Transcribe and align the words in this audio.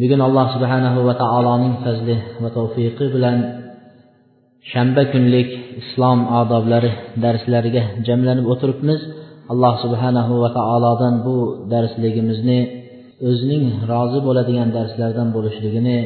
Bugun 0.00 0.20
alloh 0.26 0.46
subhanahu 0.54 1.00
va 1.08 1.14
taoloning 1.22 1.74
fazli 1.84 2.16
va 2.42 2.48
tavfiqi 2.58 3.06
bilan 3.14 3.38
shanba 4.72 5.02
kunlik 5.12 5.48
islom 5.82 6.18
odoblari 6.40 6.90
darslariga 7.24 7.82
jamlanib 8.06 8.46
o'tiribmiz. 8.52 9.00
Alloh 9.52 9.74
subhanahu 9.84 10.32
va 10.42 10.50
taolodan 10.58 11.14
bu 11.26 11.36
darsligimizni 11.72 12.60
o'zining 13.28 13.64
rozi 13.90 14.18
bo'ladigan 14.26 14.68
darslardan 14.76 15.28
bo'lishligini 15.36 15.98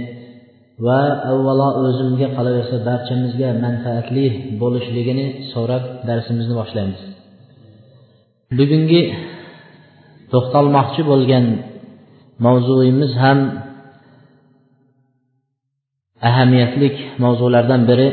va 0.86 1.00
avvalo 1.32 1.68
o'zimga 1.84 2.28
qolaversa 2.36 2.76
barchamizga 2.88 3.48
manfaatli 3.64 4.26
bo'lishligini 4.62 5.26
so'rab 5.52 5.84
darsimizni 6.08 6.54
boshlaymiz. 6.60 7.00
Bugungi 8.58 9.02
to'xtalmoqchi 10.32 11.02
bo'lgan 11.10 11.44
mavzuyimiz 12.46 13.12
ham 13.24 13.38
ahamiyatli 16.28 16.88
mavzulardan 17.22 17.82
biri 17.90 18.08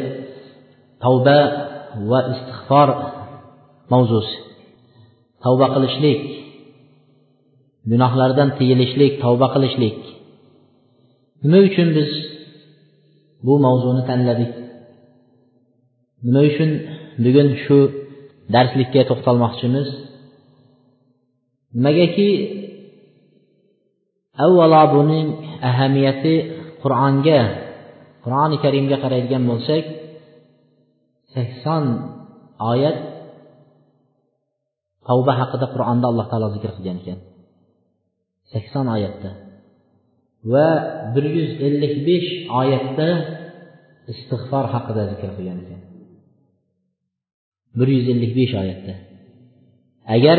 tavba 1.04 1.38
va 2.10 2.20
istig'for 2.34 2.90
mavzusi. 3.92 4.36
Tavba 5.44 5.68
qilishlik 5.76 6.22
gunohlardan 7.92 8.50
tiyilishlik 8.58 9.14
tavba 9.24 9.48
qilishlik. 9.54 9.98
Nima 11.44 11.60
uchun 11.68 11.90
biz 11.98 12.12
bu 13.46 13.54
mavzuni 13.66 14.02
tanladik? 14.10 14.52
Nima 16.26 16.42
uchun 16.50 16.70
bugun 17.24 17.50
shu 17.64 17.78
darslikka 18.54 19.02
to'xtalmoqchimiz? 19.10 19.88
Nimagaki 21.76 22.30
avvalo 24.46 24.84
buning 24.96 25.28
ahamiyati 25.70 26.36
qur'onga 26.82 27.40
qur'oni 28.24 28.58
karimga 28.64 28.98
qaraydigan 29.04 29.44
bo'lsak 29.50 29.86
sakson 31.34 31.84
oyat 32.72 32.98
tavba 35.08 35.34
haqida 35.42 35.66
qur'onda 35.74 36.06
alloh 36.12 36.26
taolo 36.32 36.48
zikr 36.56 36.72
qilgan 36.78 36.98
ekan. 37.02 37.20
Sakson 38.52 38.86
oyatda. 38.96 39.32
Va 40.52 40.68
bir 41.14 41.26
yuz 41.38 41.52
ellik 41.68 41.94
besh 42.08 42.30
oyatda 42.62 43.10
istig'for 44.14 44.66
haqida 44.74 45.04
zikr 45.12 45.30
qilgan 45.38 45.60
ekan. 45.64 45.82
bir 47.78 47.88
yuz 47.96 48.06
ellik 48.14 48.32
besh 48.40 48.54
oyatda. 48.62 48.94
Agar 50.16 50.38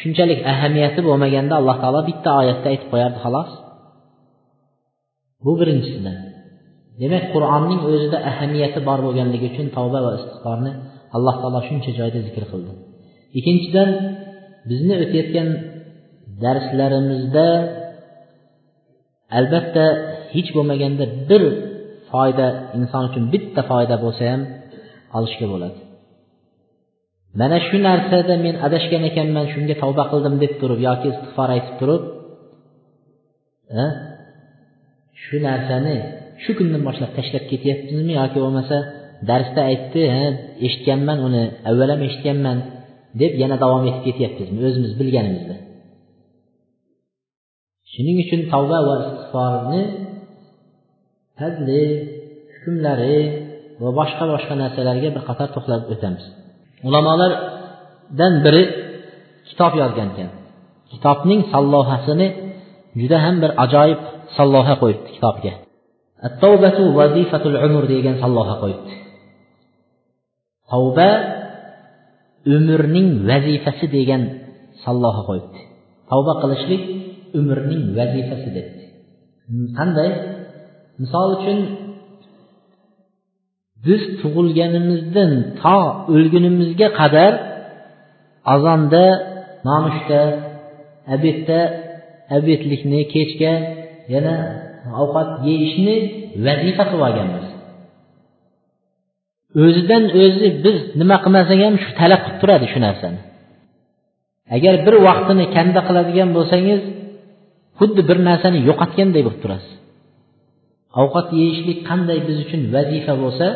shunchalik 0.00 0.40
ahamiyati 0.52 1.00
bo'lmaganda 1.08 1.54
alloh 1.60 1.76
taolo 1.82 2.00
bitta 2.10 2.30
oyatda 2.40 2.66
aytib 2.72 2.88
qo'yardi 2.92 3.18
xolos. 3.24 3.50
Bu 5.44 5.52
birinchisidan 5.60 6.16
demak 7.00 7.24
qur'onning 7.34 7.80
o'zida 7.90 8.18
ahamiyati 8.30 8.80
bor 8.88 8.98
bo'lganligi 9.06 9.46
uchun 9.52 9.66
tavba 9.76 9.98
va 10.06 10.10
istig'forni 10.18 10.72
alloh 11.16 11.34
taolo 11.42 11.60
shuncha 11.68 11.90
joyda 11.98 12.18
zikr 12.26 12.44
qildi. 12.52 12.72
Ikkinchidan 13.38 13.90
bizni 14.70 14.94
o'tayotgan 15.04 15.48
darslarimizda 16.44 17.46
albatta 19.38 19.84
hech 20.34 20.48
bo'lmaganda 20.56 21.04
bir 21.30 21.42
foyda 22.10 22.46
inson 22.78 23.02
uchun 23.08 23.24
bitta 23.34 23.62
foyda 23.70 23.96
bo'lsa 24.04 24.22
ham 24.32 24.42
olishga 25.18 25.46
bo'ladi. 25.52 25.78
Mana 27.40 27.58
shu 27.68 27.76
narsada 27.88 28.34
men 28.46 28.54
adashgan 28.66 29.02
ekanman 29.10 29.46
shunga 29.52 29.74
tavba 29.82 30.04
qildim 30.12 30.34
deb 30.42 30.52
turib 30.60 30.80
yoki 30.88 31.06
istig'for 31.12 31.48
aytib 31.56 31.74
turib 31.80 32.02
shu 35.22 35.36
narsani 35.48 35.96
shu 36.42 36.50
kundan 36.58 36.82
boshlab 36.88 37.10
tashlab 37.18 37.44
ketyapmizmi 37.50 38.12
yoki 38.20 38.38
bo'lmasa 38.44 38.76
darsda 39.30 39.60
aytdi 39.70 40.02
ha 40.14 40.24
eshitganman 40.66 41.18
uni 41.26 41.42
avval 41.70 41.88
ham 41.94 42.00
eshitganman 42.08 42.58
deb 43.20 43.32
yana 43.42 43.56
davom 43.64 43.82
etib 43.90 44.02
ketyapmizmi 44.08 44.60
o'zimiz 44.68 44.92
bilganimizda. 45.00 45.54
Shuning 47.92 48.16
uchun 48.24 48.40
tavba 48.52 48.78
va 48.88 48.94
istig'forni 49.02 49.82
fazli 51.38 51.82
hukmlari 52.54 53.18
va 53.82 53.90
boshqa 53.98 54.24
boshqa 54.32 54.54
narsalarga 54.62 55.08
bir 55.16 55.22
qator 55.28 55.48
to'xtalib 55.54 55.86
o'tamiz. 55.94 56.24
Ulamolardan 56.88 58.34
biri 58.44 58.62
kitob 59.48 59.72
yozgan 59.82 60.08
ekan. 60.14 60.30
Kitobning 60.92 61.40
sallohasini 61.52 62.28
juda 63.00 63.18
ham 63.24 63.36
bir 63.42 63.50
ajoyib 63.64 64.00
salloha 64.36 64.74
qo'yibdi 64.82 65.10
kitobga. 65.16 65.52
Tavbatu 66.42 66.82
vazifatul 66.98 67.56
umr 67.66 67.84
degan 67.94 68.14
salloha 68.22 68.54
qo'yibdi. 68.62 68.94
Tavba 70.70 71.10
umrning 72.56 73.08
vazifasi 73.30 73.86
degan 73.96 74.22
salloha 74.84 75.22
qo'yibdi. 75.28 75.60
Tavba 76.10 76.32
qilishlik 76.42 76.82
umrning 77.38 77.84
vazifasi 77.98 78.48
debdi. 78.56 78.84
Qanday? 79.78 80.10
Misol 81.02 81.28
uchun 81.38 81.58
biz 83.86 84.02
tug'ilganimizdan 84.20 85.32
to 85.62 85.78
o'lgunimizga 86.14 86.88
qadar 87.00 87.32
azonda 88.54 89.04
nonushta 89.68 90.20
obedda 91.14 91.60
obedlikni 92.36 93.00
kechga 93.14 93.52
yana 94.14 94.36
ovqat 95.02 95.30
yeyishni 95.48 95.96
vazifa 96.46 96.84
qilib 96.90 97.02
olganmiz 97.08 97.46
o'zidan 99.64 100.04
o'zi 100.22 100.48
biz 100.64 100.78
nima 101.00 101.16
qilmasak 101.24 101.58
ham 101.66 101.74
shu 101.82 101.90
talab 102.00 102.20
qilib 102.24 102.38
turadi 102.42 102.66
shu 102.72 102.78
narsani. 102.86 103.20
Agar 104.56 104.74
bir 104.86 104.94
vaqtini 105.08 105.44
kanda 105.56 105.80
qiladigan 105.88 106.30
bo'lsangiz 106.36 106.80
xuddi 107.78 108.02
bir 108.08 108.18
narsani 108.28 108.58
yo'qotganday 108.68 109.22
bo'lib 109.26 109.40
turasiz. 109.44 109.72
Ovqat 111.02 111.28
yeyishlik 111.40 111.78
qanday 111.88 112.18
biz 112.28 112.36
uchun 112.44 112.60
vazifa 112.74 113.14
bo'lsa 113.22 113.46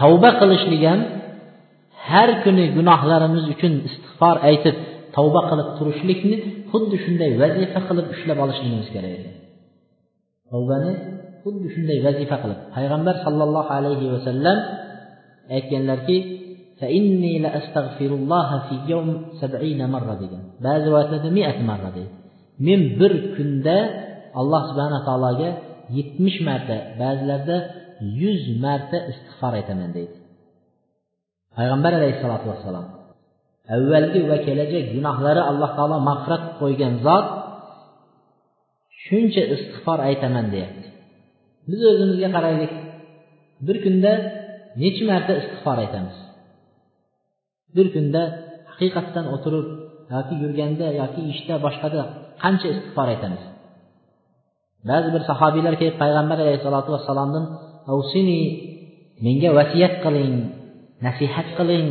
tavba 0.00 0.30
qilishlik 0.40 0.82
ham 0.90 1.00
har 2.08 2.30
kuni 2.44 2.64
gunohlarimiz 2.76 3.44
uchun 3.54 3.72
istig'for 3.88 4.36
aytib 4.48 4.76
tavba 5.16 5.40
qilib 5.50 5.68
turishlikni 5.78 6.36
xuddi 6.70 6.96
shunday 7.04 7.30
vazifa 7.42 7.80
qilib 7.88 8.06
ushlab 8.14 8.38
olishligimiz 8.44 8.88
kerak 8.94 9.12
edi. 9.18 9.30
Tavbani 10.50 10.92
xuddi 11.42 11.66
shunday 11.74 11.98
vazifa 12.06 12.36
qilib 12.42 12.58
payg'ambar 12.76 13.14
sollallohu 13.24 13.70
alayhi 13.78 14.06
vasallam 14.14 14.58
aytganlarki 15.56 16.16
degan. 20.22 20.42
Ba'zi 20.64 20.82
rivoyatlarda 20.88 21.30
miat 21.38 21.58
marra 21.70 21.90
deydi. 21.96 22.12
Men 22.66 22.80
bir 23.00 23.12
kunda 23.36 23.76
alloh 24.40 24.62
subhana 24.70 24.98
taologa 25.08 25.48
yetmish 25.98 26.38
marta 26.48 26.76
ba'zilarda 27.02 27.56
yuz 28.22 28.42
marta 28.64 28.98
istig'for 29.12 29.52
aytaman 29.60 29.90
deydi. 29.96 30.16
Payg'ambar 31.56 31.92
alayhissalotu 31.98 32.46
vassalom 32.52 32.86
avvalgi 33.74 34.20
va 34.30 34.36
kelajak 34.46 34.84
gunohlari 34.94 35.42
alloh 35.50 35.70
taolo 35.76 35.96
mag'firat 36.08 36.42
qilib 36.42 36.58
qo'ygan 36.62 36.94
zot 37.06 37.26
shuncha 39.04 39.42
istig'for 39.54 39.98
aytaman 40.08 40.46
deyapti. 40.54 40.88
Biz 41.70 41.80
o'zimizga 41.90 42.28
qaraylik 42.36 42.72
bir 43.66 43.76
kunda 43.84 44.12
necha 44.82 45.04
marta 45.10 45.32
istig'for 45.40 45.76
aytamiz? 45.84 46.16
Bir 47.76 47.86
kunda 47.94 48.22
haqiqatdan 48.70 49.26
o'tirib 49.34 49.66
yoki 50.14 50.34
yurganda 50.42 50.86
yoki 51.00 51.20
ishda 51.32 51.54
boshqada 51.64 52.00
qancha 52.42 52.66
istig'for 52.74 53.06
aytamiz? 53.14 53.42
Ba'zi 54.88 55.08
bir 55.14 55.22
sahobiylar 55.30 55.74
kelib 55.80 55.96
payg'ambar 56.02 56.38
alayhissalotu 56.44 56.90
vassalomdan 56.94 57.44
avsini 57.92 58.40
menga 59.24 59.50
vasiyat 59.58 59.94
qiling 60.04 60.34
nasihat 61.06 61.48
qiling 61.58 61.88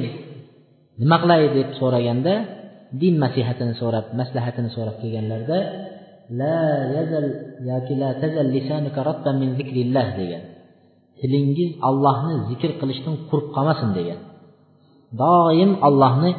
nima 1.01 1.18
qilay 1.24 1.42
deb 1.57 1.69
so'raganda 1.80 2.33
din 3.01 3.13
nasihatini 3.24 3.74
so'rab 3.81 4.06
maslahatini 4.19 4.69
so'rab 4.75 4.95
kelganlarida 5.01 5.59
la 6.39 6.57
yazal 6.95 7.27
yoki 7.69 7.94
la 8.01 8.09
tazal 8.21 8.47
lisanuka 8.56 9.00
ratban 9.09 9.36
min 9.42 9.50
zikrillah 9.59 10.07
degan. 10.19 10.44
Tilingiz 11.19 11.71
allohni 11.88 12.36
zikr 12.50 12.71
qilishdan 12.81 13.15
qurib 13.30 13.47
qolmasin 13.56 13.89
degan. 13.97 14.19
Doim 15.21 15.71
allohni 15.88 16.31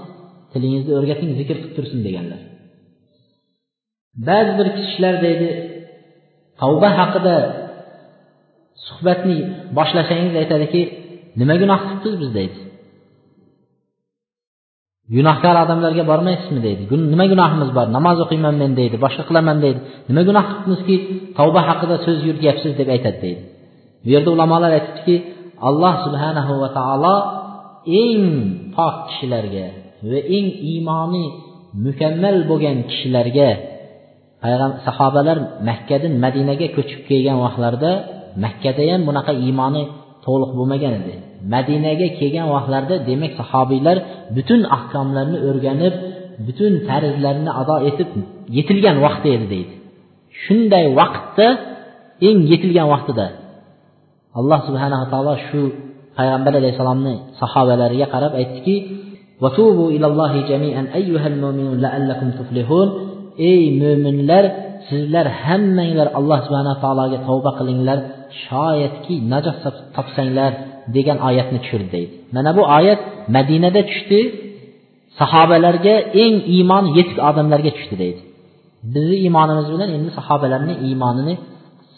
tilingizni 0.52 0.92
o'rgating 0.98 1.30
zikr 1.40 1.56
qilib 1.60 1.74
tursin 1.76 2.00
deganlar. 2.06 2.40
Ba'zi 4.28 4.52
bir 4.58 4.68
kishilar 4.78 5.14
deydi 5.24 5.48
tavba 6.60 6.88
haqida 6.98 7.36
suhbatni 8.86 9.38
boshlasangiz 9.78 10.34
aytadiki 10.42 10.80
nima 11.40 11.54
gunoh 11.62 11.80
qilibmiz 12.02 12.30
biz? 12.30 12.36
deydi. 12.38 12.58
Gunohkor 15.14 15.56
odamlarga 15.64 16.04
bormaysizmi 16.10 16.60
deydi. 16.66 16.82
Nima 17.12 17.24
gunohimiz 17.32 17.70
bor? 17.76 17.86
Namoz 17.96 18.18
o'qiyman 18.24 18.54
men 18.62 18.72
deydi 18.80 18.96
boshqa 19.04 19.22
qilaman 19.28 19.58
deydi. 19.64 19.80
Nima 20.08 20.22
gunoh 20.28 20.44
qilibmizki 20.50 20.96
tavba 21.38 21.60
haqida 21.68 21.96
so'z 22.06 22.18
yurtyapsiz 22.28 22.72
deb 22.80 22.88
aytadi 22.94 23.18
deydi. 23.24 23.42
Bu 24.04 24.08
yerda 24.14 24.30
ulamolar 24.36 24.70
aytibdiki 24.78 25.16
alloh 25.68 25.94
subhanahu 26.06 26.52
va 26.62 26.68
taolo 26.78 27.16
eng 28.02 28.24
pok 28.76 28.94
kishilarga 29.08 29.66
va 30.10 30.18
eng 30.36 30.48
iymoni 30.72 31.26
mukammal 31.86 32.36
bo'lgan 32.50 32.78
kishilarga 32.90 33.50
sahobalar 34.86 35.38
makkadan 35.68 36.12
madinaga 36.24 36.66
ko'chib 36.76 37.00
kelgan 37.08 37.38
vaqtlarida 37.44 37.92
makkada 38.44 38.82
ham 38.90 39.00
bunaqa 39.08 39.32
iymoni 39.44 39.82
to'liq 40.26 40.50
bo'lmagan 40.58 40.92
edi 41.00 41.14
madinaga 41.54 42.06
kelgan 42.18 42.46
vaqtlarida 42.54 42.96
demak 43.08 43.32
sahobiylar 43.40 43.96
butun 44.36 44.60
ahkomlarni 44.76 45.38
o'rganib 45.48 45.94
butun 46.46 46.72
farzlarni 46.88 47.50
ado 47.60 47.76
etib 47.88 48.10
yetilgan 48.56 48.96
vaqti 49.06 49.28
edi 49.36 49.46
deydi. 49.54 49.74
Shunday 50.42 50.84
vaqtda 51.00 51.46
eng 52.28 52.38
yetilgan 52.52 52.88
vaqtida 52.94 53.26
alloh 54.38 54.60
subhanava 54.68 55.06
taolo 55.12 55.34
shu 55.48 55.60
payg'ambar 56.16 56.52
alayhissalomni 56.60 57.14
sahobalariga 57.40 58.06
qarab 58.14 58.32
aytdiki 58.40 58.76
ey 63.50 63.60
mo'minlar 63.80 64.44
sizlar 64.88 65.26
hammanglar 65.42 66.08
alloh 66.18 66.38
subhana 66.46 66.72
taologa 66.82 67.18
tavba 67.28 67.50
qilinglar. 67.58 67.98
Shoyatki 68.44 69.14
najot 69.32 69.56
topsanglar 69.96 70.52
degan 70.96 71.18
oyatni 71.28 71.58
tushirdi 71.64 71.88
deydi. 71.96 72.14
Mana 72.36 72.50
bu 72.58 72.62
oyat 72.78 73.00
madinada 73.36 73.80
tushdi 73.90 74.20
sahobalarga 75.20 75.94
eng 76.24 76.34
iymon 76.56 76.84
yetuk 76.96 77.18
odamlarga 77.30 77.70
tushdi 77.76 77.96
deydi. 78.02 78.20
Bizni 78.94 79.16
iymonimiz 79.24 79.66
bilan 79.74 79.88
endi 79.96 80.10
sahobalarni 80.18 80.74
iymonini 80.86 81.34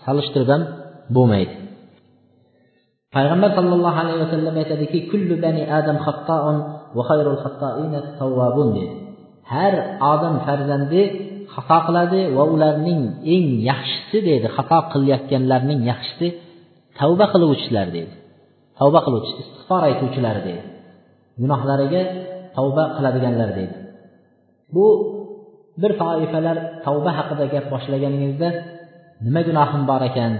solishtirib 0.04 0.48
ham 0.54 0.62
bo'lmaydi. 1.16 1.54
Payg'ambar 3.14 3.50
sollallohu 3.58 3.98
alayhi 4.02 4.20
vasallam 4.24 4.54
aytadiki 4.62 4.98
kullu 5.10 5.34
bani 5.44 5.62
adam 5.78 5.96
xattoun 6.06 6.56
va 6.96 7.02
xayrul 7.10 7.38
xattoina 7.44 8.00
tawwabun 8.20 8.68
dedi 8.76 8.94
har 9.52 9.74
odam 10.12 10.34
farzandi 10.46 11.02
xato 11.66 11.78
qiladi 11.86 12.20
va 12.36 12.44
ularning 12.54 13.02
eng 13.34 13.46
yaxshisi 13.70 14.18
deydi 14.28 14.46
xato 14.56 14.78
qilayotganlarning 14.92 15.80
yaxshisi 15.90 16.26
tavba 16.98 17.24
qiluvchilar 17.32 17.86
deydi 17.96 18.14
tavba 18.78 19.00
qiluvchi 19.06 19.32
istig'for 19.42 19.82
aytuvchilar 19.88 20.36
deydi 20.46 20.64
gunohlariga 21.42 22.02
tavba 22.56 22.84
qiladiganlar 22.96 23.50
deydi 23.58 23.76
bu 24.74 24.86
bir 25.82 25.92
toifalar 26.02 26.56
tavba 26.86 27.10
haqida 27.18 27.44
gap 27.54 27.64
boshlaganingizda 27.72 28.48
nima 29.26 29.40
gunohim 29.48 29.82
bor 29.90 30.02
ekan 30.10 30.32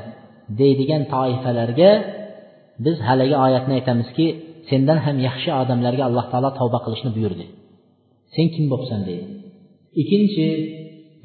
deydigan 0.60 1.02
toifalarga 1.14 1.90
biz 2.84 2.96
haligi 3.08 3.36
oyatni 3.46 3.72
aytamizki 3.78 4.26
sendan 4.68 4.98
ham 5.06 5.16
yaxshi 5.28 5.50
odamlarga 5.62 6.02
alloh 6.08 6.24
taolo 6.32 6.50
tavba 6.60 6.78
qilishni 6.84 7.10
buyurdi. 7.16 7.44
Sen 8.34 8.46
kim 8.54 8.64
bo'libsan 8.72 9.00
deydi 9.08 9.26
ikkinchi 10.02 10.46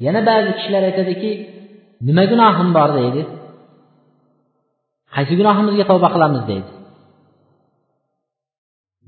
yana 0.06 0.20
ba'zi 0.28 0.50
kishilar 0.58 0.82
aytadiki 0.90 1.30
nima 2.08 2.24
gunohim 2.32 2.68
bor? 2.76 2.90
deydi. 2.98 3.22
Qaysi 5.14 5.32
gunohimizga 5.40 5.84
tavba 5.90 6.08
qilamiz? 6.14 6.42
deydi. 6.50 6.70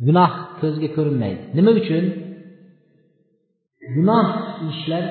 Gunoh 0.06 0.30
ko'zga 0.60 0.88
ko'rinmaydi. 0.96 1.42
Nima 1.56 1.70
uchun? 1.80 2.04
Gunoh 3.96 4.26
ishlar 4.72 5.04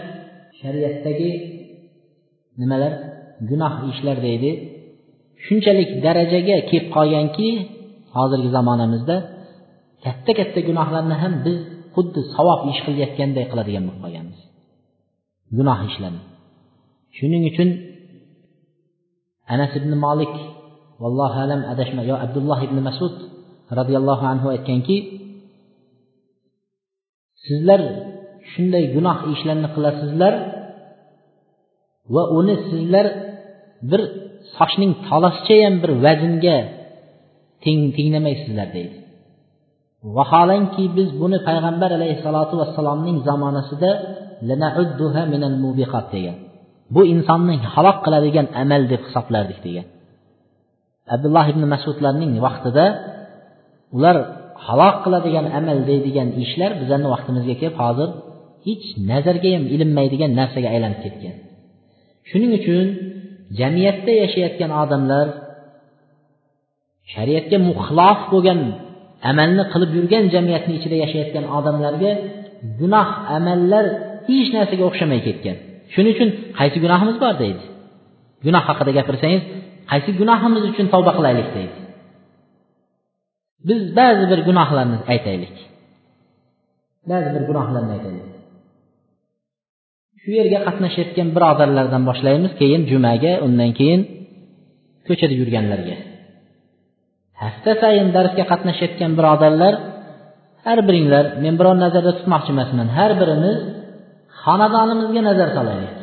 shariatdagi 0.60 1.32
nimalar? 2.62 2.94
Gunoh 3.50 3.74
ishlar 3.92 4.18
deydi. 4.28 4.52
Shunchalik 5.46 5.90
darajaga 6.06 6.58
kelib 6.70 6.88
qolganki 6.96 7.50
hozirgi 8.16 8.50
zamonamizda 8.58 9.16
katta 10.06 10.32
katta 10.40 10.60
gunohlarni 10.70 11.16
ham 11.24 11.34
biz 11.46 11.58
xuddi 11.96 12.22
savob 12.36 12.60
ish 12.72 12.80
qilayotganday 12.86 13.46
qiladigan 13.52 13.84
bo'lib 13.88 14.02
qolganmiz. 14.06 14.40
Gunoh 15.58 15.80
ishladi 15.90 16.20
shuning 17.18 17.44
uchun 17.52 17.70
anas 19.54 19.72
ibn 19.80 19.92
molik 20.06 20.34
vallohu 21.02 21.38
alam 21.46 21.62
adashma 21.74 22.02
yo 22.10 22.16
abdulloh 22.26 22.60
ibn 22.68 22.78
masud 22.88 23.16
roziyallohu 23.80 24.26
anhu 24.34 24.48
aytganki 24.56 24.98
sizlar 27.46 27.82
shunday 28.52 28.84
gunoh 28.96 29.18
ishlarni 29.34 29.70
qilasizlar 29.76 30.34
va 32.14 32.24
uni 32.40 32.56
sizlar 32.70 33.06
bir 33.90 34.02
sochning 34.58 34.92
tolasichayam 35.08 35.76
bir 35.84 35.92
vaznga 36.06 36.58
teng 37.64 37.82
tenglamaysizlar 37.98 38.68
deydi. 38.78 38.98
Vaholanki 40.18 40.84
biz 40.98 41.10
buni 41.22 41.38
payg'ambar 41.48 41.90
alayhissalotu 41.98 42.54
vassalomning 42.62 43.18
zamonasida 43.28 43.92
degan 46.16 46.36
bu 46.96 47.02
insonni 47.14 47.56
halok 47.74 47.98
qiladigan 48.06 48.48
amal 48.64 48.82
deb 48.92 49.02
hisoblardik 49.08 49.60
degan 49.68 49.88
abdulloh 51.16 51.46
ibn 51.54 51.64
masudlarning 51.74 52.32
vaqtida 52.46 52.86
ular 53.98 54.16
halok 54.68 54.96
qiladigan 55.06 55.46
amal 55.60 55.78
deydigan 55.90 56.28
ishlar 56.44 56.72
bizlarni 56.82 57.08
vaqtimizga 57.14 57.56
kelib 57.62 57.78
hozir 57.84 58.10
hech 58.68 58.86
nazarga 59.12 59.50
ham 59.56 59.64
ilinmaydigan 59.74 60.32
narsaga 60.40 60.68
aylanib 60.76 61.00
ketgan. 61.06 61.36
Shuning 62.30 62.52
uchun 62.60 62.86
jamiyatda 63.60 64.12
yashayotgan 64.24 64.72
odamlar 64.84 65.28
shariatga 67.14 67.58
muxilof 67.70 68.20
bo'lgan 68.34 68.60
amalni 69.32 69.64
qilib 69.72 69.92
yurgan 69.98 70.24
jamiyatni 70.36 70.74
ichida 70.80 70.96
yashayotgan 71.04 71.46
odamlarga 71.58 72.12
gunoh 72.80 73.10
amallar 73.38 73.86
hech 74.28 74.50
narsaga 74.56 74.84
o'xshamay 74.90 75.20
ketgan. 75.28 75.58
Shuning 75.94 76.14
uchun 76.16 76.30
qaysi 76.60 76.78
gunohimiz 76.86 77.18
bor 77.24 77.34
deydi. 77.44 77.64
Gunoh 78.46 78.64
haqida 78.70 78.92
gapirsangiz 78.98 79.44
qaysi 79.92 80.10
gunohimiz 80.22 80.64
uchun 80.72 80.86
tavba 80.94 81.12
qilaylik 81.18 81.50
deydi. 81.58 81.78
Biz 83.70 83.82
ba'zi 84.00 84.24
bir 84.32 84.40
gunohlarni 84.48 84.98
aytaylik. 85.14 85.56
Ba'zi 87.12 87.30
bir 87.36 87.44
gunohlarni 87.50 87.92
aytaylik. 87.98 88.28
Shu 90.22 90.30
yerga 90.40 90.60
qatnashayotgan 90.68 91.30
birodarlardan 91.36 92.04
boshlaymiz 92.10 92.52
keyin 92.62 92.82
jumaga 92.92 93.34
undan 93.46 93.72
keyin 93.80 94.02
ko'chada 95.08 95.36
yurganlarga. 95.42 95.96
Hafta 97.42 97.72
sayin 97.82 98.08
darsga 98.16 98.44
qatnashayotgan 98.52 99.12
birodarlar 99.20 99.74
har 100.66 100.80
biringlar 100.88 101.26
men 101.44 101.54
biror 101.60 101.76
nazarda 101.84 102.12
tutmoqchi 102.20 102.50
emasman 102.56 102.88
har 102.98 103.12
birimiz 103.22 103.58
xonadonimizga 104.46 105.22
nazar 105.30 105.50
solaylik. 105.58 105.96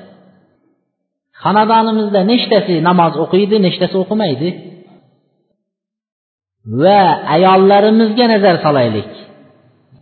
Xonadonimizda 1.42 2.20
nechtasi 2.32 2.75
namoz 2.88 3.14
o'qiydi 3.25 3.56
nechtasi 3.66 3.96
o'qimaydi. 4.02 4.49
Va 6.82 7.00
ayollarimizga 7.34 8.26
nazar 8.34 8.56
solaylik. 8.66 9.11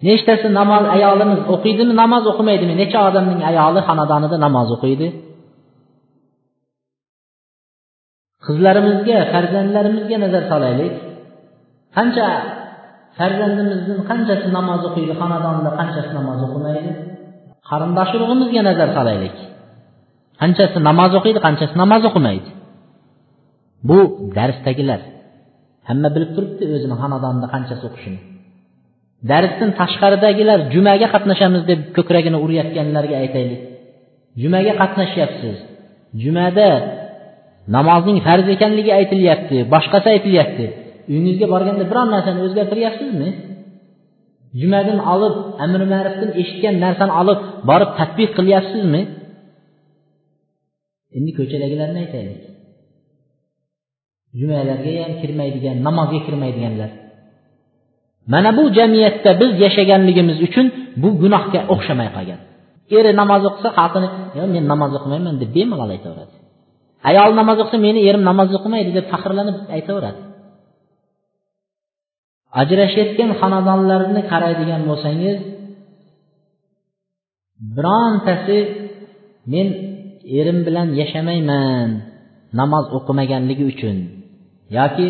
Nechtasi 0.09 0.47
namoz 0.61 0.85
ayolimiz 0.97 1.40
o'qiydimi 1.54 1.94
namoz 2.02 2.25
o'qimaydimi 2.32 2.75
necha 2.82 2.99
odamning 3.09 3.40
ayoli 3.50 3.80
xonadonida 3.88 4.37
namoz 4.47 4.68
o'qiydi? 4.76 5.06
Qizlarimizga 8.47 9.18
farzandlarimizga 9.32 10.16
nazar 10.25 10.44
solaylik. 10.52 10.94
Qancha 11.97 12.26
farzandimizdan 13.18 14.00
qanchasi 14.11 14.47
namoz 14.59 14.80
o'qiydi 14.88 15.12
xonadonida 15.20 15.70
qanchasi 15.80 16.11
namoz 16.18 16.38
o'qimaydi 16.47 16.90
qarindosh 17.70 18.12
urug'imizga 18.16 18.62
nazar 18.68 18.88
solaylik 18.98 19.36
qanchasi 20.40 20.78
namoz 20.88 21.12
o'qiydi 21.18 21.40
qanchasi 21.46 21.74
namoz 21.82 22.02
o'qimaydi. 22.08 22.48
Bu 23.88 23.98
darsdagilar. 24.36 25.00
Hamma 25.88 26.08
bilib 26.14 26.30
turibdi 26.36 26.64
o'zini 26.76 26.96
xonadonida 27.02 27.46
qanchasi 27.54 27.82
o'qishini. 27.88 28.20
Darsdan 29.30 29.70
tashqaridagilar 29.80 30.58
jumaga 30.74 31.06
qatnashamiz 31.14 31.62
deb 31.70 31.80
ko'kragini 31.96 32.38
urayotganlarga 32.44 33.16
aytaylik. 33.22 33.60
Jumaga 34.42 34.72
qatnashyapsiz. 34.80 35.56
Jumada 36.22 36.68
namozning 37.76 38.18
farz 38.26 38.46
ekanligi 38.56 38.92
aytilyapti 39.00 39.56
boshqasi 39.74 40.08
aytilyapti. 40.14 40.64
Uyingizga 41.10 41.46
borganda 41.54 41.84
biron 41.90 42.08
narsani 42.14 42.40
o'zgartiryapsizmi? 42.46 43.28
Jumadan 44.61 44.99
olib 45.14 45.35
amri 45.64 45.87
ma'rufdan 45.92 46.30
eshitgan 46.40 46.75
narsani 46.85 47.12
olib 47.21 47.38
borib 47.69 47.90
tadbiq 47.99 48.30
qilyapsizmi? 48.38 49.02
Endi 51.16 51.30
ko'chadagilarni 51.38 51.99
aytaylik. 52.04 52.40
Jumalarga 54.38 54.90
ham 55.02 55.12
kirmaydigan 55.21 55.76
namozga 55.87 56.19
kirmaydiganlar. 56.26 56.90
Mana 58.33 58.50
bu 58.59 58.62
jamiyatda 58.78 59.30
biz 59.40 59.52
yashaganligimiz 59.64 60.38
uchun 60.47 60.66
bu 61.02 61.09
gunohga 61.23 61.61
o'xshamay 61.73 62.09
qolgan. 62.16 62.40
Eri 62.99 63.11
namoz 63.21 63.42
o'qisa 63.49 63.69
xalqini 63.78 64.09
men 64.54 64.64
namoz 64.73 64.90
o'qimayman 64.99 65.35
deb 65.42 65.50
bemalol 65.57 65.90
aytaveradi. 65.97 66.35
Ayol 67.11 67.30
namoz 67.40 67.59
o'qisa 67.62 67.78
meni 67.87 68.00
erim 68.09 68.23
namoz 68.30 68.49
o'qimaydi 68.59 68.90
deb 68.99 69.07
faxrlanib 69.12 69.57
aytaveradi. 69.76 70.21
Ajrashayotgan 72.61 73.30
xonadonlarni 73.40 74.23
qaraydigan 74.33 74.83
bo'lsangiz 74.88 75.37
birontasi 77.76 78.59
men 79.52 79.66
erim 80.38 80.59
bilan 80.66 80.88
yashamayman 81.00 81.88
namoz 82.61 82.85
o'qimaganligi 82.97 83.64
uchun 83.73 83.97
yoki 84.78 85.07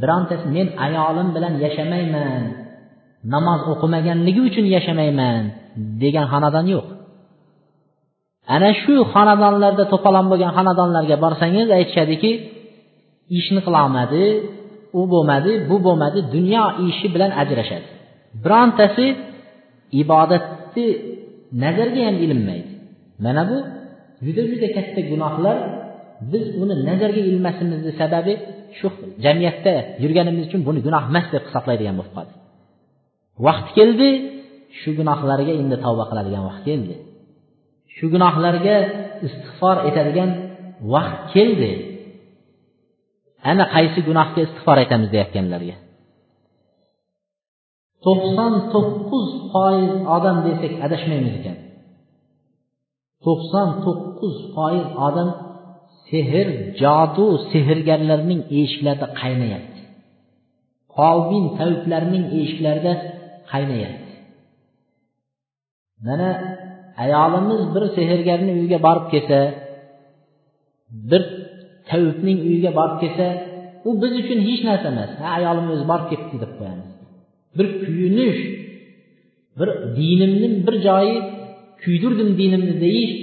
birontasi 0.00 0.46
men 0.56 0.66
ayolim 0.86 1.28
bilan 1.36 1.54
yashamayman 1.64 2.42
namoz 3.34 3.60
o'qimaganligi 3.72 4.40
uchun 4.48 4.66
yashamayman 4.76 5.42
degan 6.02 6.26
xonadon 6.32 6.66
yo'q. 6.74 6.86
Ana 8.54 8.70
shu 8.82 8.94
xonadonlarda 9.12 9.84
to'polon 9.92 10.26
bo'lgan 10.30 10.52
xonadonlarga 10.58 11.16
borsangiz 11.24 11.68
aytishadiki 11.78 12.30
ishni 13.38 13.60
qilolmadi 13.66 14.24
u 14.98 15.02
bo'lmadi 15.12 15.52
bu 15.70 15.76
bo'lmadi 15.86 16.18
dunyo 16.36 16.64
ishi 16.88 17.06
bilan 17.14 17.30
ajrashadi. 17.42 17.86
Birontasi 18.44 19.06
ibodatni 20.02 20.86
nazarga 21.62 22.00
ham 22.08 22.16
ilinmaydi. 22.24 22.70
Mana 23.24 23.42
bu 23.50 23.58
juda 24.26 24.42
juda 24.50 24.68
katta 24.76 25.00
gunohlar. 25.10 25.56
Biz 26.32 26.44
uni 26.62 26.74
nazarga 26.88 27.22
ilmasimizni 27.30 27.92
sababi 28.00 28.32
shu 28.78 28.86
jamiyatda 29.24 29.74
yurganimiz 30.02 30.42
uchun 30.48 30.60
buni 30.68 30.80
gunoh 30.86 31.02
emas 31.10 31.26
deb 31.34 31.42
hisoblaydigan 31.48 31.94
bo'lib 31.98 32.12
qoldik 32.16 32.38
vaqt 33.46 33.68
keldi 33.78 34.08
shu 34.80 34.90
gunohlarga 34.98 35.52
endi 35.62 35.76
tavba 35.84 36.04
qiladigan 36.10 36.42
vaqt 36.48 36.62
keldi. 36.68 36.94
Shu 37.96 38.04
gunohlarga 38.14 38.76
istig'for 39.26 39.76
etadigan 39.88 40.30
vaqt 40.94 41.20
keldi. 41.34 41.72
Ana 43.50 43.64
qaysi 43.74 44.00
gunohga 44.08 44.40
istig'for 44.46 44.76
aytamiz 44.82 45.08
deyotganlarga. 45.14 45.76
To'qson 48.04 48.54
to'qqiz 48.72 49.26
foiz 49.52 49.92
odam 50.16 50.36
desak 50.46 50.72
adashmaymiz 50.86 51.34
ekan. 51.40 51.56
To'qson 53.24 53.68
to'qqiz 53.84 54.36
foiz 54.54 54.86
odam 55.06 55.28
sehr 56.08 56.48
jodu 56.82 57.26
sehrgarlarning 57.52 58.40
eshiklarida 58.60 59.06
qaynayapti. 59.20 59.80
Folbin 60.94 61.44
tavuklarning 61.58 62.24
eshiklarida 62.40 62.92
qaynayapti. 63.52 64.12
Mana 66.06 66.28
ayolimiz 67.04 67.62
bir 67.74 67.84
sehrgarni 67.96 68.52
uyiga 68.58 68.78
borib 68.86 69.06
kelsa 69.12 69.38
bir 71.10 71.22
tavukning 71.89 72.39
uyiga 72.47 72.71
borib 72.79 72.97
kelsa 73.03 73.27
u 73.87 73.89
biz 74.01 74.13
uchun 74.21 74.39
hech 74.47 74.61
narsa 74.69 74.87
emas 74.93 75.11
ha 75.21 75.27
ayolim 75.37 75.67
o'zi 75.73 75.85
borib 75.91 76.07
kelibdi 76.11 76.37
deb 76.43 76.51
qo'yamiz 76.59 76.89
bir 77.57 77.67
kuyinish 77.83 78.41
bir 79.59 79.69
dinimni 79.97 80.47
bir 80.67 80.75
joyi 80.87 81.15
kuydirdim 81.83 82.29
dinimni 82.41 82.73
deyish 82.85 83.13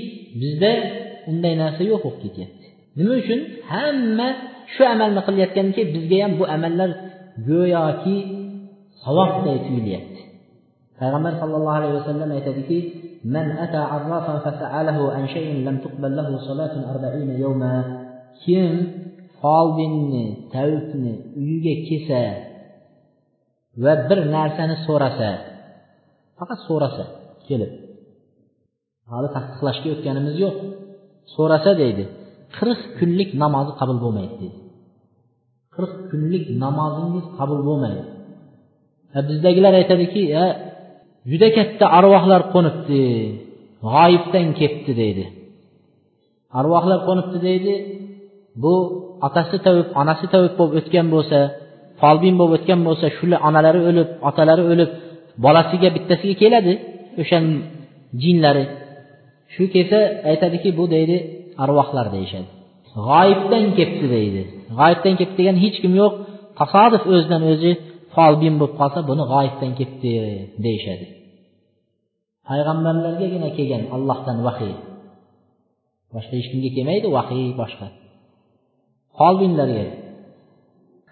bizda 0.41 0.73
unday 1.31 1.55
narsa 1.63 1.83
yo'q 1.91 2.03
bo'lib 2.05 2.21
ketyapti 2.25 2.67
nima 2.99 3.15
uchun 3.23 3.41
hamma 3.73 4.29
shu 4.75 4.83
amalni 4.95 5.21
qilayotgandan 5.27 5.73
keyin 5.77 5.91
bizga 5.97 6.17
ham 6.25 6.33
bu 6.41 6.45
amallar 6.57 6.91
go'yoki 7.49 8.17
savobday 9.05 9.57
tuyulyapti 9.67 10.21
payg'ambar 11.01 11.33
sallallohu 11.41 11.77
alayhi 11.81 11.97
vasallam 12.01 12.29
aytadiki 12.39 12.79
من 13.37 13.51
أتى 13.65 13.77
عرافا 13.77 14.39
فسأله 14.39 15.13
عن 15.13 15.29
شيء 15.29 15.49
لم 15.67 15.77
تقبل 15.79 16.17
له 16.17 16.29
صلاة 16.49 16.75
أربعين 16.93 17.31
يوما 17.41 18.00
kim 18.44 18.74
folbinni 19.40 20.26
tavukni 20.54 21.14
uyiga 21.40 21.74
kelsa 21.88 22.22
va 23.84 23.94
bir 24.08 24.20
narsani 24.36 24.76
so'rasa 24.86 25.30
faqat 26.38 26.60
so'rasa 26.68 27.04
kelib. 27.48 27.72
Hali 29.12 29.28
tasdiqlashga 29.36 29.88
o'tganimiz 29.96 30.36
yo'q. 30.44 30.56
So'rasa 31.36 31.72
deydi 31.82 32.04
qirq 32.58 32.82
kunlik 32.98 33.30
namozi 33.44 33.72
qabul 33.80 33.98
bo'lmaydi 34.04 34.36
deydi. 34.42 34.60
Qirq 35.76 35.94
kunlik 36.10 36.46
namozingiz 36.64 37.26
qabul 37.38 37.60
bo'lmaydi. 37.68 38.04
E, 39.18 39.20
bizdagilar 39.30 39.74
aytadiki 39.82 40.24
e, 40.44 40.46
juda 41.32 41.48
katta 41.58 41.86
arvohlar 42.00 42.42
qo'nibdi 42.54 43.02
g'oyibdan 43.92 44.48
kelibdi 44.60 44.94
deydi. 45.02 45.26
Arvohlar 46.60 47.00
qo'nibdi 47.08 47.38
deydi 47.48 47.74
bu 48.64 48.74
otasi 49.28 49.58
tavib 49.66 49.88
onasi 50.02 50.26
tavib 50.34 50.54
bo'lib 50.60 50.76
o'tgan 50.80 51.08
bo'lsa 51.16 51.40
folbin 52.02 52.36
bo'lib 52.40 52.54
o'tgan 52.58 52.80
bo'lsa 52.88 53.06
shular 53.18 53.40
onalari 53.48 53.80
o'lib 53.90 54.10
otalari 54.30 54.64
o'lib 54.72 54.92
bolasiga 55.46 55.90
bittasiga 55.96 56.36
keladi 56.44 56.74
o'sha 57.22 57.38
jinlari. 58.24 58.66
Shu 59.54 59.64
kelsa 59.74 60.00
aytadiki 60.32 60.70
bu 60.80 60.84
deydi 60.96 61.18
arvohlar 61.64 62.08
deyishadi. 62.16 62.50
G'oyibdan 63.08 63.66
kelibdi 63.78 64.08
deydi. 64.16 64.42
G'oyibdan 64.80 65.14
kelibdi 65.20 65.38
degan 65.42 65.58
hech 65.64 65.78
kim 65.84 65.94
yo'q. 66.02 66.14
Tasodif 66.60 67.04
o'zidan 67.14 67.44
o'zi 67.52 67.72
folbin 68.16 68.56
bo'lib 68.60 68.76
qolsa 68.80 69.00
buni 69.10 69.24
g'oyibdan 69.34 69.72
kelibdi 69.80 70.12
deyishadi. 70.66 71.06
Payg'ambarlargagina 72.48 73.50
kelgan 73.58 73.84
allohdan 73.96 74.38
vahiy. 74.48 74.76
Boshqa 76.14 76.34
hech 76.40 76.48
kimga 76.52 76.70
kelmaydi 76.76 77.08
vahiy 77.18 77.48
boshqa. 77.62 77.86
Folbinlarga 79.22 79.86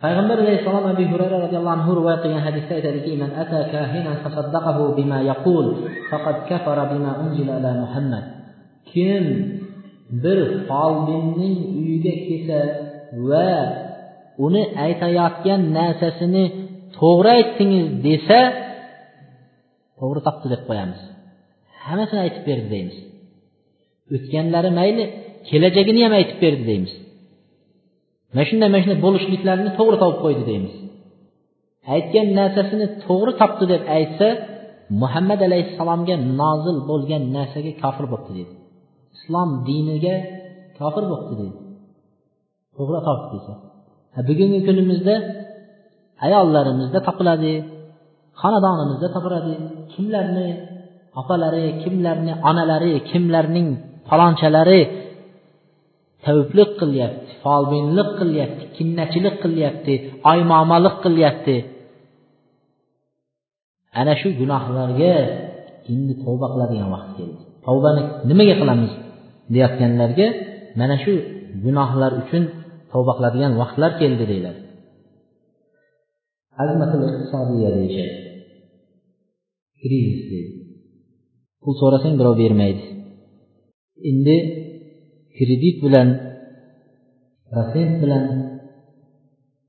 payg'ambar 0.04 0.38
alayhissalom 0.44 0.86
abu 0.94 1.04
hurayra 1.12 1.38
roziyallohu 1.46 1.76
anhu 1.78 1.92
rivoyat 2.00 2.20
qilgan 2.24 2.44
hadisda 2.48 2.74
aytadiki 2.80 3.12
man 3.22 3.32
ata 3.44 3.60
kahinan 3.74 4.16
fasaddaqahu 4.24 4.84
bima 4.98 5.20
yaqul 5.32 5.66
faqad 6.10 6.38
kafara 6.50 6.84
bima 6.92 7.12
unzila 7.24 7.52
ala 7.60 7.72
muhammad. 7.84 8.24
Kim 8.92 9.24
bir 10.24 10.40
folbinning 10.70 11.58
uyiga 11.80 12.14
kelsa 12.28 12.60
va 13.30 13.54
uni 14.46 14.64
aytayotgan 14.86 15.62
narsasini 15.78 16.44
to'g'ri 16.98 17.30
aytdingiz 17.38 17.86
desa 18.08 18.40
to'g'ri 20.00 20.20
topdi 20.28 20.48
deb 20.54 20.62
qo'yamiz. 20.70 21.02
Hammasini 21.86 22.20
aytib 22.26 22.44
berdi 22.50 22.68
deymiz. 22.76 22.98
O'tganlari 24.16 24.72
mayli 24.80 25.04
kelajagini 25.50 26.02
ham 26.06 26.14
aytib 26.20 26.38
berdi 26.46 26.64
deymiz. 26.72 26.94
Mana 28.34 28.44
shunday 28.50 28.70
mana 28.74 28.82
shunday 28.84 29.00
bo'lishliklarini 29.06 29.72
to'g'ri 29.78 29.98
topib 30.04 30.20
qo'ydi 30.26 30.44
deymiz. 30.50 30.74
Aytgan 31.96 32.28
narsasini 32.40 32.86
to'g'ri 33.06 33.32
topdi 33.42 33.66
deb 33.74 33.84
aytsa 33.98 34.28
muhammad 35.02 35.40
alayhissalomga 35.48 36.16
nozil 36.42 36.78
bo'lgan 36.90 37.24
narsaga 37.38 37.72
kofir 37.84 38.06
bo'libdi 38.12 38.32
deydi. 38.38 38.54
Islom 39.18 39.50
diniga 39.68 40.16
kofir 40.80 41.04
bo'libdi 41.12 41.36
deydi. 41.42 41.60
To'g'ri 42.78 43.00
topdi 43.08 43.28
desa. 43.36 43.54
Bugungi 44.28 44.60
kunimizda 44.68 45.16
ayollarimizda 46.26 47.00
topiladi 47.08 47.54
xonadonimizda 48.42 49.08
topiladi. 49.16 49.54
Kimlarni 49.94 50.48
opalari 51.22 51.66
kimlarni 51.82 52.34
onalari 52.50 52.92
kimlarning 53.10 53.68
palonchalari 54.10 54.82
taviblik 56.26 56.70
qilyapti? 56.82 57.29
Folbinlik 57.44 58.10
qilyapti 58.20 58.64
kinnachilik 58.76 59.36
qilyapti 59.44 59.94
oymomalik 60.32 60.96
qilyapti. 61.06 61.56
Ana 64.00 64.14
shu 64.22 64.28
gunohlarga 64.40 65.14
endi 65.92 66.14
tavba 66.24 66.48
qiladigan 66.54 66.90
vaqt 66.96 67.10
keldi. 67.18 67.42
Tavbani 67.66 68.02
nimaga 68.30 68.56
qilamiz 68.62 68.94
deyotganlarga 69.54 70.28
mana 70.80 70.96
shu 71.04 71.14
gunohlar 71.66 72.12
uchun 72.22 72.44
tavba 72.92 73.12
qiladigan 73.18 73.52
vaqtlar 73.62 73.92
keldi 74.02 74.24
deyiladi. 74.32 74.62
Azmatul 76.62 77.04
iqtisodiya 77.10 77.70
deyishadi. 77.78 78.16
Krizis 79.82 80.24
deydi 80.32 80.60
pul 81.62 81.74
so'rasang 81.82 82.16
birov 82.20 82.36
bermaydi. 82.44 82.84
Endi 84.10 84.38
kredit 85.38 85.76
bilan 85.86 86.08
protsent 87.51 87.93
bilan 88.03 88.25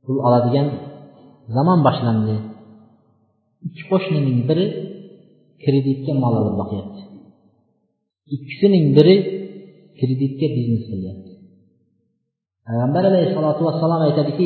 pul 0.04 0.18
oladigan 0.28 0.68
zamon 1.56 1.80
boshlandi 1.88 2.36
ikki 3.68 3.84
qo'shnining 3.92 4.40
biri 4.50 4.66
kreditga 5.64 6.14
mol 6.24 6.34
olib 6.42 6.56
boqyapti 6.62 7.02
ikkisining 8.36 8.86
biri 8.98 9.16
kreditga 10.00 10.48
biznes 10.56 10.84
qilyapti 10.92 11.32
payg'ambar 12.66 13.04
alayhissalotu 13.10 13.62
vassalom 13.68 14.02
aytadiki 14.08 14.46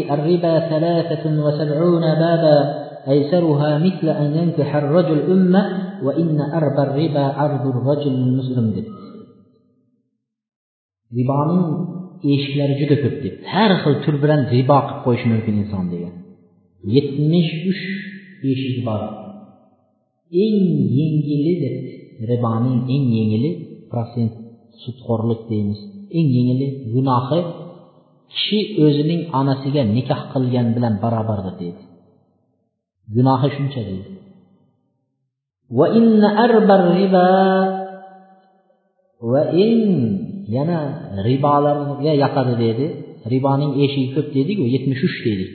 أيسرها 3.08 3.78
مثل 3.78 4.10
أن 4.10 4.36
ينكح 4.40 4.76
الرجل 4.76 5.32
أمة 5.32 5.64
وإن 6.04 6.42
أربى 6.42 6.82
الربا 6.82 7.26
عرض 7.40 7.68
الرجل 7.68 8.14
المسلم 8.14 8.66
deb 8.76 8.88
riboning 11.16 11.93
eshiklari 12.33 12.75
juda 12.81 12.97
ko'p 13.03 13.17
deb 13.25 13.35
har 13.53 13.71
xil 13.83 13.95
tur 14.05 14.17
bilan 14.23 14.41
ribo 14.55 14.79
qilib 14.87 15.01
qo'yishi 15.05 15.27
mumkin 15.33 15.55
inson 15.63 15.85
degan. 15.93 16.15
Yetmish 16.95 17.53
uch 17.71 17.83
eshik 18.51 18.79
bor 18.87 19.03
eng 20.45 20.59
yengili 20.99 21.53
deb 21.63 21.77
riboning 22.31 22.79
eng 22.95 23.05
yengili 23.17 23.51
protsent 23.91 24.33
sudxo'rlik 24.83 25.41
deymiz. 25.51 25.81
Eng 26.19 26.29
yengili 26.37 26.67
gunohi 26.93 27.41
kishi 28.33 28.59
o'zining 28.85 29.23
onasiga 29.41 29.83
nikoh 29.97 30.21
qilgan 30.33 30.67
bilan 30.77 30.95
barobardir 31.03 31.55
deydi. 31.61 31.83
Gunohi 33.15 33.49
shuncha 33.57 33.83
deydi. 33.89 34.11
Va 39.31 39.43
eng 39.65 39.85
yana 40.57 40.79
ribolarga 41.27 42.13
yoqadi 42.25 42.55
dedi. 42.65 42.87
Riboning 43.33 43.73
eshigi 43.85 44.09
ko'p 44.17 44.29
dediku 44.37 44.65
yetmish 44.75 45.03
uch 45.09 45.19
dedik. 45.27 45.55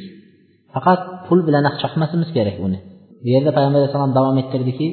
Faqat 0.73 1.01
pul 1.25 1.39
bilan 1.47 1.65
chaqmasimiz 1.81 2.29
kerak 2.37 2.57
uni. 2.65 2.79
Bu 3.23 3.27
yerda 3.33 3.51
payg'ambar 3.57 3.79
alayhissalom 3.81 4.13
davom 4.17 4.37
ettirdiki 4.43 4.87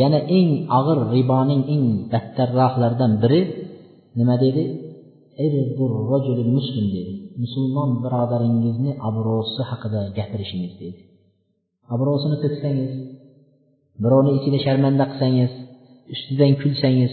yana 0.00 0.20
eng 0.38 0.50
og'ir 0.78 0.98
riboning 1.14 1.62
eng 1.74 1.84
battarroqlaridan 2.12 3.12
biri 3.22 3.40
nima 4.18 4.36
dedi? 4.44 4.64
Muslim 6.56 6.86
dedi. 6.96 7.12
Musulmon 7.42 7.90
birodaringizni 8.04 8.92
obro'si 9.08 9.62
haqida 9.70 10.00
gapirishingiz 10.18 10.74
dedi. 10.82 11.00
Obro'sini 11.94 12.36
to'ksangiz 12.44 12.92
birovni 14.02 14.32
ichida 14.38 14.58
sharmanda 14.66 15.04
qilsangiz 15.10 15.52
ustidan 16.14 16.52
kulsangiz 16.62 17.12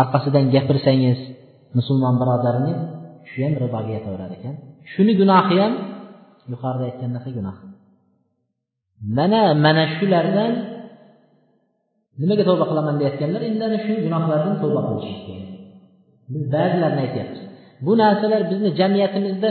orqasidan 0.00 0.44
gapirsangiz 0.54 1.18
musulmon 1.78 2.14
birodarni 2.20 2.72
shu 3.30 3.38
ham 3.44 3.54
riboga 3.62 3.90
yotaverar 3.96 4.30
ekan. 4.38 4.54
Shuni 4.92 5.12
gunohi 5.20 5.56
ham 5.62 5.72
yuqorida 6.52 6.84
aytgandaqa 6.90 7.30
gunoh? 7.38 7.56
Mana 9.18 9.42
mana 9.64 9.84
shulardan 9.96 10.52
nimaga 12.20 12.42
tavba 12.48 12.64
qilaman 12.70 12.94
deyayotganlar 13.00 13.42
endi 13.50 13.62
ana 13.68 13.78
shu 13.84 13.92
gunohlardan 14.06 14.54
tavba 14.62 14.80
qilishimiz 14.88 15.22
kerak. 15.26 15.48
Biz 16.32 16.42
ba'zilarini 16.54 17.00
aytyapmiz. 17.06 17.40
Bu 17.84 17.92
narsalar 18.02 18.42
bizni 18.50 18.70
jamiyatimizda 18.80 19.50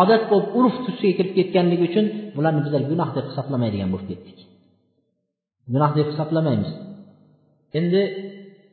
odat 0.00 0.22
bo'lib 0.30 0.48
urf 0.58 0.74
tusiga 0.86 1.14
kirib 1.18 1.32
ketganligi 1.38 1.84
uchun 1.90 2.06
bularni 2.36 2.60
bizlar 2.66 2.82
gunoh 2.90 3.08
deb 3.16 3.24
hisoblamaydigan 3.30 3.88
bo'lib 3.92 4.08
ketdik. 4.12 4.38
Gunoh 5.72 5.90
deb 5.98 6.06
hisoblamaymiz. 6.12 6.70
Endi 7.78 8.00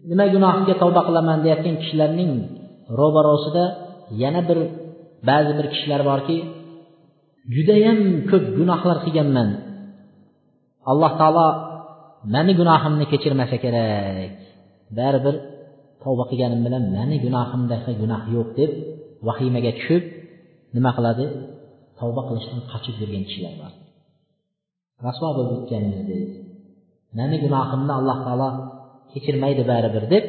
nima 0.09 0.25
gunohga 0.33 0.73
tavba 0.81 1.01
qilaman 1.07 1.37
deyotgan 1.45 1.75
kishilarning 1.81 2.31
ro'barosida 2.99 3.65
yana 4.23 4.41
bir 4.47 4.59
ba'zi 5.29 5.51
bir 5.57 5.65
kishilar 5.73 6.01
borki 6.09 6.37
judayam 7.55 7.99
ko'p 8.29 8.45
gunohlar 8.59 8.97
qilganman. 9.05 9.49
Alloh 10.91 11.11
taolo 11.21 11.47
mani 12.33 12.53
gunohimni 12.59 13.05
kechirmasa 13.11 13.57
kerak. 13.63 14.33
Baribir 14.97 15.35
tavba 16.03 16.23
qilganim 16.31 16.61
bilan 16.65 16.83
mani 16.97 17.17
gunohimdaqa 17.25 17.91
gunoh 18.01 18.21
yo'q 18.35 18.49
deb 18.59 18.71
vahimaga 19.27 19.71
tushib 19.77 20.03
nima 20.75 20.91
qiladi? 20.97 21.25
Tavba 21.99 22.21
qilishdan 22.27 22.59
qochib 22.71 22.95
yurgan 23.01 23.23
kishilar 23.29 23.53
bor. 23.61 23.71
Rasvo 25.05 25.27
bo'lib 25.37 25.53
o'tganmiz 25.59 26.01
deydi 26.11 26.35
mani 27.17 27.37
gunohimni 27.43 27.93
alloh 27.99 28.17
taolo 28.25 28.49
kechirmaydi 29.13 29.63
baribir 29.71 30.03
deb 30.13 30.25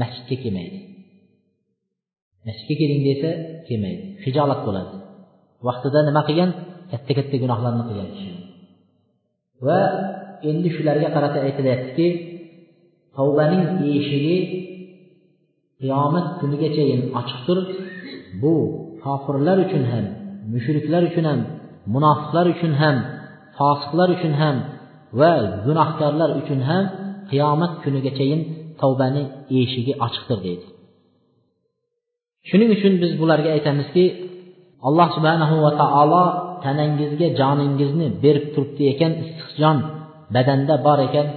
masjidga 0.00 0.36
kelmaydi. 0.42 0.78
Masjidga 2.46 2.74
keling 2.80 3.00
desa 3.08 3.30
kelmaydi. 3.66 4.02
Hijolat 4.24 4.60
bo'ladi. 4.66 4.92
Vaqtida 5.66 6.00
nima 6.08 6.22
qilgan? 6.28 6.50
Katta 6.90 7.12
katta 7.18 7.36
gunohlarni 7.42 7.84
qilgan 7.88 8.08
kishi. 8.14 8.32
Va 9.66 9.80
endi 10.50 10.68
shularga 10.76 11.08
qarata 11.16 11.38
aytilyaptiki 11.46 12.06
tavbaning 13.16 13.62
eshigi 13.96 14.38
qiyomat 15.80 16.26
kunigachayin 16.40 17.00
ochiqdir. 17.20 17.58
Bu 18.42 18.54
kofirlar 19.04 19.58
uchun 19.66 19.84
ham 19.92 20.04
mushriklar 20.52 21.02
uchun 21.10 21.24
ham 21.30 21.40
munofiqlar 21.94 22.46
uchun 22.54 22.72
ham 22.82 22.96
fosiqlar 23.58 24.08
uchun 24.16 24.34
ham 24.40 24.56
va 25.20 25.32
gunohkorlar 25.66 26.30
uchun 26.40 26.60
ham 26.68 26.84
qiyomat 27.29 27.73
kunigachayin 27.83 28.41
tavbani 28.81 29.23
eshigi 29.59 29.93
ochiqdir 30.05 30.39
deydi 30.45 30.65
shuning 32.49 32.69
uchun 32.75 32.93
biz 33.01 33.11
bularga 33.21 33.49
aytamizki 33.57 34.05
alloh 34.87 35.07
subhanahu 35.15 35.55
va 35.65 35.71
taolo 35.81 36.23
tanangizga 36.65 37.27
joningizni 37.39 38.07
berib 38.23 38.45
turibdi 38.53 38.83
ekan 38.93 39.11
issiqjon 39.23 39.77
badanda 40.35 40.75
bor 40.85 40.99
ekan 41.07 41.27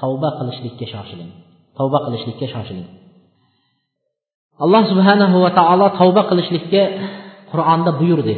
tavba 0.00 0.28
qilishlikka 0.38 0.86
shoshiling 0.94 1.32
tavba 1.78 1.98
qilishlikka 2.06 2.46
shoshiling 2.54 2.88
alloh 4.64 4.82
subhanahu 4.92 5.36
va 5.44 5.50
taolo 5.58 5.86
tavba 6.00 6.22
qilishlikka 6.30 6.82
qur'onda 7.52 7.92
buyurdi 8.00 8.36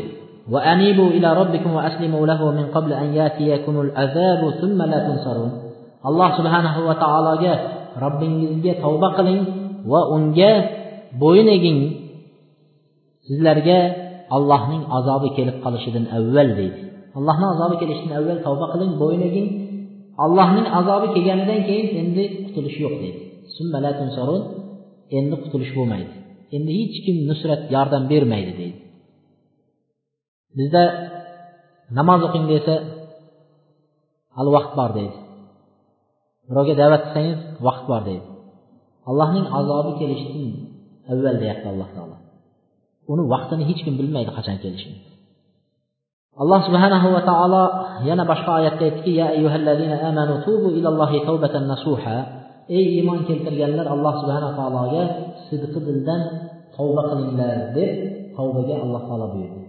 وأنيبوا 0.55 1.11
إلى 1.17 1.29
ربكم 1.41 1.71
وأسلموا 1.75 2.27
له 2.27 2.51
من 2.51 2.67
قبل 2.75 2.93
أن 2.93 3.15
يأتيكم 3.15 3.81
العذاب 3.81 4.51
ثم 4.61 4.83
لا 4.83 4.99
تنصرون 5.09 5.66
Alloh 6.08 6.30
subhanahu 6.40 6.80
va 6.88 6.96
taologa 7.04 7.54
robbingizga 8.04 8.74
tavba 8.84 9.10
qiling 9.18 9.42
va 9.92 10.02
unga 10.16 10.52
bo'yin 11.22 11.48
eging. 11.58 11.80
Sizlarga 13.28 13.80
allohning 14.36 14.84
azobi 14.98 15.30
kelib 15.38 15.58
qolishidan 15.66 16.06
avval 16.18 16.50
deydi. 16.60 16.80
Allohni 17.18 17.46
azobi 17.54 17.76
kelishidan 17.82 18.14
avval 18.20 18.40
tavba 18.48 18.66
qiling 18.74 18.92
bo'yin 19.02 19.22
eging. 19.30 19.48
Allohning 20.24 20.68
azobi 20.80 21.08
kelganidan 21.16 21.60
keyin 21.68 21.88
endi 22.02 22.24
qutulish 22.46 22.78
yo'q 22.84 22.94
deydi. 23.04 23.20
Endi 25.18 25.36
qutulish 25.44 25.72
bo'lmaydi. 25.78 26.14
Endi 26.56 26.72
hech 26.80 26.98
kim 27.06 27.18
nusrat 27.30 27.62
yordam 27.76 28.04
bermaydi 28.12 28.54
deydi. 28.60 28.80
Bizda 30.58 30.84
namoz 31.98 32.22
o'qing 32.28 32.46
desa 32.54 32.74
hali 34.38 34.50
vaqt 34.58 34.74
bor 34.80 34.92
deydi. 35.00 35.18
Birovga 36.50 36.74
da'vat 36.82 37.04
qilsangiz 37.06 37.40
vaqt 37.68 37.84
bor 37.90 38.02
deydi. 38.10 38.28
Allohning 39.10 39.46
azobi 39.60 39.92
kelishidan 40.00 40.50
avval 41.12 41.36
deyapti 41.42 41.68
alloh 41.74 41.90
taolo. 41.96 42.18
Uni 43.12 43.24
vaqtini 43.34 43.64
hech 43.70 43.82
kim 43.86 43.96
bilmaydi 44.00 44.32
qachon 44.38 44.58
kelishini. 44.64 45.00
Alloh 46.42 46.60
subhanahu 46.68 47.08
va 47.16 47.22
taolo 47.30 47.64
yana 48.10 48.24
boshqa 48.32 48.52
oyatda 48.60 48.84
aytdiki 48.88 49.12
ya 49.20 49.26
ayyuhallazina 49.36 49.96
amanu 50.10 50.36
tubu 50.46 50.68
ilallohi 50.78 51.18
tawbatan 51.28 51.66
nasuha. 51.74 52.18
Ey 52.78 52.84
iymon 52.96 53.20
keltirganlar 53.28 53.88
alloh 53.96 54.14
subhana 54.22 54.50
taologa 54.60 55.04
sidqi 55.48 55.80
dildan 55.88 56.22
tavba 56.76 57.02
qilinglar 57.10 57.58
deb 57.78 57.92
tavbaga 58.38 58.76
alloh 58.84 59.02
taolo 59.10 59.26
buyurdi. 59.34 59.64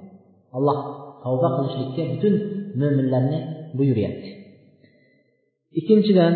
Alloh 0.57 0.79
tavba 1.25 1.49
qilishlikka 1.57 2.03
butun 2.13 2.35
mo'minlarni 2.81 3.39
buyuryapti. 3.79 4.31
Ikkinchidan 5.79 6.33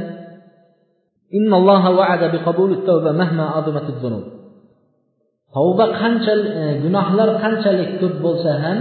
tavba 5.55 5.85
qanchalik 6.01 6.49
e, 6.61 6.65
gunohlar 6.85 7.29
qanchalik 7.43 7.91
ko'p 8.01 8.15
bo'lsa 8.25 8.51
ham 8.63 8.79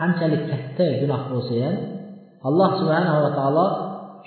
qanchalik 0.00 0.42
katta 0.50 0.86
gunoh 1.00 1.22
bo'lsa 1.32 1.54
ham 1.64 1.76
alloh 2.48 2.70
subhanava 2.80 3.28
taolo 3.38 3.66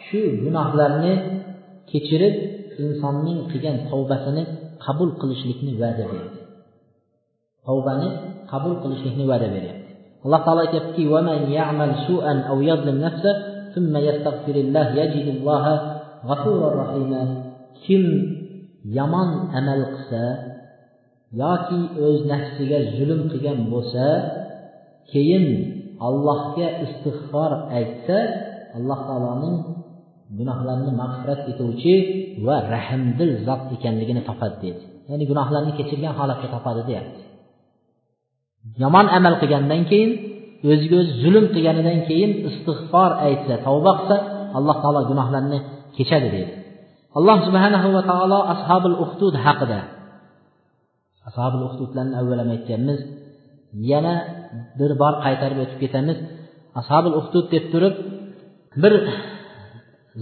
shu 0.06 0.22
gunohlarni 0.44 1.14
kechirib 1.92 2.36
insonning 2.84 3.40
qilgan 3.52 3.76
tavbasini 3.90 4.44
qabul 4.86 5.10
qilishlikni 5.22 5.74
va'da 5.82 6.06
berdi. 6.12 6.40
Tavbani 7.68 8.08
qabul 8.52 8.74
qilishlikni 8.84 9.26
va'da 9.32 9.48
beryapti. 9.56 9.92
Alloh 10.26 10.42
taolo 10.46 10.62
aytyaptiki 10.66 11.04
kim 17.86 18.04
yomon 18.98 19.30
amal 19.60 19.82
qilsa 19.94 20.24
yoki 21.42 21.80
o'z 22.06 22.20
nafsiga 22.32 22.80
zulm 22.98 23.22
qilgan 23.32 23.60
bo'lsa 23.74 24.06
keyin 25.12 25.46
allohga 26.08 26.68
istig'for 26.86 27.52
aytsa 27.78 28.18
alloh 28.78 29.00
taoloning 29.08 29.58
gunohlarni 30.38 30.92
mag'firat 31.02 31.42
etuvchi 31.52 31.94
va 32.46 32.56
rahmdil 32.76 33.32
zot 33.48 33.62
ekanligini 33.76 34.22
topadi 34.30 34.56
deydi. 34.64 34.84
Ya'ni 35.10 35.26
gunohlarni 35.32 35.72
kechirgan 35.80 36.14
holatda 36.20 36.48
topadi 36.56 36.82
deyapti. 36.90 37.22
Yomon 38.84 39.06
amal 39.18 39.36
qilgandan 39.42 39.82
keyin 39.92 40.12
o'ziga 40.72 40.96
o'zi 41.02 41.14
zulm 41.24 41.46
qilganidan 41.56 42.00
keyin 42.10 42.32
istig'for 42.50 43.12
aytsa 43.28 43.54
tavba 43.66 43.92
qilsa 44.00 44.16
alloh 44.58 44.76
taolo 44.84 45.02
gunohlarni 45.12 45.60
kechadi 46.00 46.28
deydi. 46.36 46.54
Alloh 47.18 47.38
subhanahu 47.48 47.88
va 47.96 48.02
taolo 48.12 48.40
ashobil 48.54 48.98
uhdud 49.06 49.36
haqida. 49.46 49.80
Ashobil 51.30 51.64
uhdudlarni 51.68 52.16
avval 52.22 52.40
ham 52.44 52.50
aytganmiz 52.56 53.00
yana 53.92 54.14
bir 54.80 54.92
bor 55.02 55.14
qaytarib 55.26 55.60
o'tib 55.64 55.80
ketamiz. 55.84 56.18
Ashobil 56.80 57.14
uhdud 57.22 57.46
deb 57.54 57.66
turib 57.74 57.96
bir 58.84 58.94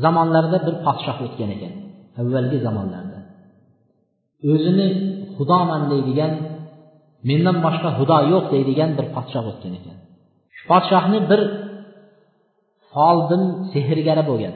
zamonlarda 0.03 0.57
bir 0.67 0.75
podshoh 0.85 1.17
o'tgan 1.25 1.49
ekan 1.55 1.73
avvalgi 2.21 2.57
zamonlarda. 2.67 3.19
O'zini 4.51 4.87
xudoman 5.37 5.81
deydigan 5.91 6.33
mendan 7.29 7.57
boshqa 7.65 7.89
xudo 7.97 8.17
yo'q 8.33 8.45
deydigan 8.53 8.89
bir 8.97 9.05
podshoh 9.15 9.45
o'tgan 9.51 9.73
ekan. 9.79 9.97
Shu 10.55 10.63
podshohni 10.71 11.19
bir 11.31 11.41
folbin 12.91 13.43
sehrgari 13.73 14.23
bo'lgan. 14.29 14.55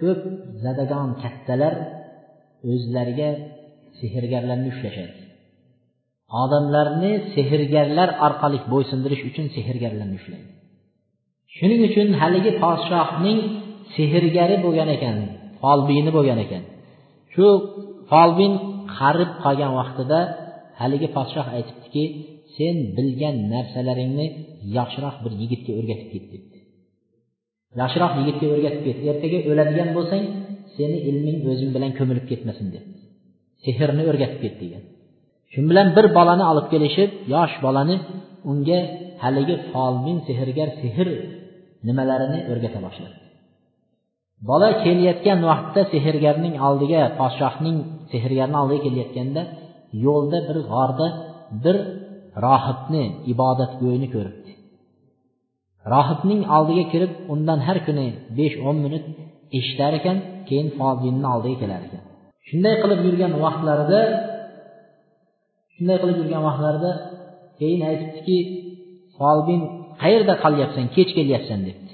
Ko'p 0.00 0.20
zadagon 0.64 1.08
kattalar 1.22 1.74
o'zlariga 2.72 3.30
sehrgarlarni 4.00 4.68
ushlashadi. 4.74 5.14
Odamlarni 6.42 7.12
sehrgarlar 7.34 8.08
orqali 8.26 8.58
bo'ysundirish 8.72 9.22
uchun 9.30 9.46
sehrgarlarni 9.56 10.16
ushlaydi. 10.20 10.48
Shuning 11.56 11.80
uchun 11.88 12.08
haligi 12.20 12.52
podshohning 12.64 13.38
sehrgari 13.96 14.56
bo'lgan 14.64 14.88
ekan 14.96 15.16
folbini 15.60 16.10
bo'lgan 16.16 16.38
ekan. 16.46 16.62
Shu 17.34 17.46
folbin 18.10 18.52
qarib 18.98 19.30
qolgan 19.44 19.72
vaqtida 19.80 20.20
haligi 20.80 21.08
podshoh 21.16 21.46
aytibdiki 21.56 22.04
sen 22.56 22.76
bilgan 22.96 23.36
narsalaringni 23.52 24.26
yaxshiroq 24.76 25.16
bir 25.24 25.32
yigitga 25.42 25.72
o'rgatib 25.78 26.08
ket 26.14 26.24
debdi 26.32 26.55
yaxshiroq 27.80 28.12
yigitga 28.20 28.46
o'rgatib 28.54 28.82
ket 28.86 28.98
ertaga 29.10 29.38
o'ladigan 29.50 29.88
bo'lsang 29.96 30.24
seni 30.76 30.98
ilming 31.10 31.38
o'zing 31.50 31.70
bilan 31.76 31.90
ko'milib 31.98 32.24
ketmasin 32.30 32.66
deb. 32.74 32.84
Sehrni 33.64 34.02
o'rgatib 34.10 34.38
ket 34.44 34.54
degan. 34.62 34.82
Shu 35.52 35.60
bilan 35.70 35.88
bir 35.96 36.06
bolani 36.18 36.44
olib 36.52 36.66
kelishib 36.72 37.10
yosh 37.34 37.54
bolani 37.64 37.96
unga 38.50 38.80
haligi 39.22 39.56
folbin 39.70 40.18
sehrgar 40.28 40.68
sehr 40.80 41.08
nimalarini 41.88 42.40
o'rgata 42.52 42.78
boshladi. 42.86 43.16
Bola 44.48 44.68
kelayotgan 44.84 45.38
vaqtda 45.50 45.80
sehrgarning 45.92 46.54
oldiga 46.68 47.00
podshohning 47.20 47.76
sehrgarni 48.12 48.56
oldiga 48.62 48.80
kelayotganda 48.86 49.42
yo'lda 50.06 50.38
bir 50.48 50.56
g'orda 50.70 51.06
bir 51.64 51.76
rohibni 52.44 53.04
ibodatgo'yni 53.32 54.08
ko'ribdi. 54.14 54.45
Rohibning 55.94 56.40
oldiga 56.56 56.84
kirib 56.92 57.12
undan 57.32 57.58
har 57.66 57.78
kuni 57.86 58.06
besh 58.38 58.56
o'n 58.68 58.76
minut 58.84 59.04
eshitar 59.58 59.92
ekan 59.98 60.16
keyin 60.48 60.68
folbinni 60.78 61.26
oldiga 61.34 61.56
kelar 61.62 61.80
ekan. 61.86 62.02
Shunday 62.48 62.74
qilib 62.82 63.00
yurgan 63.06 63.32
vaqtlarida 63.44 64.00
shunday 65.74 65.96
qilib 66.02 66.16
yurgan 66.20 66.42
vaqtlarida 66.48 66.90
keyin 67.58 67.80
aytibdiki 67.88 68.38
folbin 69.16 69.60
qayerda 70.02 70.34
qolyapsan 70.44 70.86
kech 70.96 71.10
kelyapsan 71.18 71.60
debdi. 71.66 71.92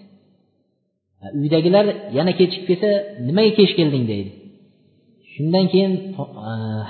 Uydagilar 1.41 1.87
yana 2.19 2.33
kechikib 2.41 2.65
kelsa 2.71 2.91
nimaga 3.29 3.53
kech 3.59 3.73
kelding 3.79 4.05
deydi. 4.13 4.31
Shundan 5.33 5.65
keyin 5.73 5.93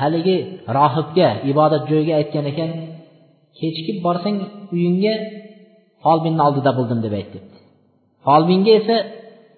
haligi 0.00 0.36
rohibga 0.78 1.28
ibodat 1.50 1.82
joyiga 1.90 2.14
aytgan 2.20 2.44
ekan 2.52 2.70
kechikib 3.58 3.96
borsang 4.06 4.36
uyingga 4.74 5.14
folbinni 6.04 6.42
oldida 6.46 6.70
bo'ldim 6.78 7.00
deb 7.04 7.14
aytdi 7.20 7.38
folbinga 8.26 8.72
esa 8.80 8.96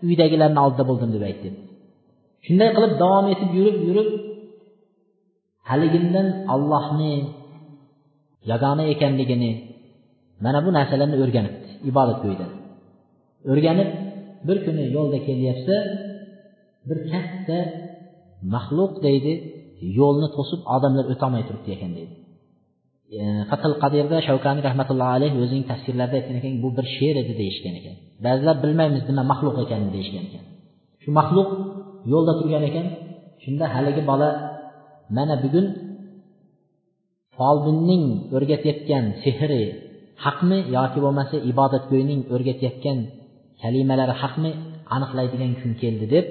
uydagilarni 0.09 0.61
oldida 0.65 0.85
bo'ldim 0.91 1.11
deb 1.17 1.23
aytdi 1.31 1.49
shunday 2.47 2.71
qilib 2.77 2.93
davom 3.03 3.27
etib 3.35 3.51
yurib 3.59 3.79
yurib 3.89 4.09
haligindan 5.71 6.29
ollohni 6.55 7.15
yagona 8.51 8.85
ekanligini 8.95 9.53
mana 10.45 10.59
bu 10.67 10.71
narsalarni 10.79 11.17
o'rganibdi 11.25 11.69
ibodat 11.91 11.91
ibodatgo'yda 11.91 12.47
o'rganib 13.51 13.91
bir 14.47 14.59
kuni 14.65 14.85
yo'lda 14.97 15.19
kelyapsa 15.29 15.77
bir 16.89 16.99
katta 17.13 17.59
maxluq 18.55 18.93
deydi 19.07 19.33
yo'lni 19.99 20.29
to'sib 20.37 20.61
odamlar 20.75 21.05
o'tolmay 21.13 21.43
turibdi 21.49 21.71
ekan 21.77 21.93
deydi. 21.99 22.15
E, 23.12 23.21
fatil 23.51 23.75
qadirda 23.83 24.17
shavkani 24.29 24.61
rahmatullohi 24.69 25.12
alayhi 25.19 25.37
o'zining 25.45 25.64
tafsirlarida 25.71 26.17
aytgan 26.19 26.37
ekan 26.40 26.53
bu 26.64 26.69
bir 26.77 26.87
she'r 26.97 27.17
edi 27.23 27.33
deyishgan 27.40 27.75
ekan. 27.81 27.95
Ba'zilar 28.25 28.57
bilmaymiz 28.64 29.03
nima 29.11 29.23
maxluq 29.33 29.57
ekanini 29.64 29.90
deyishgan 29.97 30.23
ekan. 30.29 30.43
Shu 31.03 31.09
maxluq 31.19 31.49
yo'lda 32.12 32.33
turgan 32.40 32.64
ekan. 32.71 32.87
Shunda 33.43 33.64
haligi 33.75 34.03
bola 34.11 34.29
mana 35.17 35.35
bugun 35.45 35.67
folbinning 37.37 38.05
o'rgatayotgan 38.37 39.05
sehri 39.25 39.62
haqmi 40.25 40.59
yoki 40.77 40.99
bo'lmasa 41.05 41.37
ibodatgo'yning 41.51 42.21
o'rgatayotgan 42.35 42.99
kalimalari 43.62 44.14
haqmi 44.23 44.51
aniqlaydigan 44.97 45.53
kun 45.61 45.73
keldi 45.83 46.07
deb 46.14 46.27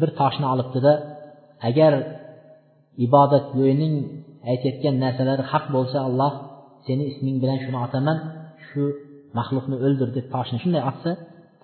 bir 0.00 0.10
toshni 0.20 0.46
olibdida 0.54 0.92
agar 1.68 1.92
ibodatgo'yning 3.06 3.94
aytayotgan 4.50 4.94
narsalari 5.04 5.44
haq 5.52 5.64
bo'lsa 5.74 5.98
alloh 6.08 6.32
seni 6.86 7.04
isming 7.12 7.36
bilan 7.42 7.58
shuni 7.64 7.78
otaman 7.86 8.18
shu 8.66 8.82
maxluqni 9.38 9.76
o'ldir 9.86 10.08
deb 10.16 10.26
toshni 10.34 10.58
shunday 10.62 10.82
otsa 10.90 11.10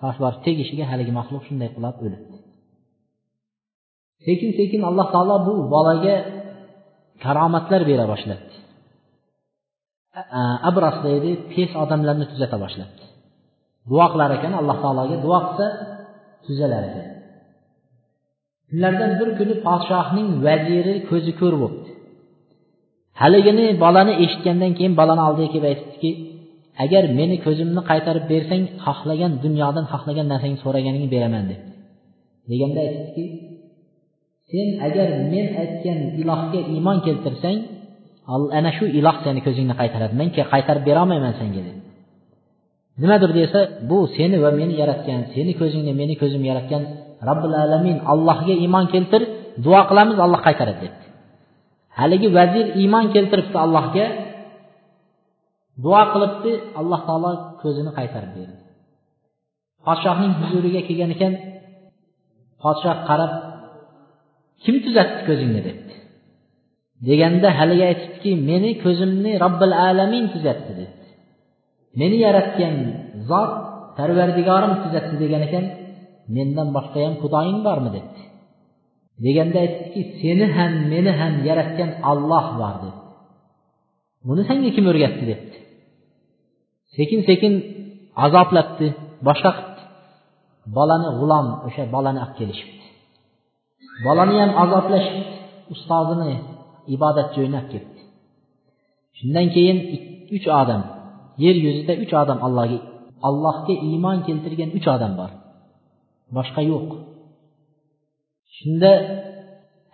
tosh 0.01 0.17
borib 0.23 0.39
tegishiga 0.45 0.85
haligi 0.91 1.13
maxluq 1.19 1.43
shunday 1.47 1.69
qulab 1.75 1.95
o'libdi. 2.05 2.37
Sekin 4.25 4.49
sekin 4.59 4.81
alloh 4.89 5.07
taolo 5.15 5.35
bu 5.47 5.53
bolaga 5.73 6.15
karomatlar 7.23 7.81
bera 7.91 8.05
boshladi 8.13 8.45
abras 10.69 10.97
deydi 11.07 11.31
pes 11.53 11.71
odamlarni 11.83 12.25
tuzata 12.31 12.57
boshladi 12.63 13.03
duo 13.89 14.05
qilar 14.13 14.29
ekan 14.37 14.53
alloh 14.61 14.77
taologa 14.83 15.15
duo 15.25 15.39
qilsa 15.45 15.67
tuzalar 16.45 16.83
ekan. 16.89 17.07
Kunlardan 18.69 19.11
bir 19.19 19.29
kuni 19.39 19.55
podshohning 19.67 20.27
vaziri 20.45 20.95
ko'zi 21.09 21.31
ko'r 21.41 21.55
bo'libdi 21.61 21.92
haligini 23.21 23.65
bolani 23.83 24.13
eshitgandan 24.23 24.71
keyin 24.77 24.93
bolani 24.99 25.21
oldiga 25.27 25.49
kelib 25.53 25.65
aytibdiki 25.71 26.11
agar 26.83 27.03
meni 27.19 27.35
ko'zimni 27.45 27.81
qaytarib 27.89 28.25
bersang 28.31 28.63
xohlagan 28.85 29.31
dunyodan 29.43 29.85
xohlagan 29.91 30.27
narsangni 30.33 30.59
so'raganingni 30.65 31.09
beraman 31.15 31.43
deb 31.51 31.59
deganda 32.49 32.79
aytibdiki 32.85 33.23
sen 34.51 34.67
agar 34.87 35.07
men 35.33 35.45
aytgan 35.63 35.99
ilohga 36.21 36.59
iymon 36.73 36.97
keltirsang 37.05 37.57
ana 38.57 38.71
shu 38.77 38.85
iloh 38.99 39.15
seni 39.25 39.41
ko'zingni 39.47 39.75
qaytaradi 39.81 40.13
men 40.19 40.27
qaytarib 40.53 40.83
berolmayman 40.89 41.33
senga 41.39 41.61
dedi 41.67 41.81
nimadir 43.01 43.31
desa 43.39 43.59
bu 43.89 43.97
seni 44.15 44.37
va 44.43 44.49
meni 44.59 44.73
yaratgan 44.81 45.19
seni 45.33 45.53
ko'zingni 45.61 45.93
meni 46.01 46.15
ko'zimni 46.21 46.47
yaratgan 46.51 46.83
robbil 47.29 47.53
alamin 47.63 47.97
allohga 48.11 48.53
iymon 48.63 48.85
keltir 48.93 49.21
duo 49.65 49.81
qilamiz 49.89 50.17
alloh 50.25 50.41
qaytaradi 50.47 50.79
debdi. 50.85 51.02
Haligi 51.99 52.29
vazir 52.37 52.65
iymon 52.81 53.05
keltiribdi 53.15 53.57
allohga. 53.65 54.05
Duo 55.83 56.01
qilibdi 56.13 56.51
alloh 56.79 57.01
taolo 57.07 57.31
ko'zini 57.61 57.91
qaytarib 57.97 58.31
berdi. 58.37 58.57
Podshohning 59.85 60.33
huzuriga 60.39 60.81
kelgan 60.87 61.11
ekan 61.15 61.33
podshoh 62.63 62.97
qarab 63.09 63.31
kim 64.63 64.75
tuzatdi 64.85 65.21
ko'zingni? 65.29 65.61
debdi. 65.67 65.93
Deganda 67.07 67.49
haligi 67.59 67.83
aytibdiki 67.91 68.31
meni 68.49 68.71
ko'zimni 68.83 69.31
robbil 69.43 69.73
alamin 69.87 70.25
tuzatdi 70.33 70.71
debdi. 70.81 71.07
Meni 71.99 72.17
yaratgan 72.25 72.75
zot 73.29 73.51
parvardigorim 73.97 74.73
tuzatdi 74.83 75.15
degan 75.23 75.41
ekan 75.47 75.65
mendan 76.35 76.67
boshqa 76.75 76.99
ham 77.05 77.13
xudoying 77.21 77.59
bormi? 77.67 77.89
debdi. 77.97 78.21
Deganda 79.25 79.57
aytdiki 79.65 80.01
seni 80.19 80.45
ham 80.55 80.73
meni 80.91 81.11
ham 81.19 81.33
yaratgan 81.47 81.89
olloh 82.11 82.45
bor 82.61 82.75
deb 82.83 82.95
buni 84.27 84.41
senga 84.49 84.69
kim 84.75 84.85
o'rgatdi 84.91 85.23
debdi. 85.31 85.57
Sekin 86.95 87.19
sekin 87.29 87.53
azoblabdi 88.25 88.87
boshqa 89.27 89.51
qilibdi. 89.57 89.83
Bolani 90.77 91.09
g'ulom 91.19 91.47
o'sha 91.67 91.83
bolani 91.95 92.19
olib 92.25 92.33
kelishibdi. 92.39 92.85
Bolani 94.05 94.35
ham 94.41 94.51
azoblashibdi 94.63 95.33
ustozini 95.73 96.33
ibodat 96.95 97.27
joyini 97.35 97.57
olib 97.61 97.69
ketdi. 97.73 97.99
Shundan 99.17 99.47
keyin 99.55 99.77
uch 100.35 100.47
odam 100.61 100.81
yer 101.43 101.55
yuzida 101.65 101.93
uch 102.03 102.13
odam 102.21 102.39
allohga 102.47 102.77
allohga 103.27 103.73
iymon 103.89 104.17
keltirgan 104.27 104.69
uch 104.77 104.87
odam 104.95 105.13
bor. 105.19 105.31
Boshqa 106.37 106.61
yo'q. 106.71 106.89
Shunda 108.57 108.91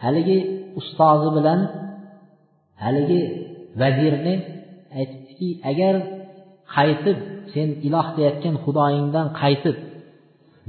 haligi 0.04 0.38
ustozi 0.80 1.30
bilan 1.38 1.60
haligi 2.84 3.22
vazirni 3.82 4.36
aytibdiki 5.00 5.50
agar 5.72 5.96
qaytib 6.76 7.18
sen 7.54 7.68
iloh 7.88 8.08
deyotgan 8.18 8.56
xudoyingdan 8.64 9.28
qaytib 9.42 9.78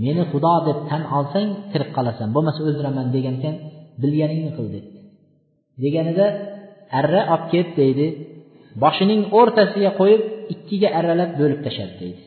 meni 0.04 0.22
xudo 0.32 0.54
deb 0.68 0.78
tan 0.90 1.02
olsang 1.16 1.48
tirik 1.72 1.90
qolasan 1.96 2.28
bo'lmasa 2.34 2.60
o'ldiraman 2.68 3.06
degan 3.16 3.34
ekan 3.40 3.54
bilganingni 4.02 4.50
qil 4.56 4.66
debdi. 4.74 4.98
Deganida 5.82 6.26
arra 6.98 7.22
olib 7.34 7.44
ket 7.52 7.68
deydi 7.80 8.06
boshining 8.82 9.22
o'rtasiga 9.38 9.90
qo'yib 10.00 10.22
ikkiga 10.54 10.88
arralab 10.98 11.30
bo'lib 11.40 11.60
tashladi 11.66 11.94
deydi. 12.02 12.22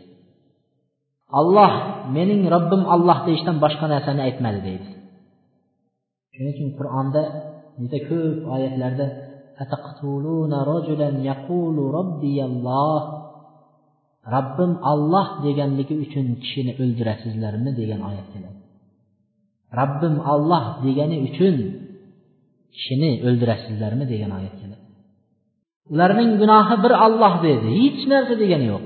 Alloh 1.40 1.74
mening 2.16 2.42
robbim 2.56 2.84
olloh 2.94 3.18
deyishdan 3.28 3.56
boshqa 3.64 3.86
narsani 3.94 4.22
aytmadi 4.28 4.60
deydi. 4.68 4.88
Shuning 6.34 6.54
uchun 6.56 6.70
qur'onda 6.80 7.22
juda 7.80 8.00
ko'p 8.10 8.38
oyatlarda 8.56 9.06
robbim 14.34 14.72
olloh 14.92 15.28
deganligi 15.46 15.96
uchun 16.06 16.26
kishini 16.44 16.72
o'ldirasizlarmi 16.82 17.72
degan 17.80 18.02
oyat 18.10 18.28
keladi. 18.34 18.60
Robbim 19.80 20.16
olloh 20.34 20.66
degani 20.86 21.18
uchun 21.28 21.56
kishini 22.76 23.12
o'ldirasizlarmi 23.28 24.06
degan 24.14 24.32
oyat 24.40 24.56
keladi. 24.62 24.84
Ularning 25.94 26.32
gunohi 26.42 26.76
bir 26.84 26.94
olloh 27.06 27.34
dedi 27.48 27.68
hech 27.82 28.02
narsa 28.12 28.34
degani 28.44 28.66
yo'q. 28.74 28.84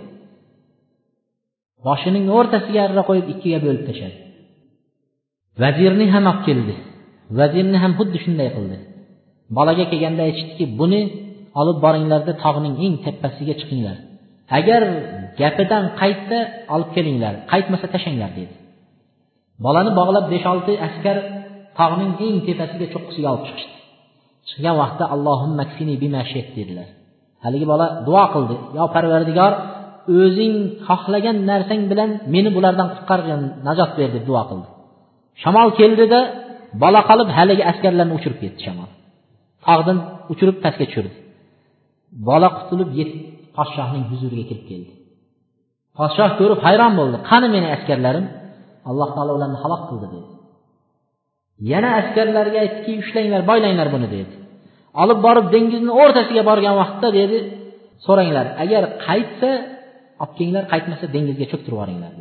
Boshining 1.86 2.26
o'rtasiga 2.38 2.80
arra 2.88 3.04
qo'yib 3.10 3.28
ikkiga 3.34 3.60
bo'lib 3.66 3.84
tashladi. 3.90 4.18
Vazirni 5.62 6.06
ham 6.14 6.26
olib 6.32 6.42
keldi. 6.48 6.74
Vazirni 7.40 7.78
ham 7.84 7.94
xuddi 8.00 8.18
shunday 8.26 8.50
qildi. 8.56 8.78
Bolaga 9.58 9.86
kelganda 9.92 10.22
aytishdiki 10.28 10.66
buni 10.80 11.02
olib 11.62 11.78
boringlarda 11.86 12.34
tog'ning 12.44 12.76
eng 12.86 12.96
tepasiga 13.06 13.54
chiqinglar. 13.60 13.98
Agar 14.60 14.82
gapidan 15.40 15.84
qaytsa 16.02 16.38
olib 16.76 16.90
kelinglar 16.96 17.34
qaytmasa 17.52 17.86
tashlanglar 17.94 18.32
dedi. 18.40 18.54
Bolani 19.66 19.92
bog'lab 20.00 20.26
besh 20.34 20.46
olti 20.54 20.74
askar 20.88 21.18
tog'ning 21.80 22.12
eng 22.26 22.38
tepasiga 22.48 22.86
cho'qqisiga 22.94 23.28
olib 23.34 23.44
chiqishdi. 23.48 23.76
Chiqqan 24.48 24.76
vaqtda 24.82 25.06
allohimma 25.16 25.63
dedilar. 26.60 26.88
Haligi 27.44 27.66
bola 27.74 27.88
duo 28.08 28.24
qildi. 28.34 28.56
Yo 28.78 28.84
parvardigor 28.96 29.54
o'zing 30.20 30.54
xohlagan 30.88 31.38
narsang 31.50 31.82
bilan 31.92 32.10
meni 32.34 32.50
bulardan 32.56 32.88
qutqargin 32.94 33.42
najot 33.68 33.92
ber 34.00 34.10
deb 34.16 34.24
duo 34.30 34.44
qildi. 34.50 34.68
Shamol 35.42 35.70
keldida 35.80 36.20
bala 36.82 37.02
qolib 37.10 37.30
haligi 37.38 37.63
askarlarni 37.72 38.13
uchirib 38.20 38.40
ketdi 38.44 38.60
shamol. 38.66 38.90
Tog'dan 39.66 39.98
uchirib 40.34 40.58
pastga 40.63 40.86
tushirdi. 40.90 41.16
Bola 42.30 42.48
qutulib 42.58 42.90
podshohning 43.58 44.06
huzuriga 44.12 44.46
kirib 44.50 44.66
keldi. 44.72 44.92
Podshoh 45.98 46.32
ko'rib 46.40 46.60
hayron 46.68 46.94
bo'ldi. 47.00 47.18
Qani 47.30 47.48
meni 47.56 47.68
askarlarim? 47.76 48.26
Alloh 48.90 49.10
taolo 49.16 49.32
ularni 49.38 49.58
halok 49.63 49.82
qildi 49.90 50.08
dedi. 50.16 50.28
Yana 51.72 51.90
askarlarga 52.02 52.58
aytdiki 52.66 52.92
ushlanglar 53.04 53.42
boylanglar 53.50 53.88
buni 53.96 54.08
dedi. 54.16 54.34
Olib 55.04 55.20
borib 55.26 55.46
dengizni 55.56 55.92
o'rtasiga 56.02 56.44
borgan 56.50 56.76
vaqtda 56.82 57.08
dedi 57.20 57.38
so'ranglar 58.06 58.46
agar 58.63 58.84
qaytsa 59.08 59.50
olib 60.22 60.34
kelinglar 60.38 60.66
qaytmasa 60.74 61.06
dengizga 61.16 61.46
cho'ktirib 61.52 61.76
yuboringlar 61.76 62.13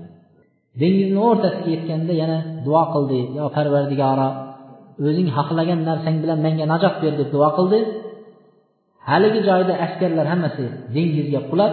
dengizni 0.81 1.21
o'rtasiga 1.29 1.69
yetganda 1.75 2.12
yana 2.23 2.38
duo 2.66 2.83
qildi 2.95 3.21
yo 3.38 3.45
parvardigoro 3.57 4.29
o'zing 5.04 5.28
xohlagan 5.37 5.80
narsang 5.88 6.16
bilan 6.22 6.38
menga 6.46 6.66
najot 6.72 6.94
ber 7.02 7.12
deb 7.20 7.28
duo 7.35 7.48
qildi. 7.59 7.80
Haligi 9.09 9.40
joyda 9.48 9.74
askarlar 9.85 10.26
hammasi 10.32 10.64
dengizga 10.94 11.40
qulab 11.50 11.72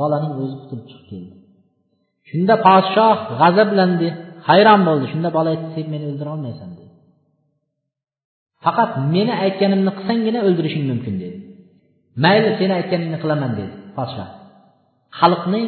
bolaning 0.00 0.32
o'zi 0.42 0.54
qutulib 0.60 0.86
chiqib 0.90 1.06
keldi. 1.10 1.32
Shunda 2.28 2.54
podshoh 2.66 3.16
g'azablandi 3.40 4.08
hayron 4.48 4.80
bo'ldi. 4.88 5.04
Shunda 5.12 5.28
bola 5.36 5.48
aytdi 5.54 5.68
sen 5.76 5.86
meni 5.94 6.04
o'ldira 6.10 6.30
olmaysan 6.36 6.70
dedi. 6.78 6.92
Faqat 8.64 8.90
meni 9.14 9.34
aytganimni 9.44 9.92
qilsanggina 9.98 10.40
o'ldirishing 10.46 10.84
mumkin 10.90 11.14
dedi. 11.22 11.38
Mayli 12.24 12.50
seni 12.60 12.72
aytganingni 12.80 13.18
qilaman 13.22 13.52
dedi 13.58 13.74
podshoh. 13.96 14.28
Xalqni 15.20 15.62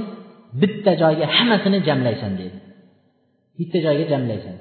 bitta 0.61 0.93
joyga 1.03 1.27
hammasini 1.37 1.79
jamlaysan 1.89 2.33
dedi. 2.41 2.59
Bitta 3.59 3.79
joyga 3.87 4.05
jamlaysan 4.13 4.57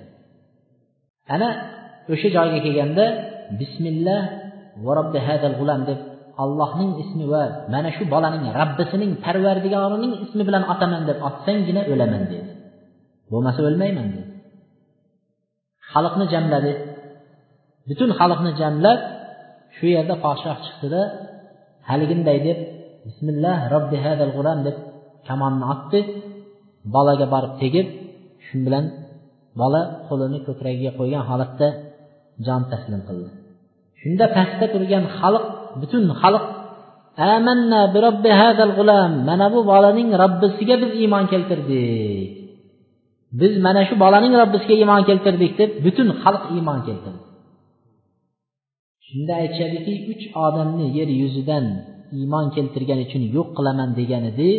ana 1.36 1.50
o'sha 2.14 2.28
joyga 2.36 2.60
kelganda 2.66 3.06
bismillah 3.60 4.22
va 4.86 4.92
robbi 5.00 5.20
hadal 5.28 5.54
g'ulam 5.60 5.82
deb 5.90 6.00
allohning 6.44 6.92
ismi 7.04 7.26
va 7.34 7.44
mana 7.74 7.90
shu 7.98 8.04
bolaning 8.14 8.44
rabbisining 8.62 9.12
parvardigorining 9.26 10.14
ismi 10.26 10.44
bilan 10.50 10.64
otaman 10.74 11.02
deb 11.10 11.18
otsanggina 11.28 11.82
o'laman 11.92 12.24
dedi. 12.32 12.50
Bo'lmasa 13.32 13.60
o'lmayman 13.70 14.08
dedi. 14.16 14.30
Xalqni 15.92 16.26
jamladi. 16.34 16.74
Butun 17.90 18.10
xalqni 18.20 18.52
jamlab 18.62 19.00
shu 19.76 19.86
yerda 19.96 20.16
podshoh 20.24 20.58
chiqdida 20.66 21.02
haliginday 21.90 22.38
deb 22.48 22.58
bismillah 23.08 23.58
robbi 23.74 23.98
hadal 24.06 24.32
g'ulam 24.38 24.60
deb 24.68 24.76
kamonni 25.28 25.66
otdi. 25.74 26.00
Bolaga 26.96 27.26
borib 27.34 27.54
tegib 27.62 27.88
shu 28.46 28.56
bilan 28.66 28.86
bola 29.62 29.82
qo'lini 30.08 30.40
ko'kragiga 30.48 30.92
qo'ygan 31.00 31.24
holatda 31.30 31.68
jon 32.46 32.62
taslim 32.72 33.02
qildi. 33.08 33.30
Shunda 34.02 34.26
pastda 34.36 34.66
turgan 34.74 35.06
xalq 35.20 35.46
butun 35.82 36.04
xalq 36.22 36.46
amanna 37.34 37.82
bi 37.94 38.00
robbi 38.06 38.32
hadal 38.42 38.72
g'ulam 38.78 39.12
mana 39.30 39.46
bu 39.54 39.60
bolaning 39.72 40.10
robbisiga 40.24 40.76
biz 40.82 40.92
iymon 41.02 41.26
keltirdik. 41.32 42.30
Biz 43.40 43.54
mana 43.66 43.82
shu 43.88 43.96
bolaning 44.04 44.34
robbisiga 44.42 44.76
iymon 44.82 45.02
keltirdik 45.10 45.54
deb 45.60 45.72
butun 45.86 46.08
xalq 46.22 46.44
iymon 46.56 46.80
keltirdi. 46.88 47.22
Shunda 49.08 49.34
aytishadiki 49.42 49.94
uch 50.12 50.24
odamni 50.46 50.86
yer 50.98 51.10
yuzidan 51.22 51.66
iymon 52.20 52.46
keltirgani 52.56 53.04
uchun 53.08 53.24
yo'q 53.36 53.50
qilaman 53.58 53.90
degan 54.00 54.24
edi 54.32 54.50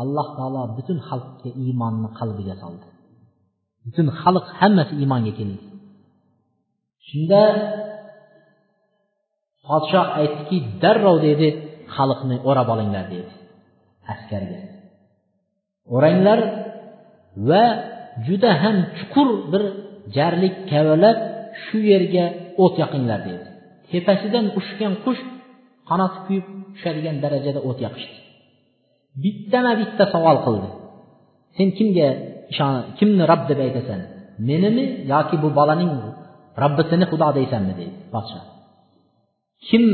alloh 0.00 0.28
taolo 0.38 0.62
butun 0.76 0.98
xalqga 1.08 1.50
iymonni 1.64 2.08
qalbiga 2.18 2.54
soldi. 2.62 2.86
Butun 3.84 4.06
xalq 4.20 4.46
hammasi 4.60 4.92
iymonga 5.02 5.32
keldi. 5.38 5.62
Shunda 7.12 7.42
podshoh 9.66 10.08
aytdiki 10.20 10.56
darrov 10.82 11.16
dedi 11.28 11.48
xalqni 11.94 12.36
o'rab 12.48 12.68
olinglar 12.74 13.04
dedi 13.14 13.32
askarga 14.12 14.60
o'ranglar 15.96 16.40
va 17.48 17.64
juda 18.26 18.50
ham 18.62 18.76
chuqur 18.96 19.28
bir 19.52 19.62
jarlik 20.16 20.54
kavalab 20.70 21.18
shu 21.62 21.78
yerga 21.92 22.24
o't 22.64 22.74
yoqinglar 22.82 23.20
dedi. 23.28 23.44
Tepasidan 23.90 24.46
uchgan 24.58 24.94
qush 25.04 25.22
qanoti 25.88 26.18
kuyib 26.26 26.46
tushadigan 26.74 27.16
darajada 27.24 27.60
o't 27.68 27.78
yoqishdi 27.86 28.16
bittama 29.22 29.72
bitta 29.80 30.04
savol 30.14 30.38
qildi. 30.46 30.68
Sen 31.56 31.68
kimga 31.78 32.08
ishon 32.52 32.72
kimni 32.98 33.24
rob 33.30 33.42
deb 33.50 33.58
aytasan? 33.66 34.00
Menimi 34.48 34.84
yoki 35.12 35.36
bu 35.42 35.48
bolaning 35.58 35.92
robbisini 36.62 37.04
xudo 37.10 37.28
deysanmi 37.38 37.72
deydi 37.80 37.96
podsho 38.14 38.40
kim 39.68 39.84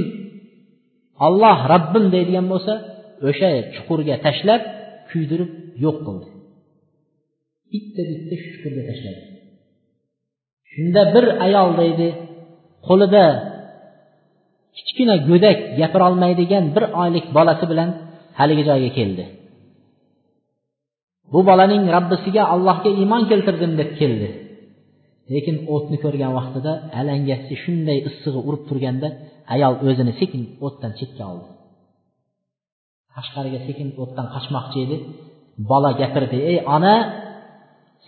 olloh 1.26 1.58
robbim 1.72 2.04
deydigan 2.14 2.46
bo'lsa 2.52 2.72
o'sha 3.28 3.50
chuqurga 3.74 4.16
tashlab 4.26 4.62
kuydirib 5.10 5.50
yo'q 5.84 5.96
qildi. 6.06 6.28
Bitta 7.72 8.00
bitta 8.10 8.34
shu 8.40 8.48
chuqurga 8.54 8.82
tashladi. 8.90 9.22
Shunda 10.72 11.02
bir 11.14 11.24
ayol 11.46 11.70
deydi 11.82 12.08
qo'lida 12.88 13.24
kichkina 14.76 15.14
go'dak 15.28 15.58
gapirolmaydigan 15.80 16.64
bir 16.74 16.84
oylik 17.02 17.26
bolasi 17.36 17.64
bilan 17.72 17.90
haligi 18.38 18.62
joyga 18.70 18.90
keldi. 18.98 19.24
Bu 21.32 21.40
bolaning 21.48 21.84
robbisiga 21.96 22.42
allohga 22.54 22.90
iymon 23.00 23.22
keltirdim 23.30 23.72
deb 23.80 23.90
keldi. 24.00 24.28
Lekin 25.34 25.56
o'tni 25.74 25.96
ko'rgan 26.04 26.32
vaqtida 26.38 26.72
alangasi 27.00 27.54
shunday 27.62 27.98
issig'i 28.08 28.40
urib 28.48 28.62
turganda 28.68 29.08
ayol 29.54 29.74
o'zini 29.86 30.12
sekin 30.20 30.42
o'tdan 30.66 30.92
chetga 30.98 31.24
oldi. 31.32 31.48
Tashqariga 33.14 33.60
sekin 33.68 33.88
o'tdan 34.02 34.26
qochmoqchi 34.34 34.78
edi. 34.86 34.96
Bola 35.70 35.90
gapirdi 36.00 36.38
ey 36.50 36.58
ona 36.76 36.94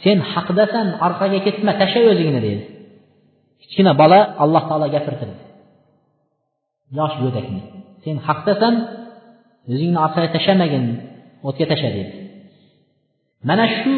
sen 0.02 0.18
haqdasan 0.32 0.86
orqaga 1.06 1.38
ketma 1.46 1.72
tashla 1.80 2.00
o'zingni 2.12 2.40
dedi. 2.48 2.62
Kichkina 3.62 3.92
bola 4.02 4.20
alloh 4.42 4.62
taolo 4.68 4.86
gapirtirdi. 4.96 5.38
Yosh 6.98 7.16
go'dakni 7.22 7.60
sen 8.04 8.16
haqdasan 8.28 8.74
o'zingni 9.72 9.98
orqaga 10.06 10.28
tashlamagin 10.36 10.84
o'tga 11.48 11.66
tashla 11.72 11.90
dedi. 11.98 12.12
Mana 13.48 13.64
shu 13.78 13.94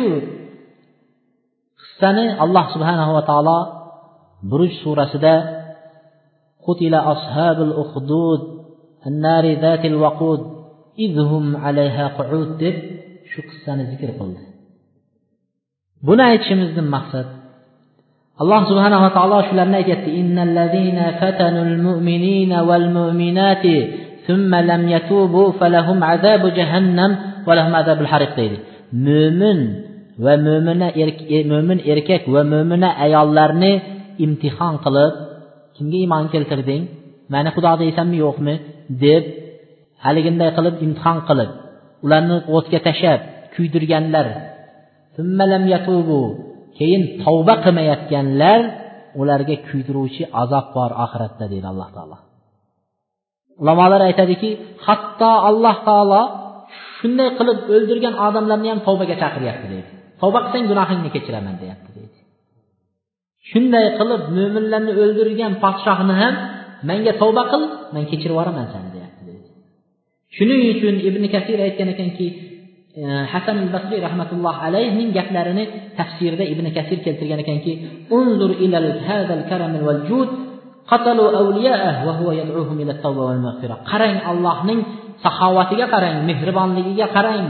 qissani 2.02 2.34
alloh 2.44 2.64
subhanava 2.74 3.22
taolo 3.30 3.58
buruj 4.50 4.72
surasida 4.82 5.34
qutila 6.66 6.98
ashabul 7.14 7.74
uhdud 7.82 8.40
annari 9.08 9.52
zatil 9.64 9.98
vaqud 10.04 10.40
izhum 11.06 11.44
alayha 11.66 12.06
qu'ud 12.18 12.48
deb 12.62 12.76
shu 13.30 13.40
qissani 13.50 13.82
zikr 13.92 14.10
qildi 14.18 14.42
buni 16.06 16.22
aytishimizdan 16.30 16.88
maqsad 16.96 17.26
alloh 18.42 18.60
subhanava 18.70 19.08
taolo 19.16 19.38
shularni 19.48 19.76
aytyapti 19.80 20.10
innallazina 20.20 21.04
fatanul 21.20 21.74
mu'minina 21.86 22.56
val 22.70 22.86
mu'minati 22.98 23.78
ثم 24.28 24.54
لم 24.54 24.82
يتوبوا 24.88 25.48
فلهم 25.60 25.98
عذاب 26.10 26.42
جهنم 26.58 27.10
ولهم 27.46 27.72
عذاب 27.78 27.98
الحريق 28.04 28.32
deydi 28.38 28.58
mo'min 29.06 29.58
va 30.24 30.34
mo'mina 30.46 30.88
e, 31.36 31.38
mo'min 31.52 31.78
erkak 31.92 32.22
va 32.34 32.42
mo'mina 32.52 32.88
ayollarni 33.04 33.72
imtihon 34.24 34.74
qilib 34.84 35.12
kimga 35.76 35.98
iymon 36.02 36.24
keltirding? 36.34 36.82
Mani 37.32 37.50
xudo 37.54 37.72
deysanmi 37.82 38.16
yo'qmi? 38.24 38.54
deb 39.04 39.24
haliginday 40.04 40.50
qilib 40.56 40.74
imtihon 40.86 41.18
qilib 41.28 41.50
ularni 42.04 42.36
o'tga 42.56 42.78
tashlab 42.86 43.20
kuydirganlar. 43.54 44.26
Keyin 46.78 47.02
tavba 47.22 47.54
qilmayotganlar 47.64 48.60
ularga 49.20 49.56
kuydiruvchi 49.68 50.22
azob 50.42 50.66
bor 50.76 50.90
oxiratda 51.04 51.44
deydi 51.52 51.66
alloh 51.72 51.88
taolo. 51.96 52.16
Ulamolar 53.62 54.00
aytadiki 54.08 54.50
hatto 54.86 55.30
alloh 55.48 55.76
taolo 55.88 56.22
shunday 56.96 57.28
qilib 57.38 57.58
o'ldirgan 57.74 58.14
odamlarni 58.26 58.68
ham 58.72 58.80
tavbaga 58.86 59.14
chaqiryapti 59.22 59.66
deydi. 59.72 59.90
Tavba 60.22 60.38
qilsang 60.44 60.64
gunohingni 60.70 61.10
kechiraman 61.14 61.54
deyapti 61.62 61.90
deydi. 61.96 62.18
Shunday 63.50 63.86
qilib 63.98 64.22
mo'minlarni 64.36 64.92
o'ldirgan 65.02 65.52
podshohni 65.64 66.14
ham 66.22 66.34
menga 66.88 67.12
tavba 67.22 67.42
qil 67.52 67.62
man 67.94 68.04
kechirib 68.10 68.34
yuboraman 68.34 68.66
seni 68.72 68.88
deyapti 68.96 69.22
deydi. 69.28 69.48
Shuning 70.36 70.60
uchun 70.72 70.94
ibn 71.08 71.22
kasir 71.34 71.58
aytgan 71.66 71.88
ekanki 71.94 72.26
e, 73.00 73.02
hasan 73.32 73.56
al 73.64 73.70
basriy 73.74 74.00
rahmatulloh 74.06 74.54
alayhning 74.66 75.10
gaplarini 75.18 75.64
tafsirida 75.98 76.44
ibn 76.52 76.66
kasir 76.76 76.98
keltirgan 77.06 77.40
ekanki 77.44 77.72
unzur 78.18 78.52
ilal 78.64 78.90
hadal 79.08 79.42
karam 79.50 79.74
val 79.86 80.02
jud 80.10 80.30
qatalu 80.90 81.24
awliya'ah 81.40 81.94
va 82.06 82.12
huwa 82.20 82.32
yad'uhum 82.40 82.76
ila 82.82 82.92
tawba 83.04 83.22
wal 83.28 83.42
maghfirah 83.46 83.78
qarang 83.90 84.16
allohning 84.30 84.80
saxovatiga 85.24 85.86
qarang 85.94 86.16
mehribonligiga 86.28 87.06
qarang 87.16 87.46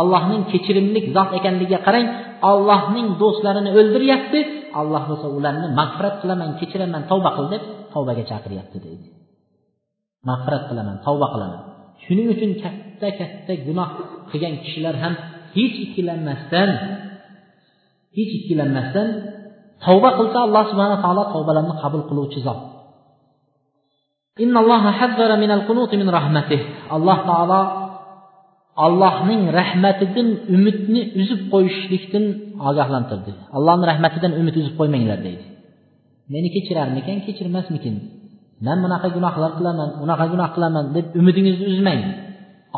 allohning 0.00 0.42
kechirimlik 0.52 1.06
zot 1.16 1.30
ekanligiga 1.38 1.78
qarang 1.86 2.06
allohning 2.50 3.08
do'stlarini 3.22 3.70
o'ldiryapti 3.78 4.40
alloh 4.80 5.02
bo'lsa 5.10 5.26
ularni 5.38 5.68
mag'firat 5.80 6.14
qilaman 6.22 6.50
kechiraman 6.60 7.02
tavba 7.10 7.30
qil 7.36 7.46
deb 7.54 7.62
tavbaga 7.94 8.22
chaqiryapti 8.30 8.78
deydi 8.86 9.08
mag'firat 10.28 10.62
qilaman 10.70 10.96
tavba 11.06 11.26
qilaman. 11.34 11.60
Shuning 12.04 12.28
uchun 12.34 12.50
katta 12.62 13.08
katta 13.20 13.52
gunoh 13.66 13.88
qilgan 14.30 14.54
kishilar 14.64 14.94
ham 15.02 15.14
hech 15.56 15.76
ikkilanmasdan 15.84 16.70
hech 18.16 18.32
ikkilanmasdan 18.38 19.08
tavba 19.84 20.10
qilsa 20.18 20.38
alloh 20.46 20.64
subhana 20.70 20.96
taolo 21.04 21.22
tavbalarni 21.34 21.74
qabul 21.82 22.02
qiluvchi 22.10 22.40
zot. 22.46 22.60
Alloh 26.96 27.18
taolo 27.30 27.60
allohning 28.85 29.41
rahmatidan 29.59 30.27
umidni 30.55 31.01
uzib 31.21 31.41
qo'yishlikdan 31.53 32.25
ogohlantirdi 32.69 33.31
allohni 33.57 33.85
rahmatidan 33.91 34.31
umid 34.41 34.55
uzib 34.61 34.73
qo'ymanglar 34.79 35.19
deydi 35.27 35.45
meni 36.33 36.47
kechirarmikin 36.55 37.17
kechirmasmikin 37.27 37.95
man 38.65 38.77
bunaqa 38.83 39.07
gunohlar 39.15 39.51
qilaman 39.57 39.89
unaqa 40.03 40.25
gunoh 40.33 40.49
qilaman 40.55 40.85
deb 40.95 41.05
umidingizni 41.19 41.65
uzmang 41.73 42.01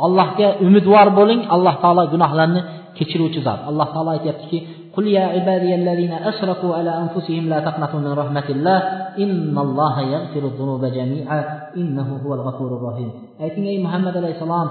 allohga 0.06 0.48
umidvor 0.66 1.08
bo'ling 1.20 1.42
alloh 1.56 1.76
taolo 1.84 2.04
gunohlarni 2.14 2.62
kechiruvchi 2.98 3.40
zot 3.48 3.60
alloh 3.70 3.88
taolo 3.94 4.10
aytyaptiki 4.18 4.60
قل 4.98 5.06
يا 5.18 5.26
عبادي 5.36 5.72
الذين 5.82 6.14
أشركوا 6.32 6.72
على 6.78 6.92
أنفسهم 7.04 7.44
لا 7.50 7.60
تقنطوا 7.68 8.00
من 8.06 8.14
رحمة 8.22 8.48
الله 8.56 8.80
إن 9.24 9.58
الله 9.66 9.96
يغفر 10.14 10.44
الذنوب 10.52 10.84
جميعا 10.86 11.40
إنه 11.78 12.08
هو 12.24 12.32
الغفور 12.38 12.70
الرحيم 12.78 13.10
ayting 13.42 13.66
ey 13.74 13.78
muhammad 13.86 14.14
alayhissalom 14.22 14.68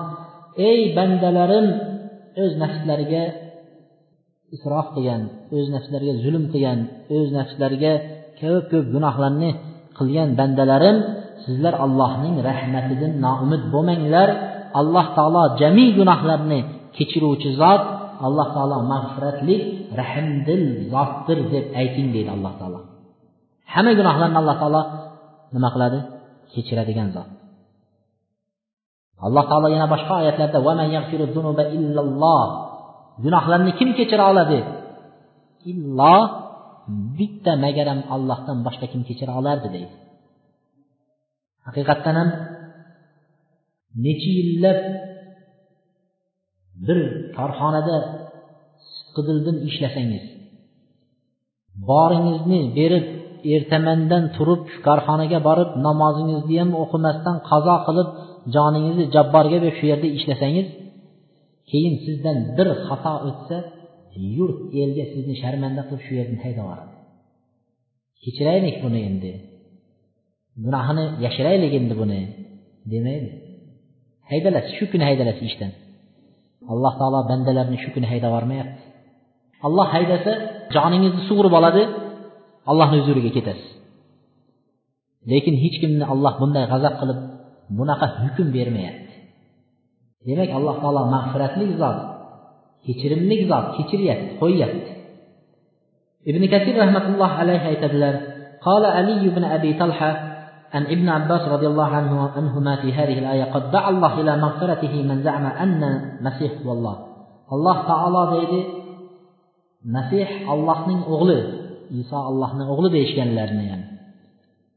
ey 0.70 0.80
bandalarim 0.98 1.68
o'z 2.44 2.54
nafslariga 2.64 3.24
isrof 4.56 4.88
qilgan 4.96 5.22
o'z 5.56 5.68
nafslariga 5.76 6.14
zulm 6.24 6.44
qilgan 6.54 6.80
o'z 7.16 7.30
nafslariga 7.38 7.94
ko'p 8.40 8.64
ko'p 8.72 8.86
gunohlarni 8.96 9.50
qilgan 9.98 10.30
bandalarim 10.40 10.98
sizlar 11.48 11.74
allohning 11.86 12.36
rahmatidan 12.50 13.14
noumid 13.26 13.64
bo'lmanglar. 13.74 14.30
Alloh 14.80 15.06
taolo 15.18 15.44
jami 15.62 15.86
gunohlarni 16.00 16.60
kechiruvchi 16.96 17.50
zot 17.62 17.84
alloh 18.28 18.48
taolo 18.56 18.78
mag'firatli 18.94 19.56
rahmdil 20.02 20.64
zotdir 20.94 21.40
deb 21.54 21.66
ayting 21.82 22.08
deydi 22.16 22.30
alloh 22.36 22.54
taolo. 22.60 22.80
Hamma 23.74 23.92
gunohlarni 24.00 24.38
alloh 24.42 24.56
taolo 24.62 24.82
nima 25.56 25.70
qiladi? 25.76 26.00
Kechiradigan 26.54 27.10
zot. 27.16 27.30
Alloh 29.26 29.44
taolo 29.50 29.68
yana 29.76 29.88
boshqa 29.94 30.14
oyatlarda 30.22 30.60
gunohlarni 33.24 33.72
kim 33.80 33.90
kechira 33.98 34.24
oladi? 34.32 34.60
Illo 35.72 36.18
bitta 37.18 37.52
magaram 37.66 38.00
allohdan 38.16 38.58
boshqa 38.68 38.86
kim 38.92 39.02
kechira 39.08 39.34
olardi 39.40 39.68
deydi. 39.76 39.96
Haqiqatdan 41.68 42.16
ham 42.20 42.30
necha 44.06 44.32
yillab 44.40 44.80
bir 46.86 47.00
korxonada 47.38 47.98
sidqidildan 48.94 49.58
ishlasangiz 49.70 50.26
boringizni 51.90 52.62
berib 52.80 53.06
ertamandan 53.56 54.24
turib 54.36 54.62
shu 54.72 54.80
korxonaga 54.88 55.40
borib 55.48 55.70
namozingizni 55.86 56.56
ham 56.62 56.72
o'qimasdan 56.84 57.36
qazo 57.50 57.76
qilib 57.88 58.10
joningizni 58.56 59.06
jabborga 59.16 59.58
berib 59.64 59.76
shu 59.80 59.86
yerda 59.92 60.08
ishlasangiz 60.18 60.68
keyin 61.70 61.96
sizdan 62.06 62.38
bir 62.58 62.68
xato 62.88 63.14
o'tsa 63.30 63.58
yurt 64.38 64.60
elga 64.82 65.06
sizni 65.14 65.36
sharmanda 65.42 65.82
qilib 65.88 66.04
shu 66.08 66.14
yerdan 66.20 66.40
haydab 66.46 66.66
yuboradi 66.66 66.94
kechiraylik 68.24 68.78
buni 68.86 69.00
endi. 69.10 69.32
Gunohini 70.66 71.06
yashiraylik 71.26 71.74
endi 71.80 71.94
buni 72.02 72.22
demaydi. 72.94 73.30
Haydalasiz 74.30 74.74
shu 74.78 74.86
kuni 74.92 75.04
haydalasiz 75.10 75.46
ishdan. 75.52 75.72
Alloh 76.72 76.94
taolo 77.00 77.20
bandalarni 77.32 77.78
shu 77.84 77.90
kuni 77.96 78.08
haydab 78.12 78.32
yubormayapti 78.32 78.82
alloh 79.68 79.88
haydasa 79.96 80.32
joningizni 80.76 81.22
sug'urib 81.30 81.54
oladi 81.60 81.84
allohni 82.72 82.98
huzuriga 83.02 83.32
ketasiz. 83.38 83.70
Lekin 85.32 85.56
hech 85.64 85.78
kimni 85.82 86.06
alloh 86.14 86.34
bunday 86.42 86.66
g'azab 86.72 86.96
qilib 87.02 87.20
bunaqa 87.71 88.07
hukm 88.23 88.49
bermayapti 88.57 89.17
demak 90.27 90.51
alloh 90.59 90.77
taolo 90.83 91.03
mag'firatli 91.15 91.67
zot 91.81 91.99
kechirimli 92.85 93.37
zot 93.51 93.67
kechiryapti 93.77 94.39
qo'yyapti 94.43 94.93
ibn 96.31 96.43
kasir 96.53 96.75
rahmatulloh 96.79 97.31
alayhi 97.43 97.67
aytadilar 97.77 98.33
قال 98.63 98.85
علي 98.87 99.27
بن 99.29 99.45
أبي 99.45 99.75
طلحة 99.75 100.11
عن 100.73 100.83
ابن 100.87 101.09
عباس 101.09 101.41
رضي 101.49 101.67
الله 101.67 101.87
عنه 101.87 102.31
عنهما 102.31 102.77
في 102.77 102.93
هذه 102.93 103.19
الآية 103.19 103.45
قد 103.45 103.71
دعا 103.71 103.91
الله 103.91 104.21
إلى 104.21 104.37
مغفرته 104.37 105.03
من 105.03 105.23
زعم 105.23 105.47
أن 105.47 105.83
مسيح 106.21 106.53
هو 106.67 106.73
الله 106.73 106.97
الله 107.53 107.77
تعالى 107.87 108.21
deydi 108.33 108.61
masih 109.83 110.47
allohning 110.47 111.03
o'g'li 111.11 111.39
iso 111.91 112.15
allohning 112.15 112.71
o'g'li 112.71 112.89
deyishganlarni 112.95 113.65
ham 113.67 113.83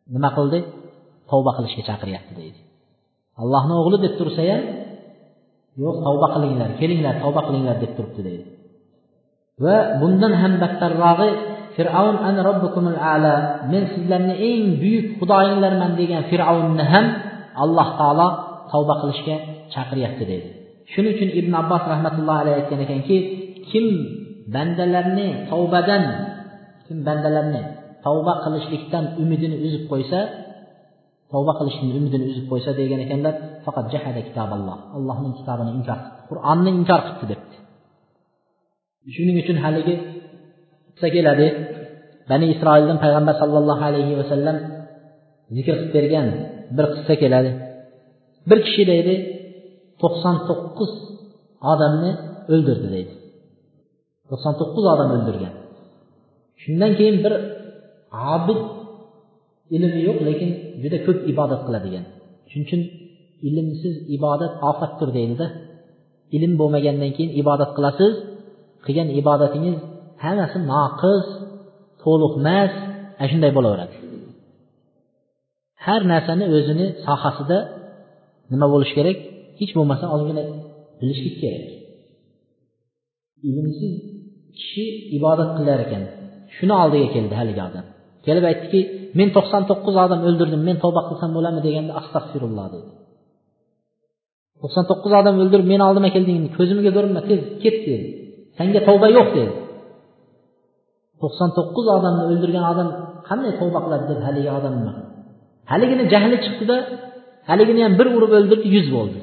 nima 0.09 0.29
qildi 0.37 0.59
tavba 1.29 1.51
qilishga 1.57 1.83
chaqiryapti 1.89 2.33
deydi 2.39 2.59
Allohni 3.42 3.74
o'g'li 3.80 3.98
deb 4.04 4.14
tursa 4.20 4.42
ham 4.50 4.62
yo'q 5.82 5.96
tavba 6.06 6.26
qilinglar 6.34 6.70
kelinglar 6.80 7.14
tavba 7.22 7.40
qilinglar 7.46 7.76
deb 7.82 7.92
turibdi 7.96 8.22
deydi. 8.28 8.44
Va 9.64 9.76
bundan 10.00 10.32
ham 10.42 10.52
battarrog'i 10.62 11.30
fir'avn 11.76 12.16
ana 12.28 12.40
robbukumul 12.48 12.98
ala 13.14 13.34
men 13.72 13.82
sizlarni 13.92 14.34
eng 14.50 14.64
buyuk 14.82 15.06
xudoyinglarman 15.18 15.92
degan 16.00 16.22
fir'avnni 16.30 16.84
ham 16.92 17.06
alloh 17.64 17.88
taolo 18.00 18.28
tavba 18.72 18.94
qilishga 19.02 19.36
chaqiryapti 19.74 20.24
deydi. 20.30 20.48
Shuning 20.92 21.12
uchun 21.16 21.30
ibn 21.40 21.52
abbos 21.62 21.82
rahmatullohi 21.92 22.40
alayhi 22.42 22.56
aytgan 22.60 22.80
ekanki 22.86 23.16
kim 23.70 23.86
bandalarni 24.54 25.28
tavbadan 25.50 26.04
kim 26.86 26.98
bandalarni 27.06 27.62
tavba 28.04 28.34
qilishlikdan 28.44 29.04
umidini 29.22 29.56
uzib 29.66 29.82
qo'ysa 29.92 30.20
tavba 31.32 31.52
qilishni 31.58 31.90
umidini 31.98 32.24
uzib 32.30 32.46
qo'ysa 32.52 32.70
degan 32.80 33.00
ekanlar 33.06 33.34
faqat 33.64 33.86
jahada 33.92 34.20
kitoballoh. 34.28 34.76
Allohning 34.96 35.32
kitobini 35.38 35.70
inkor 35.78 35.98
qur'onni 36.30 36.70
inkor 36.78 37.00
qilibdi 37.06 37.26
debdi. 37.32 37.56
Shuning 39.14 39.36
uchun 39.42 39.56
haligi 39.64 39.94
qissa 40.94 41.08
keladi. 41.16 41.46
Bani 42.30 42.46
isroildan 42.54 42.98
payg'ambar 43.04 43.34
sollallohu 43.42 43.82
alayhi 43.90 44.14
vasallam 44.20 44.56
zikr 45.56 45.74
qilib 45.78 45.92
bergan 45.96 46.26
bir 46.76 46.86
qissa 46.94 47.14
keladi. 47.22 47.50
Bir 48.48 48.58
kishi 48.66 48.82
deydi 48.92 49.14
to'qson 50.02 50.36
to'qqiz 50.48 50.92
odamni 51.72 52.10
o'ldirdi 52.52 52.88
deydi. 52.94 53.12
To'qson 54.30 54.54
to'qqiz 54.60 54.84
odam 54.94 55.08
o'ldirgan. 55.16 55.54
Shundan 56.62 56.92
keyin 56.98 57.16
bir 57.24 57.34
obid 58.34 58.60
ilmi 59.76 60.00
yo'q 60.08 60.18
lekin 60.28 60.50
juda 60.82 60.98
ko'p 61.06 61.18
ibodat 61.32 61.60
qiladigan. 61.66 62.04
Shuning 62.50 62.66
uchun 62.66 62.82
ilmsiz 63.48 63.94
ibodat 64.16 64.52
ofatdir 64.70 65.08
deydida. 65.18 65.46
Ilm 66.36 66.52
bo'lmagandan 66.60 67.10
keyin 67.16 67.32
ibodat 67.42 67.70
qilasiz 67.76 68.12
qilgan 68.84 69.08
ibodatingiz 69.20 69.76
hammasi 70.24 70.58
noqis 70.72 71.26
to'liqmas 72.02 72.72
ana 73.20 73.26
shunday 73.32 73.52
bo'laveradi. 73.56 73.96
Har 75.86 76.00
narsani 76.12 76.44
o'zini 76.56 76.86
sohasida 77.06 77.58
nima 78.52 78.66
bo'lishi 78.74 78.94
kerak? 78.98 79.18
Hech 79.60 79.72
bo'lmasa 79.78 80.04
ozgina 80.14 80.42
bilishlik 81.00 81.34
kerak. 81.42 81.64
Ilmsiz 83.48 83.92
kishi 84.58 84.84
ibodat 85.16 85.50
qilar 85.58 85.78
ekan. 85.86 86.02
Shuni 86.56 86.74
oldiga 86.82 87.08
keldi 87.14 87.34
haligi 87.40 87.62
odam. 87.68 87.86
Kelib 88.26 88.44
aytdiki 88.50 88.80
men 89.18 89.28
to'qson 89.36 89.62
to'qqiz 89.70 89.96
odam 90.04 90.20
o'ldirdim 90.28 90.62
men 90.68 90.76
tavba 90.84 91.00
qilsam 91.08 91.30
bo'ladimi 91.36 91.62
deganda 91.66 91.92
astag'firulloh 92.00 92.66
dedi. 92.74 92.90
to'qson 94.60 94.84
to'qqiz 94.90 95.12
odam 95.20 95.34
o'ldirib 95.42 95.66
meni 95.72 95.82
oldima 95.88 96.08
kelding 96.16 96.36
ko'zimga 96.58 96.90
ko'rinma 96.96 97.20
tez 97.28 97.40
ket 97.62 97.76
dedi. 97.86 98.06
Sanga 98.58 98.80
tavba 98.88 99.08
yo'q 99.16 99.28
dedi. 99.38 99.52
to'qson 101.22 101.48
to'qqiz 101.58 101.86
odamni 101.96 102.22
o'ldirgan 102.30 102.64
odam 102.72 102.88
qanday 103.28 103.52
tavba 103.60 103.78
qiladi 103.84 104.04
deb 104.10 104.20
haligi 104.26 104.50
odam 104.58 104.74
nima 104.78 104.92
haligini 105.70 106.04
jahli 106.12 106.36
chiqdida 106.44 106.76
haligini 107.50 107.80
ham 107.86 107.94
bir 108.00 108.06
urib 108.16 108.32
o'ldirdi 108.38 108.66
yuz 108.76 108.86
bo'ldi. 108.96 109.18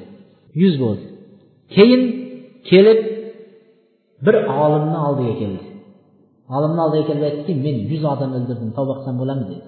Yuz 0.61 0.75
bo'ldi. 0.83 1.05
Keyin 1.75 2.01
kelib 2.69 2.99
bir 4.25 4.35
olimni 4.63 4.97
oldiga 5.07 5.33
keldi. 5.41 5.63
Olimni 6.55 6.79
oldiga 6.85 7.03
kelib 7.09 7.23
aytdiki 7.29 7.53
men 7.65 7.75
yuz 7.91 8.03
odam 8.13 8.31
o'ldirdim 8.37 8.69
tavba 8.77 8.93
qilsam 8.97 9.15
bo'ladimi 9.21 9.47
dedi. 9.53 9.67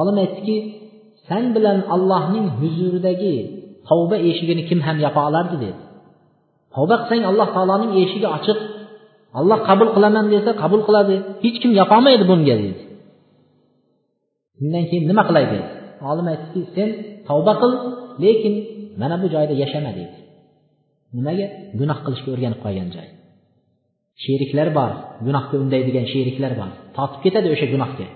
Olim 0.00 0.16
aytdiki 0.24 0.56
san 1.28 1.44
bilan 1.54 1.78
allohning 1.94 2.46
huzuridagi 2.58 3.34
tavba 3.88 4.16
eshigini 4.28 4.62
kim 4.68 4.80
ham 4.86 4.96
yopa 5.04 5.20
olardi? 5.28 5.56
dedi. 5.64 5.80
Tavba 6.74 6.94
qilsang 7.00 7.22
alloh 7.30 7.48
taoloning 7.56 7.92
eshigi 8.02 8.28
ochiq. 8.36 8.58
Alloh 9.38 9.58
qabul 9.68 9.88
qilaman 9.96 10.26
desa 10.34 10.50
qabul 10.62 10.82
qiladi. 10.88 11.16
Hech 11.44 11.56
kim 11.62 11.70
yopolmaydi 11.80 12.24
bunga 12.30 12.54
dedi. 12.62 12.82
Undan 14.62 14.84
keyin 14.90 15.04
nima 15.10 15.22
qilay 15.28 15.44
dedi. 15.52 15.66
Olim 16.10 16.26
aytdiki 16.32 16.60
sen 16.76 16.88
tavba 17.28 17.52
qil 17.60 17.72
lekin 18.24 18.54
mana 19.00 19.16
bu 19.22 19.26
joyda 19.34 19.54
yashama 19.62 19.92
dedi. 19.98 20.16
Nimaga? 21.16 21.46
Gunoh 21.78 21.98
qilishga 22.04 22.28
o'rganib 22.34 22.60
qolgan 22.64 22.88
joy. 22.96 23.08
Sheriklar 24.24 24.68
bor 24.78 24.90
gunohga 25.26 25.56
undaydigan 25.64 26.06
sheriklar 26.12 26.52
bor. 26.60 26.70
Tortib 26.96 27.20
ketadi 27.24 27.48
o'sha 27.54 27.66
gunohga. 27.74 28.06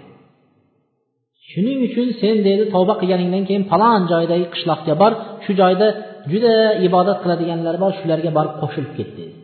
Shuning 1.53 1.79
uchun 1.89 2.09
sen 2.21 2.37
deydi 2.47 2.65
tavba 2.75 2.95
qilganingdan 3.01 3.45
keyin 3.49 3.65
falon 3.71 4.03
joydagi 4.13 4.47
qishloqqa 4.55 4.95
bor 5.03 5.13
shu 5.45 5.53
joyda 5.61 5.87
juda 6.31 6.55
ibodat 6.89 7.19
qiladiganlar 7.23 7.75
bor 7.83 7.93
shularga 8.01 8.31
borib 8.39 8.55
qo'shilib 8.63 8.93
ket 8.99 9.11
dedi. 9.19 9.35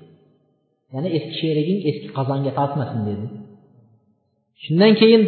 Ya'ni 0.95 1.09
eski 1.17 1.35
sheriging 1.41 1.79
eski 1.91 2.09
qozonga 2.17 2.53
tortmasin 2.59 3.01
dedi. 3.11 3.27
Shundan 4.65 4.93
keyin 5.01 5.23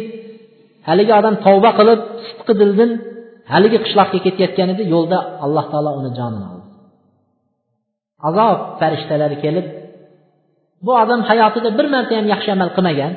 haligi 0.87 1.13
odam 1.19 1.35
tavba 1.45 1.71
qilib 1.79 2.01
sidqi 2.27 2.53
dildan 2.61 2.91
haligi 3.53 3.77
qishloqqa 3.85 4.19
ketayotgan 4.25 4.69
edi 4.73 4.83
yo'lda 4.93 5.17
alloh 5.45 5.65
taolo 5.71 5.91
uni 5.99 6.11
jonini 6.19 6.47
oldi. 6.53 6.67
Azob 8.27 8.59
farishtalari 8.79 9.37
kelib 9.45 9.67
bu 10.85 10.91
odam 11.03 11.21
hayotida 11.29 11.69
bir 11.77 11.87
marta 11.93 12.13
ham 12.19 12.27
yaxshi 12.33 12.49
amal 12.55 12.69
qilmagan 12.75 13.13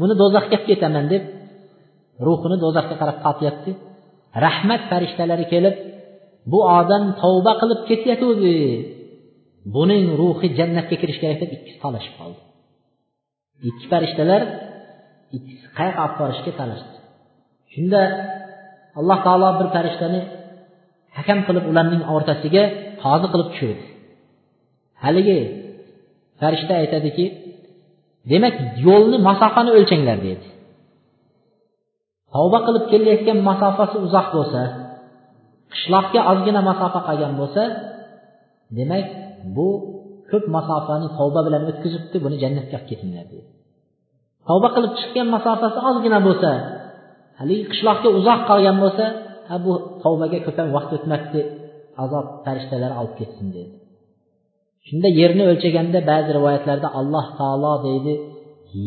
buni 0.00 0.14
do'zaxga 0.20 0.56
olib 0.56 0.66
ketaman 0.70 1.06
deb 1.12 1.22
ruhini 2.26 2.56
do'zaxga 2.64 2.96
qarab 3.00 3.18
tortyapti 3.24 3.70
rahmat 4.44 4.82
farishtalari 4.90 5.44
kelib 5.52 5.76
bu 6.52 6.58
odam 6.78 7.04
tavba 7.22 7.52
qilib 7.60 7.80
ketayotgandi 7.88 8.54
buning 9.74 10.04
ruhi 10.20 10.48
jannatga 10.58 10.96
kirishi 11.00 11.20
kerak 11.24 11.38
deb 11.42 11.50
ikkisi 11.56 11.78
talashib 11.84 12.14
qoldi. 12.20 12.40
Ikki 13.68 13.86
farishtalar 13.92 14.42
ikkisi 15.36 15.66
qayoqqa 15.78 16.02
olib 16.04 16.16
borishga 16.20 16.52
talashdi. 16.60 16.96
Shunda 17.72 18.00
alloh 18.98 19.18
taolo 19.26 19.48
bir 19.58 19.68
farishtani 19.76 20.20
hakam 21.18 21.38
qilib 21.46 21.64
ularning 21.70 22.02
o'rtasiga 22.14 22.62
qozi 23.02 23.26
qilib 23.32 23.48
tushirdi. 23.52 23.84
Haligi 25.04 25.38
farishta 26.40 26.72
aytadiki 26.82 27.24
demak 28.32 28.54
yo'lni 28.86 29.18
masofani 29.28 29.70
o'lchanglar 29.78 30.18
dedi. 30.28 30.46
Tavba 32.34 32.58
qilib 32.66 32.84
kelayotgan 32.92 33.38
masofasi 33.50 33.96
uzoq 34.06 34.26
bo'lsa 34.36 34.62
qishloqga 35.72 36.20
ozgina 36.32 36.60
masofa 36.70 37.00
qolgan 37.08 37.32
bo'lsa 37.40 37.62
demak 38.78 39.06
bu 39.56 39.68
ko'p 40.30 40.44
masofani 40.56 41.08
tavba 41.18 41.40
bilan 41.46 41.62
o'tkazibdi 41.70 42.16
buni 42.24 42.36
jannatga 42.42 42.76
olib 42.78 42.88
ketinglar 42.90 43.24
dedi. 43.32 43.46
Tavba 44.48 44.68
qilib 44.76 44.92
chiqqan 44.98 45.28
masofasi 45.36 45.78
ozgina 45.90 46.18
bo'lsa 46.26 46.50
haligi 47.40 47.64
qishloqga 47.72 48.08
uzoq 48.18 48.40
qolgan 48.50 48.76
bo'lsa 48.84 49.04
ha 49.48 49.56
bu 49.64 49.72
tavbaga 50.02 50.38
ko'p 50.46 50.56
ham 50.60 50.68
vaqt 50.76 50.90
o'tmabdi 50.96 51.40
azob 52.04 52.26
farishtalari 52.44 52.94
olib 53.00 53.14
ketsin 53.20 53.46
dedi. 53.56 53.72
Shunda 54.86 55.08
yerni 55.20 55.42
o'lchaganda 55.52 55.98
ba'zi 56.10 56.30
rivoyatlarda 56.38 56.88
alloh 57.00 57.26
taolo 57.38 57.74
deydi 57.86 58.12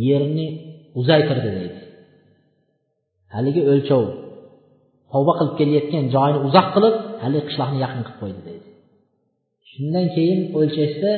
yerni 0.08 0.48
uzaytirdi 1.00 1.50
deydi. 1.58 1.80
Haligi 3.36 3.62
o'lchov 3.72 4.04
tavba 5.12 5.34
qilib 5.40 5.56
kelayotgan 5.60 6.06
joyini 6.16 6.40
uzoq 6.48 6.68
qilib 6.76 6.96
haligi 7.24 7.44
qishloqni 7.50 7.78
yaqin 7.86 8.02
qilib 8.06 8.18
qo'ydi 8.22 8.42
deydi. 8.48 8.68
Shundan 9.72 10.06
keyin 10.16 10.40
o'lchashsa 10.60 11.12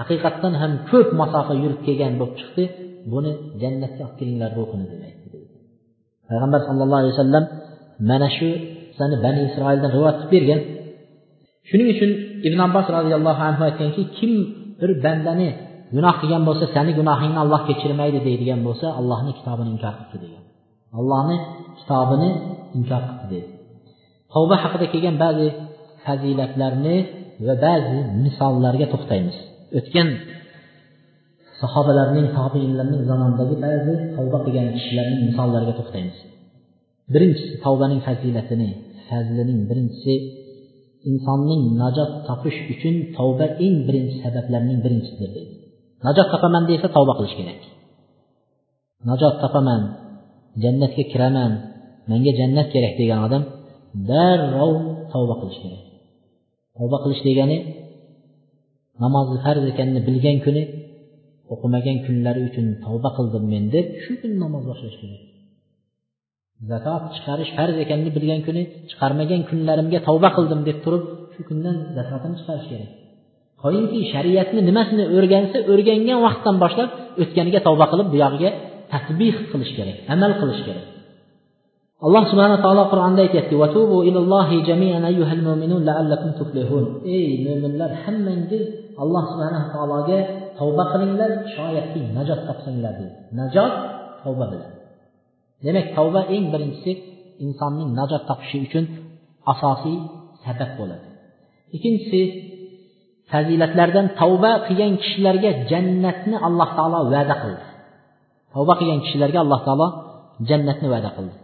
haqiqatdan 0.00 0.52
ham 0.60 0.72
ko'p 0.90 1.08
masofa 1.20 1.52
yurib 1.62 1.80
kelgan 1.86 2.12
bo'lib 2.20 2.34
chiqdi 2.40 2.64
buni 3.12 3.32
jannatga 3.62 4.02
olib 4.06 4.16
kelinglar 4.20 4.50
ruhini 4.58 4.86
demaydi 4.92 5.16
payg'ambar 6.28 6.60
sallallohu 6.68 7.00
alayhi 7.02 7.14
vasallam 7.16 7.44
mana 8.10 8.28
shu 8.36 8.48
qissani 8.90 9.16
bani 9.24 9.40
isroildan 9.48 9.90
rivoyat 9.96 10.16
qilib 10.20 10.32
bergan. 10.34 10.60
Shuning 11.68 11.88
uchun 11.94 12.10
ibn 12.48 12.58
abbos 12.66 12.86
roziyallohu 12.96 13.42
anhu 13.48 13.62
aytganki 13.68 14.02
kim 14.18 14.32
bir 14.80 14.90
bandani 15.04 15.48
gunoh 15.96 16.14
qilgan 16.20 16.42
bo'lsa 16.48 16.64
sani 16.74 16.92
gunohingni 17.00 17.38
alloh 17.44 17.60
kechirmaydi 17.68 18.18
deydigan 18.26 18.60
bo'lsa 18.66 18.86
allohni 19.00 19.32
kitobini 19.38 19.70
inkor 19.74 19.94
qilibdi 19.98 20.18
degan. 20.24 20.42
Allohni 20.98 21.36
kitobini 21.78 22.30
inkor 22.78 23.02
qildi. 23.08 23.26
Dedi 23.30 23.48
tavba 24.32 24.56
haqida 24.62 24.86
kelgan 24.92 25.16
ba'zi 25.24 25.48
fazilatlarni 26.04 26.96
va 27.46 27.54
ba'zi 27.66 27.98
misollarga 28.24 28.86
to'xtaymiz. 28.92 29.36
O'tgan 29.78 30.08
sahobalarning 31.60 32.26
tobiinlarning 32.38 33.02
zamonidagi 33.10 33.56
ba'zi 33.66 33.92
tavba 34.16 34.38
qilgan 34.44 34.66
kishilarning 34.76 35.20
misollariga 35.28 35.74
to'xtaymiz. 35.80 36.18
Birinchisi 37.14 37.54
tavbaning 37.64 38.00
fazilatini 38.06 38.68
fazlining 39.08 39.60
birinchisi 39.70 40.14
insonning 41.10 41.62
najot 41.82 42.10
topish 42.28 42.58
uchun 42.72 42.94
tavba 43.16 43.46
eng 43.66 43.76
birinchi 43.88 44.16
sabablarning 44.24 44.78
birinchisidir 44.84 45.30
deydi 45.36 45.54
najot 46.06 46.26
topaman 46.32 46.64
desa 46.70 46.86
tavba 46.96 47.12
qilish 47.18 47.36
kerak. 47.38 47.60
Najot 49.08 49.34
topaman 49.42 49.80
jannatga 50.62 51.04
kiraman 51.12 51.52
menga 52.10 52.32
jannat 52.40 52.66
kerak 52.74 52.94
degan 53.00 53.20
odam 53.26 53.42
darrov 54.10 54.74
tavba 55.12 55.34
qilish 55.40 55.60
kerak. 55.64 55.82
Tavba 56.76 56.96
qilish 57.04 57.22
degani 57.28 57.58
namozni 59.02 59.38
farz 59.44 59.62
ekanini 59.72 60.00
bilgan 60.08 60.38
kuni 60.44 60.62
o'qimagan 61.52 61.96
kunlari 62.06 62.40
uchun 62.48 62.66
tavba 62.84 63.10
qildim 63.16 63.44
men 63.52 63.64
deb 63.74 63.86
shu 64.04 64.12
kuni 64.20 64.36
namoz 64.44 64.62
boshlash 64.70 64.96
kerak. 65.00 65.22
Zakot 66.70 67.02
chiqarish 67.14 67.52
farz 67.56 67.76
ekanini 67.84 68.10
bilgan 68.16 68.40
kuni 68.46 68.62
chiqarmagan 68.90 69.40
kunlarimga 69.50 69.98
tavba 70.08 70.28
qildim 70.36 70.60
deb 70.68 70.78
turib 70.84 71.04
shu 71.34 71.42
kundan 71.48 71.76
zakotini 71.96 72.36
chiqarish 72.40 72.68
kerak. 72.72 72.90
Qo'yingki 73.62 73.98
shariatni 74.12 74.60
nimasini 74.68 75.04
o'rgansa 75.16 75.58
o'rgangan 75.72 76.18
vaqtdan 76.26 76.56
boshlab 76.64 76.90
o'tganiga 77.22 77.60
tavba 77.66 77.86
qilib 77.92 78.08
buyog'iga 78.14 78.50
tatbiq 78.92 79.36
qilish 79.50 79.72
kerak 79.78 79.98
amal 80.14 80.32
qilish 80.40 80.62
kerak 80.66 80.86
alloh 82.06 82.22
subhana 82.30 82.56
taolo 82.64 82.82
qur'onda 82.92 83.20
aytyapti 83.26 83.54
ey 87.16 87.28
mo'minlar 87.46 87.90
hammangiz 88.04 88.64
alloh 89.02 89.22
subhana 89.32 89.60
taologa 89.72 90.18
tavba 90.58 90.84
qilinglar 90.92 91.30
shoyatki 91.56 92.00
najot 92.16 92.40
topsanglar 92.48 92.92
deydi 92.98 93.14
najot 93.40 93.72
tavba 94.22 94.44
bilan 94.52 94.72
demak 95.64 95.86
tavba 95.96 96.20
eng 96.34 96.44
birinchisi 96.52 96.92
insonning 97.44 97.90
najot 98.00 98.22
topishi 98.30 98.58
uchun 98.66 98.84
asosiy 99.52 99.96
sabab 100.44 100.70
bo'ladi 100.78 101.06
ikkinchisi 101.76 102.20
fazilatlardan 103.30 104.06
tavba 104.20 104.52
qilgan 104.66 104.92
kishilarga 105.02 105.50
jannatni 105.70 106.36
alloh 106.46 106.68
taolo 106.78 106.98
va'da 107.14 107.36
qildi 107.42 107.64
tavba 108.56 108.72
qilgan 108.80 109.00
kishilarga 109.04 109.38
alloh 109.44 109.60
taolo 109.68 109.86
jannatni 110.48 110.88
va'da 110.88 111.10
qildi. 111.16 111.36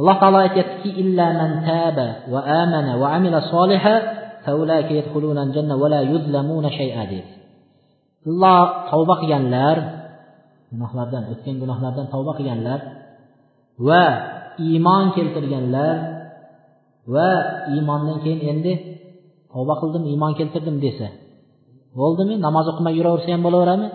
Alloh 0.00 0.16
taolo 0.22 0.38
aytyaptiki 0.46 0.90
illa 1.02 1.26
man 1.40 1.50
taba 1.68 2.06
va 2.32 2.40
amana 2.62 2.92
va 3.00 3.06
amila 3.16 3.38
soliha 3.52 3.94
faulaika 4.44 4.92
yadkhuluna 4.98 5.42
janna 5.54 5.74
va 5.82 5.86
la 5.94 6.00
yuzlamuna 6.12 6.68
shay'a 6.78 7.02
deydi. 7.12 7.32
Illo 8.28 8.54
tavba 8.90 9.14
qilganlar 9.20 9.76
gunohlardan 10.72 11.22
o'tgan 11.32 11.56
gunohlardan 11.62 12.06
tavba 12.14 12.32
qilganlar 12.38 12.80
va 13.88 14.04
iymon 14.68 15.04
keltirganlar 15.16 15.96
va 17.14 17.30
iymondan 17.74 18.18
keyin 18.24 18.40
endi 18.50 18.72
tavba 19.52 19.74
qildim 19.80 20.04
iymon 20.12 20.32
keltirdim 20.38 20.76
desa 20.84 21.08
bo'ldimi? 21.98 22.34
Namoz 22.46 22.66
o'qimay 22.72 22.94
yuraversa 22.98 23.28
ham 23.34 23.42
bo'laveradimi? 23.46 23.88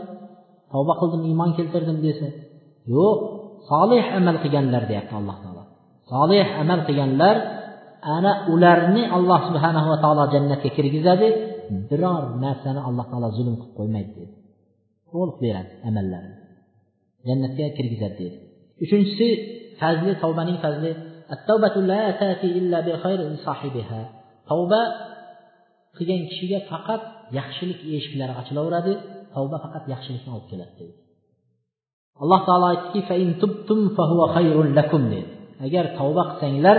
Tavba 0.74 0.94
qildim 1.02 1.22
iymon 1.30 1.50
keltirdim 1.58 1.98
desa 2.06 2.28
yo'q 2.96 3.18
solih 3.70 4.04
amal 4.20 4.38
qilganlar 4.44 4.84
deyapti 4.90 5.14
alloh 5.20 5.38
taolo. 5.44 5.64
Solih 6.12 6.48
amal 6.62 6.80
qilganlar 6.88 7.36
ana 8.16 8.32
ularni 8.54 9.04
alloh 9.18 9.40
subhanahu 9.48 9.88
va 9.92 9.98
taolo 10.04 10.24
jannatga 10.34 10.70
kirgizadi 10.78 11.28
biror 11.90 12.24
narsani 12.44 12.82
alloh 12.88 13.06
taolo 13.12 13.28
zulm 13.38 13.56
qilib 13.62 13.74
qo'ymaydi 13.80 14.12
dedi. 14.18 14.34
To'liq 15.12 15.38
beradi 15.44 15.72
amallarini 15.90 16.38
jannatga 17.28 17.66
kirgizadi 17.78 18.16
dedi. 18.22 18.38
Uchinchisi 18.84 19.28
fazli 19.80 20.12
tavbaning 20.24 20.60
fazli. 20.66 20.92
Tavba 24.50 24.82
qilgan 25.98 26.22
kishiga 26.30 26.60
faqat 26.72 27.02
yaxshilik 27.38 27.80
eshiklari 27.98 28.34
ochilaveradi 28.42 28.94
tavba 29.36 29.58
faqat 29.64 29.84
yaxshilikni 29.94 30.30
olib 30.36 30.48
keladi 30.52 30.74
deydi 30.80 30.98
alloh 32.22 32.40
taolo 32.48 32.66
aytdiki 32.74 33.02
dedi. 35.14 35.30
Agar 35.66 35.86
tavba 36.00 36.24
qilsanglar 36.30 36.78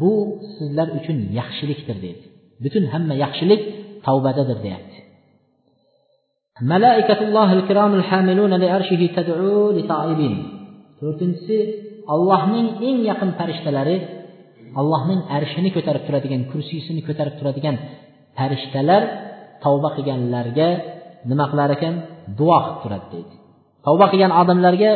bu 0.00 0.14
sizlar 0.56 0.88
uchun 0.98 1.18
yaxshilikdir 1.38 1.96
deydi 2.04 2.24
butun 2.64 2.84
hamma 2.92 3.14
yaxshilik 3.24 3.62
tavbadadir 4.06 4.58
deyapti. 4.66 4.98
To'rtinchisi 11.00 11.56
allohning 12.14 12.68
eng 12.88 12.98
yaqin 13.10 13.30
farishtalari 13.38 13.96
allohning 14.80 15.20
arshini 15.36 15.70
ko'tarib 15.76 16.02
turadigan 16.06 16.42
kursisini 16.50 17.02
ko'tarib 17.08 17.34
turadigan 17.38 17.76
farishtalar 18.38 19.02
tavba 19.64 19.88
qilganlarga 19.96 20.68
nima 21.29 21.45
qilar 21.51 21.69
ekan 21.75 21.93
duo 22.39 22.57
qilib 22.63 22.77
turadi 22.83 23.07
deydi 23.13 23.35
tavba 23.85 24.05
qilgan 24.11 24.31
odamlarga 24.41 24.91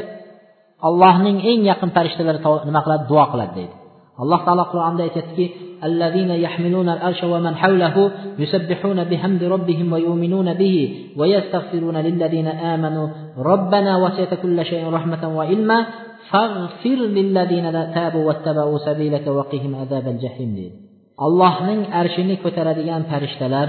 allohning 0.88 1.38
eng 1.52 1.62
yaqin 1.72 1.90
farishtalari 1.96 2.40
nima 2.70 2.82
qiladi 2.86 3.04
duo 3.12 3.24
qiladi 3.32 3.54
deydi 3.60 3.76
alloh 4.24 4.40
taolo 4.46 4.64
qur'onda 4.74 5.02
aytyaptiki 5.08 5.46
الذين 5.90 6.32
يحملون 6.46 6.90
الأرش 6.90 7.24
ومن 7.24 7.54
حوله 7.56 8.12
يسبحون 8.40 9.04
بحمد 9.04 9.44
ربهم 9.44 9.94
ويؤمنون 9.94 10.54
به 10.54 10.76
ويستغفرون 11.20 11.98
للذين 11.98 12.48
آمنوا 12.48 13.08
ربنا 13.38 13.92
وسعت 14.04 14.34
كل 14.34 14.66
شيء 14.66 14.84
رحمة 14.98 15.38
وعلما 15.38 15.86
فاغفر 16.30 17.00
للذين 17.18 17.66
تابوا 17.98 18.24
واتبعوا 18.28 18.78
سبيلك 18.78 19.26
وقهم 19.28 19.72
عذاب 19.82 20.06
الجحيم 20.08 20.52
deydi 20.58 20.78
allohning 21.26 21.82
arshini 22.02 22.36
ko'taradigan 22.44 23.02
farishtalar 23.12 23.68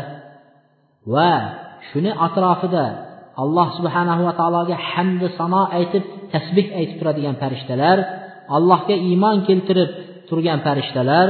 va 1.14 1.32
shuni 1.89 2.11
atrofida 2.25 2.85
alloh 3.43 3.67
subhanahu 3.77 4.21
va 4.27 4.33
taologa 4.39 4.75
hamdu 4.91 5.25
sano 5.39 5.61
aytib 5.77 6.03
tasbih 6.33 6.67
aytib 6.79 6.97
turadigan 7.01 7.35
farishtalar 7.41 7.97
allohga 8.57 8.95
iymon 9.09 9.37
keltirib 9.47 9.91
turgan 10.29 10.59
farishtalar 10.65 11.27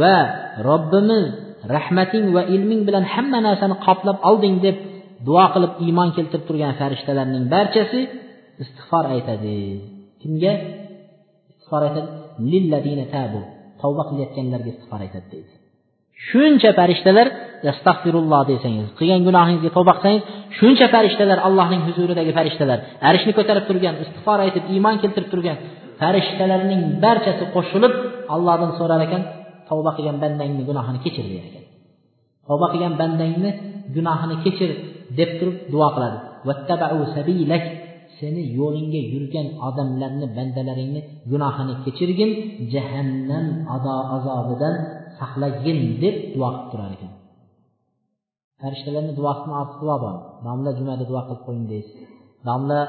va 0.00 0.16
robbimiz 0.68 1.26
rahmating 1.74 2.26
va 2.36 2.42
ilming 2.54 2.80
bilan 2.88 3.04
hamma 3.14 3.38
narsani 3.46 3.76
qoplab 3.86 4.18
olding 4.30 4.56
deb 4.66 4.76
duo 5.26 5.44
qilib 5.54 5.72
iymon 5.86 6.08
keltirib 6.16 6.44
turgan 6.48 6.74
farishtalarning 6.80 7.44
barchasi 7.54 8.00
istig'for 8.62 9.04
aytadi. 9.14 9.58
Kimga 10.22 10.52
istig'for 11.50 11.82
aytadi? 11.88 12.10
Lilladina 12.52 13.06
tabu 13.14 13.40
tavba 13.80 14.02
qilayotganlarga 14.08 14.68
istig'for 14.74 15.00
aytadi 15.06 15.26
deydi. 15.34 15.52
Shuncha 16.28 16.70
farishtalar 16.78 17.26
astag'firulloh 17.72 18.42
desangiz 18.52 18.86
qilgan 18.98 19.20
gunohingizga 19.28 19.70
tavba 19.76 19.92
qilsangiz 19.96 20.22
shuncha 20.58 20.86
farishtalar 20.94 21.38
allohning 21.48 21.82
huzuridagi 21.88 22.32
farishtalar. 22.38 22.78
Arshni 23.10 23.32
ko'tarib 23.38 23.64
turgan 23.70 23.94
istig'for 24.04 24.38
aytib 24.46 24.64
iymon 24.74 24.94
keltirib 25.02 25.28
turgan 25.32 25.56
farishtalarning 26.00 26.82
barchasi 27.04 27.44
qo'shilib 27.54 27.92
allohdan 28.34 28.70
so'rar 28.78 29.00
ekan 29.06 29.22
tavba 29.68 29.90
qilgan 29.96 30.16
bandangni 30.22 30.62
gunohini 30.68 30.98
kechir 31.04 31.24
der 31.32 31.44
ekan. 31.50 31.64
Tavba 32.48 32.66
qilgan 32.72 32.94
bandangni 33.00 33.50
gunohini 33.96 34.36
kechir 34.44 34.70
deb 35.18 35.30
turib 35.38 35.56
duo 35.72 35.88
qiladi. 35.94 36.18
Seni 38.20 38.42
yo'lingga 38.58 39.00
yurgan 39.14 39.46
odamlarni 39.68 40.26
bandalaringni 40.36 41.00
gunohini 41.30 41.74
kechirgin 41.84 42.30
jahannam 42.72 43.46
azobidan 44.16 44.74
saqlagin 45.18 45.78
deb 46.02 46.16
duo 46.34 46.48
qilib 46.52 46.68
turar 46.70 46.90
ekan. 46.96 47.10
Farishtalarni 48.60 49.12
duosini 49.20 49.54
ortiq 49.62 49.78
duo 49.84 49.96
bor 50.04 50.16
domla 50.46 50.70
jumada 50.78 51.04
duo 51.10 51.20
qilib 51.26 51.42
qo'ying 51.46 51.66
deysiz 51.72 51.96
domla 52.48 52.80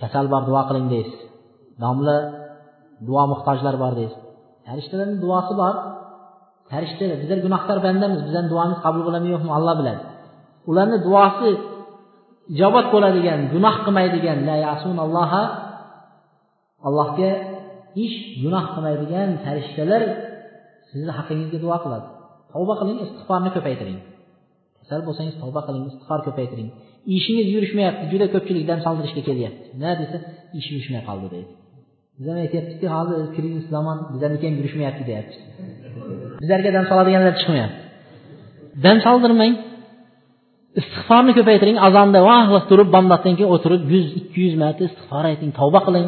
kasal 0.00 0.26
bor 0.32 0.42
duo 0.48 0.62
qiling 0.68 0.86
deysiz 0.94 1.20
domla 1.84 2.16
duo 3.08 3.22
muhtojlar 3.32 3.76
bor 3.84 3.94
deysiz 4.00 4.22
farishtalarni 4.66 5.16
duosi 5.24 5.54
bor. 5.62 5.74
Farishtalar 6.70 7.16
bizlar 7.22 7.38
gunohkor 7.46 7.78
bandamiz 7.86 8.20
bizani 8.28 8.48
duomiz 8.52 8.78
qabul 8.84 9.02
bo'ladimi 9.06 9.30
yo'qmi 9.34 9.52
alloh 9.58 9.74
biladi. 9.80 10.02
Ularni 10.70 10.98
duosi 11.06 11.48
ijobat 12.54 12.86
bo'ladigan 12.94 13.40
gunoh 13.54 13.74
qilmaydigan 13.84 14.38
allohga 15.04 15.42
allohga 16.88 17.30
ish 18.04 18.16
gunoh 18.42 18.64
qilmaydigan 18.74 19.28
farishtalar 19.44 20.02
sizni 20.88 21.12
haqingizga 21.18 21.58
duo 21.64 21.76
qiladi. 21.84 22.06
Tavba 22.52 22.74
qiling 22.80 22.98
istig'forni 23.04 23.50
ko'paytiring. 23.56 23.98
Kasal 24.92 25.06
bo'lsangiz 25.08 25.34
tavba 25.42 25.60
qiling 25.66 25.84
istig'for 25.90 26.20
ko'paytiring. 26.26 26.68
Ishingiz 27.16 27.46
yurishmayapti 27.54 28.04
juda 28.12 28.26
ko'pchilik 28.34 28.64
dam 28.70 28.78
soldirishga 28.86 29.22
kelyapti. 29.28 29.66
Nima 29.80 29.92
desa 30.02 30.16
ish 30.58 30.68
yurishmay 30.72 31.02
qoldi 31.08 31.26
deydi. 31.34 31.50
Biz 32.18 32.26
ham 32.30 32.38
aytyapmizki 32.44 32.86
hozir 32.96 33.18
krizis 33.36 33.66
zamon 33.74 33.98
bizlarniki 34.12 34.44
ham 34.48 34.54
yurishmayapti 34.60 35.02
deyapti. 35.10 35.36
Bizlarga 36.42 36.70
dam 36.76 36.84
soladiganlar 36.90 37.32
chiqmayapti. 37.40 37.80
Dam 38.84 38.96
soldirmang 39.06 39.54
istig'forni 40.80 41.32
ko'paytiring 41.38 41.78
azonda 41.88 42.20
vaqt 42.30 42.64
turib 42.70 42.88
bomdoddan 42.96 43.34
keyin 43.38 43.50
o'tirib 43.54 43.82
yuz 43.94 44.06
ikki 44.20 44.38
yuz 44.44 44.54
marta 44.62 44.82
istig'for 44.88 45.24
ayting 45.32 45.50
tavba 45.60 45.80
qiling. 45.86 46.06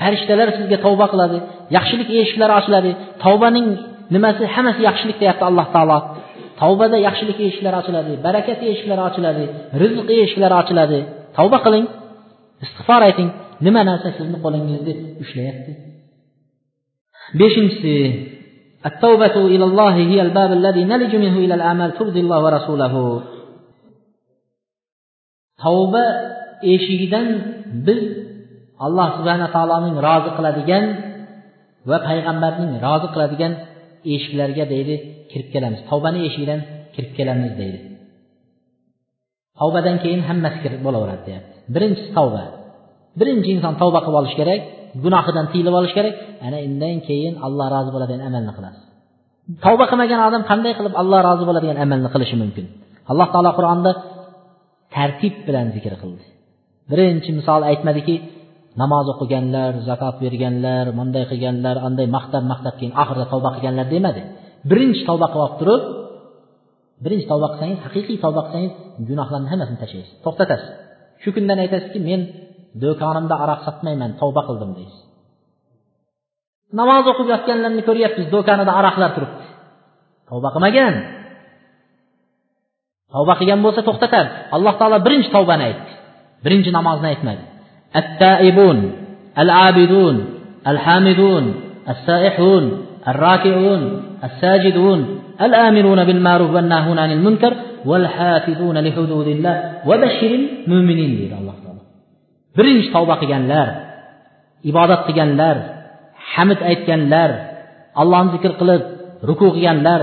Farishtalar 0.00 0.48
sizga 0.58 0.78
tavba 0.86 1.06
qiladi 1.12 1.38
yaxshilik 1.76 2.08
eshiklari 2.22 2.52
ochiladi. 2.60 2.90
Tavbaning 3.24 3.66
nimasi 4.14 4.42
hammasi 4.54 4.80
yaxshilik 4.88 5.16
deyapti 5.22 5.44
alloh 5.50 5.66
taolo. 5.74 5.98
tavbada 6.61 6.97
yaxshilik 7.07 7.37
eshiklari 7.47 7.77
ochiladi 7.81 8.13
barakat 8.25 8.59
eshiklari 8.71 9.01
ochiladi 9.09 9.45
rizq 9.81 10.07
eshiklari 10.23 10.55
ochiladi 10.61 10.99
tavba 11.37 11.57
qiling 11.65 11.85
istig'for 12.65 13.01
ayting 13.09 13.29
nima 13.65 13.81
narsa 13.89 14.09
sizni 14.17 14.37
qo'lingizni 14.45 14.93
ushlayapti 15.23 15.71
beshinchisi 17.39 17.97
التوبة 18.91 19.35
إلى 19.53 19.65
الله 19.69 19.95
هي 20.11 20.19
الباب 20.21 20.51
الذي 20.59 20.83
نلج 20.93 21.15
منه 21.23 21.35
إلى 21.45 21.53
الأعمال 21.59 21.89
ترضي 21.99 22.19
الله 22.25 22.39
ورسوله 22.45 22.95
tavba 25.63 26.05
eshigidan 26.73 27.27
biz 27.87 28.01
alloh 28.85 29.07
subhana 29.17 29.47
taoloning 29.55 29.95
rozi 30.07 30.29
qiladigan 30.37 30.83
va 31.89 31.97
payg'ambarning 32.07 32.71
rozi 32.85 33.07
qiladigan 33.13 33.51
eshiklarga 34.14 34.64
deydi 34.72 34.94
kirib 35.30 35.48
kelamiz. 35.54 35.80
Tavbani 35.90 36.20
eshigidan 36.28 36.60
kirib 36.94 37.12
kelamiz 37.18 37.52
deydi. 37.60 37.78
Tavbadan 39.60 39.96
keyin 40.02 40.20
hammasi 40.28 40.58
kirib 40.64 40.80
bo'laveradi 40.86 41.22
deyapti. 41.28 41.54
Birinchisi 41.74 42.10
tavba. 42.18 42.42
Birinchi 43.20 43.48
inson 43.56 43.74
tavba 43.82 43.98
qilib 44.04 44.18
olishi 44.20 44.36
kerak 44.40 44.60
gunohidan 45.04 45.46
tiyilib 45.52 45.74
olish 45.80 45.94
kerak. 45.98 46.14
Ana 46.46 46.58
undan 46.68 46.96
keyin 47.08 47.34
alloh 47.46 47.66
rozi 47.74 47.90
bo'ladigan 47.94 48.22
amalni 48.28 48.52
qilasiz. 48.58 48.82
Tavba 49.64 49.84
qilmagan 49.90 50.20
odam 50.28 50.42
qanday 50.50 50.72
qilib 50.78 50.94
alloh 51.02 51.20
rozi 51.28 51.44
bo'ladigan 51.48 51.76
amalni 51.84 52.08
qilishi 52.14 52.36
mumkin? 52.42 52.64
Alloh 53.10 53.28
taolo 53.34 53.50
qur'onda 53.58 53.90
tartib 54.96 55.34
bilan 55.46 55.66
zikr 55.76 55.94
qildi. 56.02 56.24
Birinchi 56.90 57.30
misol 57.38 57.62
aytmadiki 57.70 58.14
namoz 58.78 59.06
o'qiganlar 59.12 59.72
zakot 59.88 60.16
berganlar 60.24 60.86
bunday 60.98 61.24
qilganlar 61.30 61.76
anday 61.86 62.06
maqtab 62.16 62.44
maqtab 62.52 62.74
keyin 62.78 62.94
oxirida 63.02 63.26
tavba 63.32 63.48
qilganlar 63.56 63.86
demadi. 63.94 64.22
Birinchi 64.70 65.02
tavba 65.08 65.26
qilib 65.32 65.44
olib 65.46 65.56
turib 65.60 65.82
birinchi 67.04 67.26
tavba 67.32 67.46
qilsangiz 67.52 67.78
haqiqiy 67.86 68.18
tavba 68.24 68.40
qilsangiz 68.46 68.72
gunohlarni 69.08 69.48
hammasini 69.52 69.78
tashlaysiz 69.82 70.12
to'xtatasiz. 70.24 70.70
Shu 71.22 71.28
kundan 71.36 71.58
aytasizki 71.64 72.00
men 72.08 72.20
do'konimda 72.82 73.34
aroq 73.44 73.60
sotmayman 73.66 74.10
tavba 74.20 74.42
qildim 74.48 74.70
deysiz. 74.78 75.00
Namoz 76.80 77.04
o'qib 77.12 77.26
yotganlarni 77.34 77.82
ko'ryapmiz 77.88 78.26
do'konida 78.34 78.72
aroqlar 78.80 79.10
turibdi 79.16 79.44
tavba 80.30 80.48
qilmagan 80.54 80.94
tavba 83.14 83.34
qilgan 83.40 83.60
bo'lsa 83.64 83.80
to'xtatadi 83.88 84.28
alloh 84.56 84.74
taolo 84.80 84.98
birinchi 85.06 85.30
tavbani 85.36 85.64
aytdi. 85.68 85.90
Birinchi 86.44 86.70
namozni 86.78 87.08
aytmadi. 87.12 87.42
التائبون 87.96 88.92
العابدون 89.38 90.24
الحامدون 90.66 91.54
السائحون 91.88 92.86
الراكعون 93.08 94.02
الساجدون 94.24 95.20
الآمرون 95.40 96.04
بالمعروف 96.04 96.50
والناهون 96.50 96.98
عن 96.98 97.12
المنكر 97.12 97.54
والحافظون 97.84 98.78
لحدود 98.78 99.26
الله 99.28 99.72
وبشر 99.86 100.38
المؤمنين 100.66 101.10
إلى 101.26 101.38
الله 101.38 101.54
برنج 102.56 102.92
توبة 102.92 103.14
قيان 103.14 103.48
لار 103.48 103.68
إبادة 104.66 104.94
قيان 104.94 105.36
لار 105.36 105.56
حمد 106.32 106.58
أيت 106.62 106.80
قيان 106.86 107.10
لار 107.10 107.32
الله 108.00 108.20
ذكر 108.34 108.52
قلب 108.60 108.82
ركوع 109.24 109.50
قيان 109.50 109.82
لار 109.82 110.02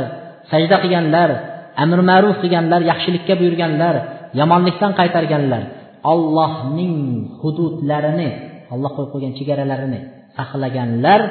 سجدة 0.51 0.75
قيان 0.83 1.11
لار 1.11 1.31
أمر 1.79 2.01
معروف 2.01 2.35
قيان 2.43 2.69
لار 2.69 2.81
يحشلك 2.81 3.21
كبير 3.27 3.51
قيان 3.55 3.77
لار 3.81 3.95
يمان 4.39 4.61
نحن 4.65 4.91
قيتر 4.99 5.25
قيان 5.25 5.49
لار 5.49 5.63
ollohning 6.11 6.95
hududlarini 7.41 8.29
olloh 8.73 8.91
qo'yib 8.95 9.11
qo'ygan 9.13 9.33
chegaralarini 9.39 9.99
saqlaganlar 10.37 11.21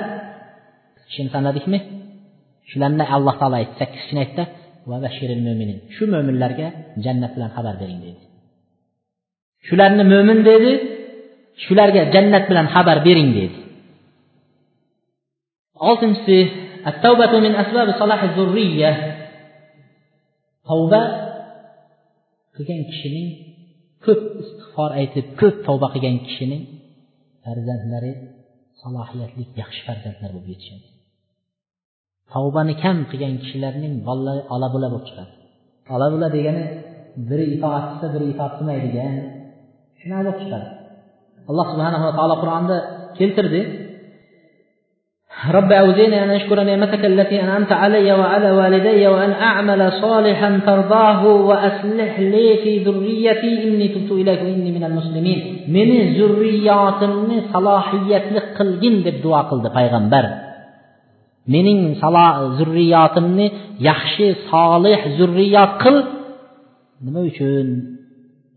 kishini 1.08 1.30
tanladikmi? 1.34 1.78
Shularni 2.70 3.04
alloh 3.16 3.34
taolo 3.40 3.56
aytdi 3.60 3.74
sakkiz 3.80 4.00
kishini 4.02 4.20
aytdi 4.26 4.42
shu 5.94 6.04
mo'minlarga 6.14 6.68
jannat 7.04 7.32
bilan 7.36 7.50
xabar 7.56 7.74
bering 7.82 8.00
dedi. 8.06 8.22
Shularni 9.66 10.04
mo'min 10.12 10.38
dedi 10.50 10.72
shularga 11.64 12.02
jannat 12.14 12.44
bilan 12.50 12.66
xabar 12.74 12.98
bering 13.06 13.30
dedi. 13.38 13.58
Oltinchisi 15.88 16.38
tavba 20.68 21.00
qilgan 22.54 22.82
kishining 22.90 23.28
ko'p 24.06 24.20
istig'for 24.42 24.90
aytib 25.00 25.26
ko'p 25.40 25.56
tavba 25.66 25.88
qilgan 25.94 26.16
kishining 26.26 26.62
farzandlari 27.44 28.12
salohiyatli 28.80 29.44
yaxshi 29.60 29.80
farzandlar 29.88 30.30
bo'lib 30.34 30.48
yetishadi. 30.54 30.86
Tavbani 32.32 32.74
kam 32.84 32.96
qilgan 33.10 33.34
kishilarning 33.42 33.94
bolalari 34.08 34.42
ola 34.54 34.68
bula 34.74 34.88
bo'lib 34.92 35.06
chiqadi. 35.08 35.32
Ola 35.94 36.06
bula 36.14 36.28
degani 36.36 36.64
biri 37.28 37.44
itoat 37.54 37.84
qilsa 37.90 38.06
biri 38.14 38.26
itoat 38.32 38.52
qilmaydigan 38.58 39.14
shunaqa 40.00 40.22
bo'lib 40.26 40.38
chiqadi. 40.42 40.68
Alloh 41.50 41.66
subhanava 41.72 42.10
taolo 42.18 42.36
qur'onda 42.42 42.76
keltirdi. 43.18 43.60
رب 45.49 45.71
أوزعني 45.71 46.23
أن 46.23 46.29
أشكر 46.29 46.63
نعمتك 46.63 47.05
التي 47.05 47.43
أنعمت 47.43 47.71
علي 47.71 48.13
وعلى 48.13 48.51
والدي 48.51 49.07
وأن 49.07 49.31
أعمل 49.31 49.91
صالحا 49.91 50.59
ترضاه 50.65 51.27
وأصلح 51.27 52.19
لي 52.19 52.57
في 52.63 52.83
ذريتي 52.83 53.63
إني 53.63 53.87
تبت 53.87 54.11
إليك 54.11 54.41
وإني 54.41 54.71
من 54.71 54.83
المسلمين 54.83 55.39
من 55.67 55.89
ذرياتني 56.17 57.37
صلاحيتli 57.53 58.39
qilgin 58.57 58.95
deb 59.05 59.17
duo 59.23 59.41
qildi 59.49 59.69
payg'ambar 59.77 60.25
mening 61.53 61.81
zurriyotimni 62.57 63.47
yaxshi 63.89 64.27
solih 64.51 64.99
zurriyot 65.17 65.71
qil 65.83 65.95
nima 67.05 67.19
uchun 67.29 67.67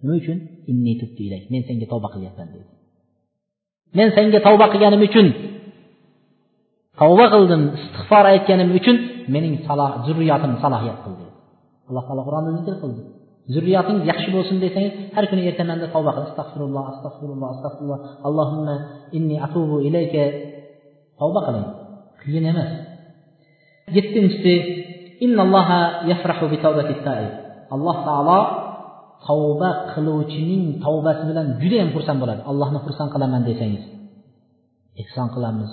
nima 0.02 0.14
uchun 0.20 0.38
inni 0.70 0.92
tubtu 1.00 1.20
ilayk 1.28 1.44
men 1.52 1.62
senga 1.68 1.86
tavba 1.92 2.08
qilyapman 2.14 2.48
dedi 2.54 2.66
men 3.98 4.08
senga 4.16 4.38
tavba 4.46 4.66
qilganim 4.72 5.02
uchun 5.08 5.26
tavba 6.99 7.25
qildim 7.33 7.61
istig'for 7.77 8.25
aytganim 8.33 8.69
uchun 8.79 8.97
mening 9.33 9.53
zurriyotim 10.05 10.51
salohiyat 10.63 10.99
qildi. 11.05 11.25
Alloh 11.89 12.03
taolo 12.07 12.21
qur'onda 12.27 12.51
zikr 12.59 12.75
qildi. 12.83 13.01
Zurriyotingiz 13.53 14.05
yaxshi 14.11 14.29
bo'lsin 14.35 14.57
desangiz 14.63 14.93
har 15.15 15.25
kuni 15.31 15.41
ertamanda 15.49 15.87
tavba 15.95 16.11
qil. 16.15 16.23
Astag'firulloh 16.29 16.83
astag'firulloh 16.93 17.47
astag'firulloh 17.55 17.99
allohimma 18.27 18.75
inni 19.17 19.35
atubu 19.45 19.75
ilayka. 19.87 20.23
Tavba 21.19 21.39
qiling. 21.47 21.67
Qiyin 22.21 22.45
emas. 22.51 22.71
Yettinchisi 23.95 24.53
alloh 27.75 27.97
taolo 28.07 28.39
tavba 29.27 29.69
qiluvchining 29.93 30.63
tavbasi 30.85 31.23
bilan 31.29 31.47
judayam 31.61 31.89
xursand 31.95 32.19
bo'ladi. 32.23 32.41
Allohni 32.51 32.79
xursand 32.85 33.09
qilaman 33.13 33.41
desangiz 33.49 33.83
ehson 35.01 35.27
qilamiz. 35.35 35.71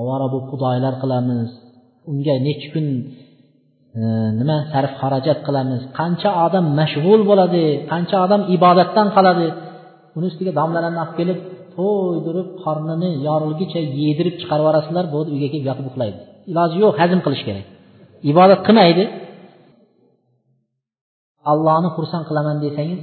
Ovora 0.00 0.26
bo'lib 0.32 0.46
xudoylar 0.52 0.94
qilamiz. 1.02 1.48
Unga 2.10 2.34
necha 2.46 2.68
kun 2.74 2.86
e, 3.98 4.02
nima 4.40 4.56
sarf 4.72 4.92
xarajat 5.00 5.38
qilamiz. 5.46 5.80
Qancha 5.98 6.30
odam 6.46 6.64
mashg'ul 6.80 7.20
bo'ladi 7.30 7.64
qancha 7.92 8.16
odam 8.26 8.40
ibodatdan 8.56 9.08
qoladi. 9.16 9.46
Uni 10.16 10.26
ustiga 10.30 10.52
domlalarni 10.60 11.00
olib 11.04 11.14
kelib 11.20 11.38
to'ydirib 11.76 12.48
qornini 12.64 13.10
yorilgicha 13.26 13.80
yedirib 14.02 14.34
chiqarib 14.40 14.64
yuborasizlar 14.64 15.04
bo'ldi 15.14 15.30
uyga 15.34 15.48
kelib 15.52 15.66
yotib 15.70 15.86
uxlaydi. 15.90 16.18
Iloji 16.50 16.76
yo'q 16.84 16.94
hazm 17.02 17.20
qilish 17.26 17.44
kerak. 17.48 17.66
Ibodat 18.30 18.60
qilmaydi. 18.66 19.04
Allohni 21.52 21.88
xursand 21.96 22.24
qilaman 22.28 22.56
desangiz 22.64 23.00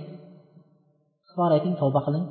istig'for 1.24 1.52
ayting 1.58 1.74
tavba 1.82 2.02
qiling. 2.08 2.26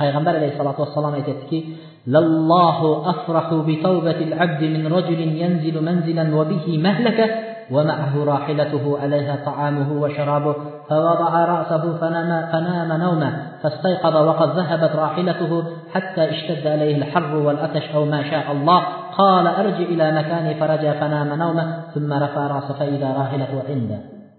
Payg'ambar 0.00 0.34
alayhissalotu 0.38 0.80
vassalom 0.84 1.12
aytyaptiki 1.18 1.58
lallohu 2.06 3.08
afrahu 3.08 3.64
bitawbati 3.64 4.28
العبد 4.28 4.62
من 4.64 4.86
رجل 4.86 5.20
ينزل 5.20 5.82
منزلا 5.82 6.36
وبه 6.36 6.78
مهلكة 6.78 7.30
ومعه 7.70 8.24
راحلته 8.24 8.98
عليها 8.98 9.36
طعامه 9.44 10.02
وشرابه 10.02 10.54
فوضع 10.88 11.44
رأسه 11.44 11.98
فنام, 12.00 12.52
فنام 12.52 13.00
نوما 13.00 13.46
فاستيقظ 13.62 14.16
وقد 14.16 14.48
ذهبت 14.48 14.96
راحلته 14.96 15.64
حتى 15.92 16.30
اشتد 16.30 16.66
عليه 16.66 16.96
الحر 16.96 17.36
والأتش 17.36 17.90
أو 17.94 18.04
ما 18.04 18.30
شاء 18.30 18.52
الله 18.52 18.80
قال 19.18 19.46
أرجع 19.46 19.76
إلى 19.76 20.12
مكاني 20.12 20.54
فرجع 20.54 21.00
فنام 21.00 21.38
نوما 21.38 21.80
ثم 21.94 22.12
رفع 22.12 22.46
رأسه 22.46 22.74
فإذا 22.74 23.12
راحلته 23.12 23.62
عنده 23.68 23.98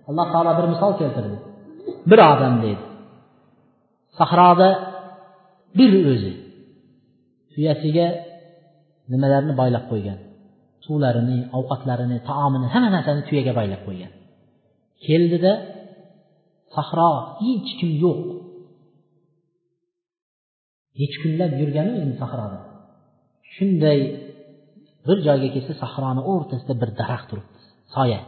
الله 0.10 0.34
تعالى 0.34 0.58
bir 0.58 0.64
misol 0.64 0.98
keltirdi. 0.98 1.40
Bir 2.06 2.18
odam 2.18 2.62
deydi 2.62 2.80
tuyasiga 7.56 8.08
nimalarni 9.12 9.54
boylab 9.62 9.86
qo'ygan. 9.92 10.20
Suvlarini 10.86 11.38
ovqatlarini 11.58 12.18
taomini 12.30 12.68
hamma 12.74 12.90
narsani 12.96 13.22
tuyaga 13.30 13.54
boylab 13.60 13.82
qo'ygan. 13.88 14.12
Keldida 15.06 15.54
sahro 16.76 17.12
hech 17.44 17.70
kim 17.80 17.92
yo'q. 18.04 18.20
Necha 21.00 21.18
kunlab 21.24 21.52
yurganu 21.62 21.92
endi 22.04 22.16
sahroda 22.22 22.60
shunday 23.56 24.00
bir 25.08 25.18
joyga 25.28 25.50
kelsa 25.56 25.74
sahroni 25.84 26.22
o'rtasida 26.32 26.74
bir 26.82 26.90
daraxt 27.00 27.28
turibdi 27.30 27.60
soya. 27.96 28.22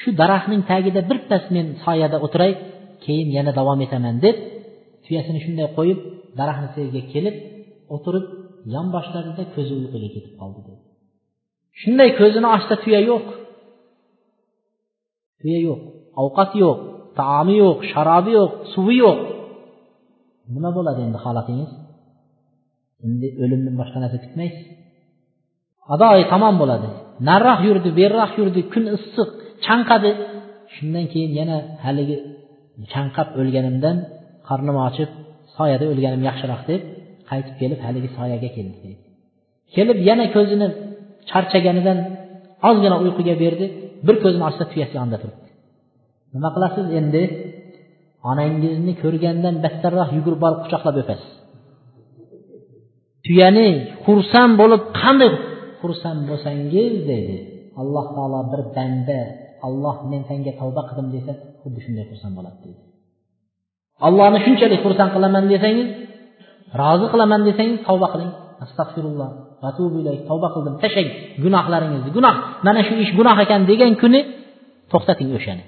Shu 0.00 0.08
daraxtning 0.22 0.62
tagida 0.70 1.00
birpas 1.10 1.44
men 1.54 1.66
soyada 1.84 2.16
o'tiray 2.26 2.52
keyin 3.04 3.28
yana 3.36 3.52
davom 3.58 3.80
etaman 3.86 4.16
deb 4.24 4.36
tuyasini 5.04 5.38
shunday 5.44 5.68
qo'yib 5.78 5.98
daraxtni 6.38 6.68
tagiga 6.76 7.02
kelib 7.12 7.36
o'tirib 7.94 8.26
yonboshladida 8.74 9.42
ko'zi 9.54 9.72
uyquga 9.80 9.98
ketib 10.14 10.34
qoldi 10.40 10.60
dedi. 10.68 10.82
Shunday 11.80 12.10
ko'zini 12.20 12.48
ochsa 12.56 12.74
tuya 12.82 13.00
yo'q. 13.10 13.26
Tuya 15.40 15.60
yo'q 15.68 15.80
ovqat 16.22 16.50
yo'q 16.62 16.78
taomi 17.18 17.54
yo'q 17.64 17.78
sharobi 17.92 18.30
yo'q 18.38 18.52
suvi 18.72 18.96
yo'q. 19.04 19.18
Nima 20.54 20.70
bo'ladi 20.78 21.00
endi 21.06 21.18
holatingiz? 21.24 21.70
Endi 23.06 23.28
o'limdan 23.42 23.74
boshqa 23.80 23.98
narsa 24.02 24.18
kutmaysiz. 24.24 24.66
Adoyi 25.94 26.24
tamom 26.32 26.54
bo'ladi. 26.62 26.88
Nariroq 27.28 27.60
yurdi 27.68 27.90
beriroq 28.00 28.32
yurdi 28.40 28.60
kun 28.72 28.84
issiq 28.96 29.28
chanqadi. 29.66 30.10
Shundan 30.74 31.04
keyin 31.12 31.32
yana 31.40 31.56
haligi 31.84 32.16
chanqab 32.92 33.28
o'lganimdan 33.40 33.96
qornim 34.48 34.76
ochib 34.88 35.10
soyada 35.56 35.84
o'lganim 35.92 36.22
yaxshiroq 36.28 36.62
deb 36.70 36.82
qaytib 37.28 37.54
kelib 37.60 37.80
haligi 37.86 38.08
soyaga 38.16 38.48
keldi. 38.56 38.90
Kelib 39.74 39.98
yana 40.08 40.26
ko'zini 40.36 40.66
charchaganidan 41.30 41.98
ozgina 42.68 42.96
uyquga 43.04 43.34
berdi 43.44 43.66
bir 44.06 44.16
ko'zini 44.22 44.44
ochsa 44.48 44.64
tuyasi 44.72 44.94
yonida 45.00 45.18
turibdi. 45.22 45.48
Nima 46.34 46.48
qilasiz 46.54 46.86
endi? 47.00 47.22
Onangizni 48.30 48.92
ko'rgandan 49.02 49.54
battarroq 49.64 50.08
yugurib 50.16 50.40
borib 50.44 50.60
quchoqlab 50.64 50.96
o'pasiz. 51.02 51.30
Tuyani 53.24 53.68
xursand 54.04 54.52
bo'lib 54.60 54.82
qanday 55.00 55.32
xursand 55.80 56.20
bo'lsangiz 56.30 56.94
dedi. 57.10 57.36
Alloh 57.80 58.06
taolo 58.16 58.40
bir 58.52 58.62
banda 58.76 59.18
alloh 59.66 59.96
men 60.10 60.22
senga 60.30 60.52
tavba 60.60 60.82
qildim 60.88 61.08
desa 61.16 61.32
xuddi 61.60 61.80
shunday 61.84 62.04
xursand 62.10 62.34
bo'ladi 62.38 62.58
deydi 62.64 62.82
allohni 64.06 64.38
shunchalik 64.46 64.80
xursand 64.84 65.10
qilaman 65.14 65.44
desangiz 65.52 65.88
rozi 66.80 67.06
qilaman 67.12 67.40
desangiz 67.48 67.78
tavba 67.88 68.06
qiling. 68.12 68.30
Astag'firulloh 68.64 69.30
tavba 70.30 70.48
qildim. 70.54 70.74
Tashlang. 70.82 71.08
Gunohlaringizni. 71.44 72.10
Gunoh. 72.16 72.34
Mana 72.66 72.80
shu 72.86 72.94
ish 73.04 73.12
gunoh 73.18 73.36
ekan 73.44 73.60
degan 73.70 73.92
kuni 74.02 74.20
to'xtating 74.92 75.28
o'shani. 75.36 75.64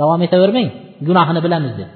Davom 0.00 0.20
etavermang. 0.26 0.68
Gunohini 1.08 1.40
bilamiz 1.46 1.74
deb. 1.80 1.90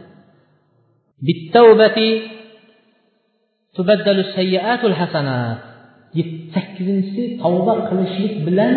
Sakkizinchisi 6.54 7.22
tavba 7.42 7.72
qilishlik 7.88 8.34
bilan 8.46 8.74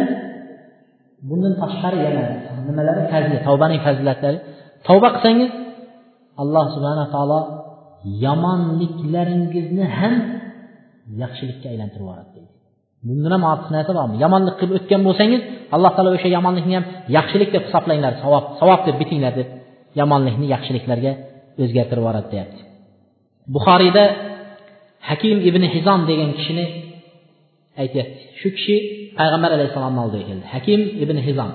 bundan 1.29 1.53
tashqari 1.61 1.97
yana 2.05 2.23
nimalari 2.67 3.03
fazli? 3.11 3.37
Tavbaning 3.47 3.81
fazilatlari. 3.85 4.37
Tavba 4.87 5.07
qilsangiz 5.15 5.51
alloh 6.41 6.65
subhana 6.75 7.05
taolo 7.13 7.39
yomonliklaringizni 8.25 9.85
ham 9.99 10.13
yaxshilikka 11.21 11.67
aylantirib 11.73 12.03
yuboradi 12.05 12.29
deydi. 12.35 12.51
Bundan 13.07 13.31
ham 13.35 13.43
ortiq 13.51 13.69
narsa 13.75 13.91
bormi? 13.99 14.15
Yomonlik 14.25 14.55
qilib 14.59 14.73
o'tgan 14.79 15.01
bo'lsangiz 15.07 15.41
alloh 15.75 15.91
taolo 15.95 16.09
o'sha 16.17 16.29
yomonlikni 16.37 16.73
ham 16.77 16.85
yaxshilik 17.17 17.49
deb 17.55 17.63
hisoblanglar 17.67 18.13
savob 18.23 18.45
savob 18.59 18.81
deb 18.87 18.95
bitinglar 19.01 19.33
deb 19.39 19.47
yomonlikni 19.99 20.45
yaxshiliklarga 20.55 21.11
o'zgartirib 21.63 22.01
yuboradi 22.01 22.27
deyapti. 22.33 22.61
Buxoriyda 23.55 24.03
hakim 25.09 25.37
ibn 25.49 25.63
hizom 25.75 25.99
degan 26.09 26.29
kishini 26.37 26.65
aytyapti. 27.81 28.21
Shu 28.39 28.47
kishi 28.55 28.75
payg'ambar 29.19 29.49
alayhissalomni 29.57 29.99
oldiga 30.05 30.25
keldi. 30.29 30.45
Hakim 30.53 30.81
ibn 31.03 31.17
hizom. 31.27 31.51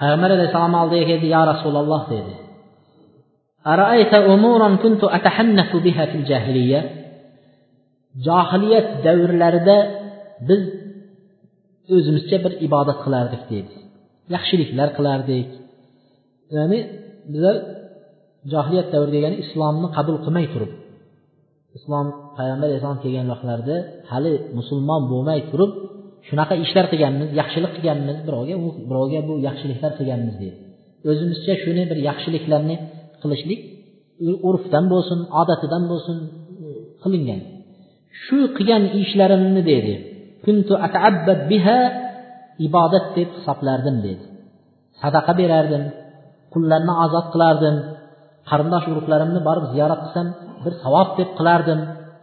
Payg'ambar 0.00 0.30
alayhissalomni 0.36 0.78
oldiga 0.82 1.04
keldi 1.10 1.26
yo 1.34 1.42
rasululloh 1.52 2.02
dedi 2.14 2.32
أرأيت 3.67 4.13
أمورا 4.13 4.75
كنت 4.75 5.03
أتحنث 5.03 5.75
بها 5.75 6.05
في 6.05 6.15
الجاهلية 6.17 7.05
johiliyat 8.27 8.89
davrlarida 9.05 9.77
biz 10.49 10.61
o'zimizcha 11.95 12.37
bir 12.45 12.53
ibodat 12.67 12.99
qilardik 13.05 13.43
deydi 13.51 13.73
yaxshiliklar 14.35 14.89
qilardik 14.97 15.49
ya'ni 16.55 16.79
bizlar 17.31 17.55
johiliyat 18.53 18.87
davri 18.93 19.11
degani 19.15 19.37
islomni 19.43 19.87
qabul 19.97 20.17
qilmay 20.25 20.45
turib 20.53 20.71
islom 21.77 22.07
payg'ambar 22.37 22.65
alayhissalom 22.69 22.99
kelgan 23.05 23.27
vaqtlarida 23.33 23.75
hali 24.11 24.33
musulmon 24.57 25.01
bo'lmay 25.11 25.39
turib 25.51 25.71
shunaqa 26.27 26.55
ishlar 26.65 26.85
qilganmiz 26.91 27.29
yaxshilik 27.41 27.71
qilganmiz 27.77 28.17
birovga 28.27 28.55
birovga 28.89 29.19
bu 29.29 29.33
yaxshiliklar 29.47 29.91
qilganmiz 29.99 30.35
deydi 30.41 30.57
o'zimizcha 31.09 31.53
shuni 31.63 31.83
bir 31.89 31.97
yaxshiliklarni 32.09 32.75
qilishlik 33.22 33.60
urfdan 34.48 34.84
bo'lsin 34.92 35.18
odatidan 35.40 35.82
bo'lsin 35.90 36.16
e, 36.64 36.68
qilingan. 37.02 37.40
Shu 38.22 38.38
qilgan 38.56 38.82
ishlarimni 39.02 39.62
dedi. 39.72 39.94
Kuntu 40.44 40.72
ataabbad 40.86 41.40
biha 41.50 41.78
ibodat 42.66 43.06
deb 43.16 43.28
hisoblardim 43.36 43.96
dedi. 44.06 44.24
Sadaqa 45.00 45.32
berardim 45.40 45.82
qullarni 46.52 46.92
ozod 47.04 47.26
qilardim 47.34 47.76
qarindosh 48.50 48.86
urug'larimni 48.92 49.40
borib 49.48 49.64
ziyorat 49.72 50.00
qilsam 50.04 50.26
bir 50.64 50.72
savob 50.84 51.08
deb 51.18 51.30
qilardim. 51.38 51.80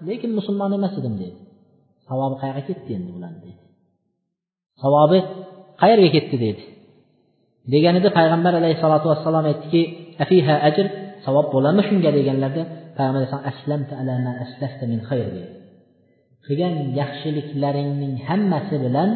Lekin 0.08 0.32
musulmon 0.40 0.72
emas 0.78 0.94
edim 1.00 1.16
dedi. 1.24 1.38
Savobi 2.08 2.36
qayerga 2.42 2.64
ketdi 2.70 2.90
endi 2.98 3.10
ularni 3.18 3.40
dedi. 3.48 3.62
Savobi 4.84 5.20
qayerga 5.82 6.10
ketdi 6.16 6.38
dedi. 6.46 6.64
Deganida 7.74 8.10
payg'ambar 8.18 8.54
alayhissalotu 8.60 9.06
vassalom 9.12 9.46
aytdiki 9.52 9.82
afiha 10.24 10.56
ajr 10.70 10.86
savob 11.26 11.48
bo'ladimi 11.54 11.84
shunga 11.90 12.10
deganlarda 12.18 12.62
payg'ambar 12.98 13.20
alayhisalom 13.22 13.50
aslamta 13.52 13.94
ala 14.02 14.14
ma 14.26 14.32
aslafta 14.46 14.84
min 14.92 15.00
xayr 15.10 15.28
dedi 15.36 15.52
qilgan 16.46 16.76
yaxshiliklaringning 17.00 18.14
hammasi 18.28 18.76
bilan 18.86 19.10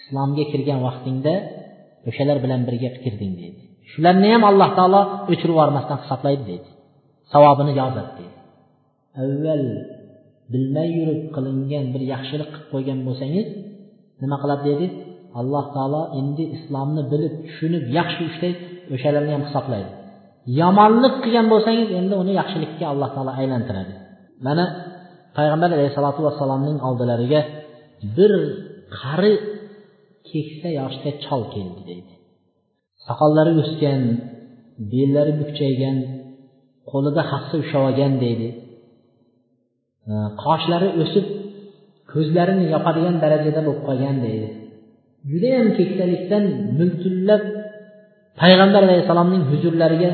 islomga 0.00 0.44
kirgan 0.52 0.78
vaqtingda 0.86 1.34
o'shalar 2.08 2.36
bilan 2.44 2.60
birga 2.68 2.90
kirding 3.04 3.32
deydi 3.40 3.60
shularni 3.92 4.28
ham 4.34 4.42
alloh 4.50 4.70
taolo 4.78 5.00
o'chirib 5.32 5.54
yubormasdan 5.54 5.98
hisoblaydi 6.02 6.44
deydi 6.50 6.68
savobini 7.32 7.72
yozadi 7.80 8.12
deydi 8.18 8.36
avval 9.22 9.64
bilmay 10.52 10.88
yurib 10.98 11.22
qilingan 11.36 11.84
bir 11.94 12.02
yaxshilik 12.12 12.48
qilib 12.52 12.68
qo'ygan 12.72 12.98
bo'lsangiz 13.06 13.46
nima 14.22 14.36
qiladi 14.42 14.62
dedi 14.70 14.86
alloh 15.40 15.64
taolo 15.76 16.02
endi 16.20 16.44
islomni 16.56 17.02
bilib 17.12 17.34
tushunib 17.46 17.84
yaxshi 17.98 18.22
ishlaydi 18.30 18.62
o'shalarni 18.94 19.32
ham 19.36 19.42
hisoblaydi. 19.48 19.90
Yomonlik 20.60 21.14
qilgan 21.24 21.46
bo'lsangiz 21.52 21.88
endi 22.00 22.14
uni 22.22 22.32
yaxshilikka 22.40 22.84
alloh 22.92 23.08
taolo 23.14 23.32
aylantiradi. 23.40 23.94
Mana 24.46 24.64
payg'ambar 25.36 25.70
alayhissalotu 25.76 26.20
vassalomning 26.26 26.78
oldilariga 26.88 27.40
bir 28.16 28.32
qari 28.98 29.34
keksa 30.30 30.68
yoshda 30.80 31.10
chol 31.24 31.42
keldi 31.54 31.80
deydi. 31.90 32.12
Soqollari 33.06 33.52
o'sgan 33.62 34.02
bellari 34.92 35.32
bukchaygan 35.40 35.96
qo'lida 36.90 37.22
hassa 37.30 37.54
ushlab 37.62 37.82
olgan 37.88 38.12
deydi 38.24 38.48
qoshlari 40.44 40.88
o'sib 41.02 41.26
ko'zlarini 42.12 42.64
yopadigan 42.74 43.16
darajada 43.22 43.60
bo'lib 43.66 43.82
qolgan 43.88 44.16
deydi. 44.26 44.48
Judayam 45.30 45.68
keksalikdan 45.78 46.44
miltillab 46.78 47.42
payg'ambar 48.40 48.82
alayhissalomning 48.86 49.42
huzurlariga 49.50 50.10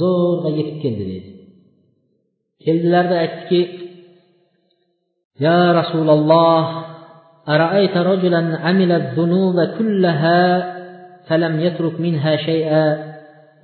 zo'rg'a 0.00 0.50
yetib 0.58 0.76
keldi 0.84 1.04
deydi 1.10 1.30
keldilarda 2.64 3.14
aytdiki 3.24 3.60
يا 5.40 5.72
رسول 5.80 6.10
الله 6.10 6.84
أرأيت 7.48 7.96
رجلا 7.96 8.58
عمل 8.58 8.92
الذنوب 8.92 9.64
كلها 9.78 10.42
فلم 11.28 11.60
يترك 11.60 12.00
منها 12.00 12.36
شيئا 12.36 13.14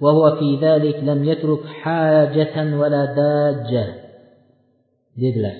وهو 0.00 0.36
في 0.36 0.58
ذلك 0.62 0.96
لم 1.04 1.24
يترك 1.24 1.66
حاجة 1.66 2.76
ولا 2.76 3.04
داجة 3.04 3.86
dedilar 5.18 5.56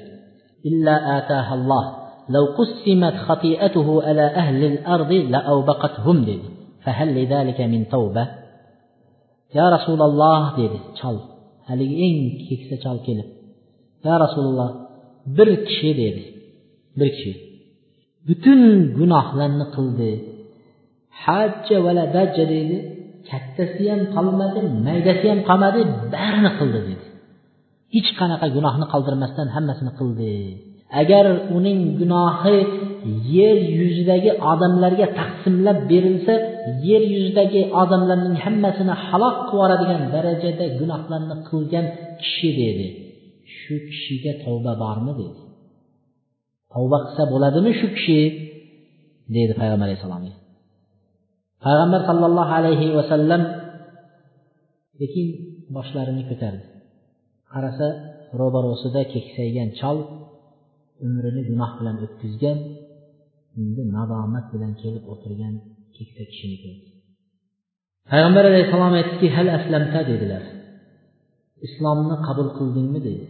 إلا 0.66 1.18
آتاها 1.18 1.54
الله 1.54 1.84
لو 2.28 2.44
قسمت 2.58 3.14
خطيئته 3.14 4.02
على 4.02 4.22
أهل 4.22 4.64
الأرض 4.64 5.12
لأوبقتهم 5.12 6.24
dedi. 6.24 6.57
yo 9.56 9.64
rasululloh 9.76 10.42
dedi 10.58 10.78
chol. 10.98 11.16
Haligi 11.68 11.96
eng 12.06 12.18
keksa 12.46 12.76
chol 12.84 12.98
kelib. 13.06 13.28
Yo 14.06 14.14
rasululloh 14.24 14.70
bir 15.36 15.48
kishi 15.68 15.90
dedi. 16.02 16.22
Bir 16.98 17.08
kishi. 17.16 17.32
Butun 18.26 18.60
gunohlarni 18.98 19.66
qildi. 19.76 20.10
Hajja 21.24 21.76
vala 21.86 22.04
dajja 22.16 22.44
deydi 22.52 22.76
kattasi 23.30 23.84
ham 23.92 24.02
qolmadi 24.14 24.60
maydasi 24.86 25.26
ham 25.32 25.40
qolmadi 25.48 25.80
barini 26.14 26.50
qildi 26.58 26.80
dedi. 26.88 27.06
Hech 27.94 28.10
qanaqa 28.20 28.46
gunohni 28.56 28.86
qoldirmasdan 28.92 29.48
hammasini 29.54 29.92
qildi. 30.00 30.32
Agar 31.00 31.24
uning 31.56 31.80
gunohi 32.00 32.58
yer 33.36 33.58
yuzidagi 33.78 34.30
odamlarga 34.52 35.06
taqsimlab 35.20 35.78
berilsa 35.90 36.34
yer 36.88 37.02
yuzidagi 37.14 37.60
odamlarning 37.82 38.36
hammasini 38.44 38.94
halok 39.06 39.36
qilibyuboradigan 39.50 40.02
darajada 40.14 40.64
gunohlarni 40.80 41.36
qilgan 41.48 41.86
kishi 42.22 42.50
dedi. 42.60 42.86
Shu 43.58 43.74
kishiga 43.90 44.32
tavba 44.44 44.72
bormi 44.84 45.12
dedi. 45.20 45.40
Tavba 46.72 46.96
qilsa 47.04 47.22
bo'ladimi 47.32 47.70
shu 47.80 47.86
kishi? 47.96 48.20
Dedi 49.36 49.52
payg'ambar 49.60 49.86
alayhissalomga 49.88 50.32
payg'ambar 51.64 52.00
sollallohu 52.08 52.52
alayhi 52.60 52.86
vasallam 52.98 53.42
lekin 55.00 55.26
boshlarini 55.76 56.22
ko'tardi. 56.30 56.64
Qarasa 57.52 57.86
ro'barosida 58.40 59.02
keksaygan 59.12 59.68
chol 59.80 59.98
umrini 61.06 61.42
gunoh 61.50 61.70
bilan 61.78 61.96
o'tkazgan 62.04 62.58
endi 63.60 63.82
nadomat 63.96 64.46
bilan 64.52 64.72
kelib 64.82 65.04
o'tirgan 65.12 65.54
keksa 65.96 66.22
kishini 66.30 66.56
ko'rdi. 66.62 66.88
Payg'ambar 68.10 68.44
alayhissalom 68.50 68.94
aytdiki 69.00 69.28
hal 69.36 69.48
aslamta? 69.58 70.00
dedilar. 70.10 70.42
Islomni 71.66 72.16
qabul 72.26 72.48
qildingmi? 72.58 73.00
dedi 73.08 73.24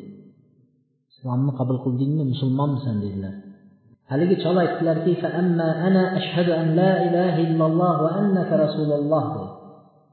islomni 1.12 1.52
qabul 1.58 1.78
qildingmi? 1.84 2.22
Musulmonmisan? 2.32 2.96
dedilar. 3.04 3.34
Haligi 4.10 4.36
chol 4.42 4.56
aytdilarki 4.64 5.12
ana 5.88 6.02
ashhadu 6.20 6.52
an 6.60 6.66
la 6.80 6.92
ilaha 7.06 7.38
illalloh 7.46 7.98
rasululloh. 8.64 9.26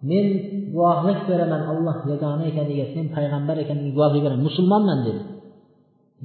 men 0.09 0.25
guvohlik 0.73 1.19
beraman 1.29 1.61
olloh 1.71 1.97
yagona 2.11 2.43
ekaniga 2.51 2.85
sen 2.93 3.05
payg'ambar 3.15 3.55
ekaniga 3.63 3.91
guvohlik 3.95 4.21
beraman 4.25 4.43
musulmonman 4.49 4.99
dedi. 5.07 5.21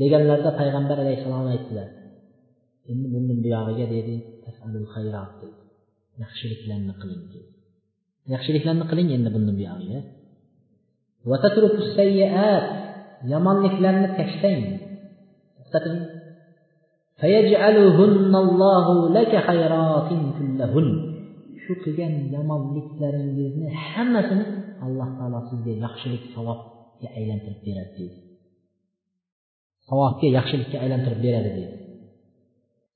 Deganlarida 0.01 0.51
payg'ambar 0.61 0.97
alayhissalom 1.05 1.47
aytdilar. 1.55 1.89
Endi 2.93 3.07
bundan 3.15 3.39
buyog'iga 3.45 3.87
dedi 3.95 4.15
yaxshiliklarni 6.23 6.95
qiling 7.01 7.23
yaxshiliklarni 8.33 8.85
qiling 8.91 9.09
endi 9.17 9.31
bundan 9.35 9.55
buyog'iga 9.61 10.01
yomonliklarni 13.33 14.09
tashlang 14.19 14.63
to'xtating 15.57 15.99
shu 21.63 21.73
qilgan 21.85 22.13
yomonliklaringizni 22.35 23.69
hammasini 23.91 24.45
alloh 24.85 25.09
taolo 25.19 25.39
sizga 25.51 25.73
yaxshilik 25.85 26.25
savobga 26.35 27.09
aylantirib 27.19 27.61
beradi 27.67 27.93
deydi 27.99 28.19
savobga 29.89 30.27
yaxshilikka 30.39 30.77
aylantirib 30.85 31.21
beradi 31.27 31.51
deydi 31.59 31.80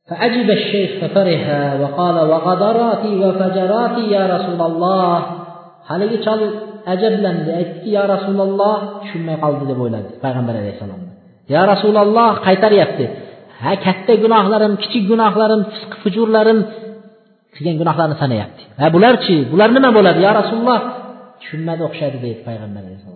فعجب 0.09 0.49
الشيخ 0.49 0.89
ففرح 1.01 1.43
وقال 1.81 2.15
وغدراتي 2.29 3.13
وفجراتي 3.25 4.03
يا 4.11 4.23
رسول 4.35 4.61
الله 4.71 5.39
haligi 5.89 6.17
chol 6.25 6.41
ajablandi 6.93 7.51
aytdiki 7.59 7.89
yo 7.97 8.03
rasululloh 8.13 8.75
tushunmay 9.01 9.37
qoldi 9.43 9.63
deb 9.71 9.79
o'yladi 9.83 10.09
payg'ambar 10.23 10.55
alayhissalom 10.61 11.01
yo 11.53 11.61
rasululloh 11.73 12.31
qaytaryapti 12.47 13.05
ha 13.61 13.71
katta 13.85 14.13
gunohlarim 14.23 14.73
kichik 14.83 15.03
gunohlarim 15.11 15.61
fisq 15.71 15.91
fujurlarim 16.03 16.59
qilgan 17.55 17.75
gunohlarni 17.81 18.15
sanayapti 18.23 18.63
ha 18.81 18.85
bularchi 18.95 19.35
bular 19.51 19.69
nima 19.77 19.89
bo'ladi 19.97 20.19
yo 20.27 20.31
rasululloh 20.39 20.79
tushunmadi 21.41 21.81
o'xshaydi 21.87 22.17
deydi 22.25 22.41
payg'ambar 22.47 22.81
alayhissalom 22.85 23.12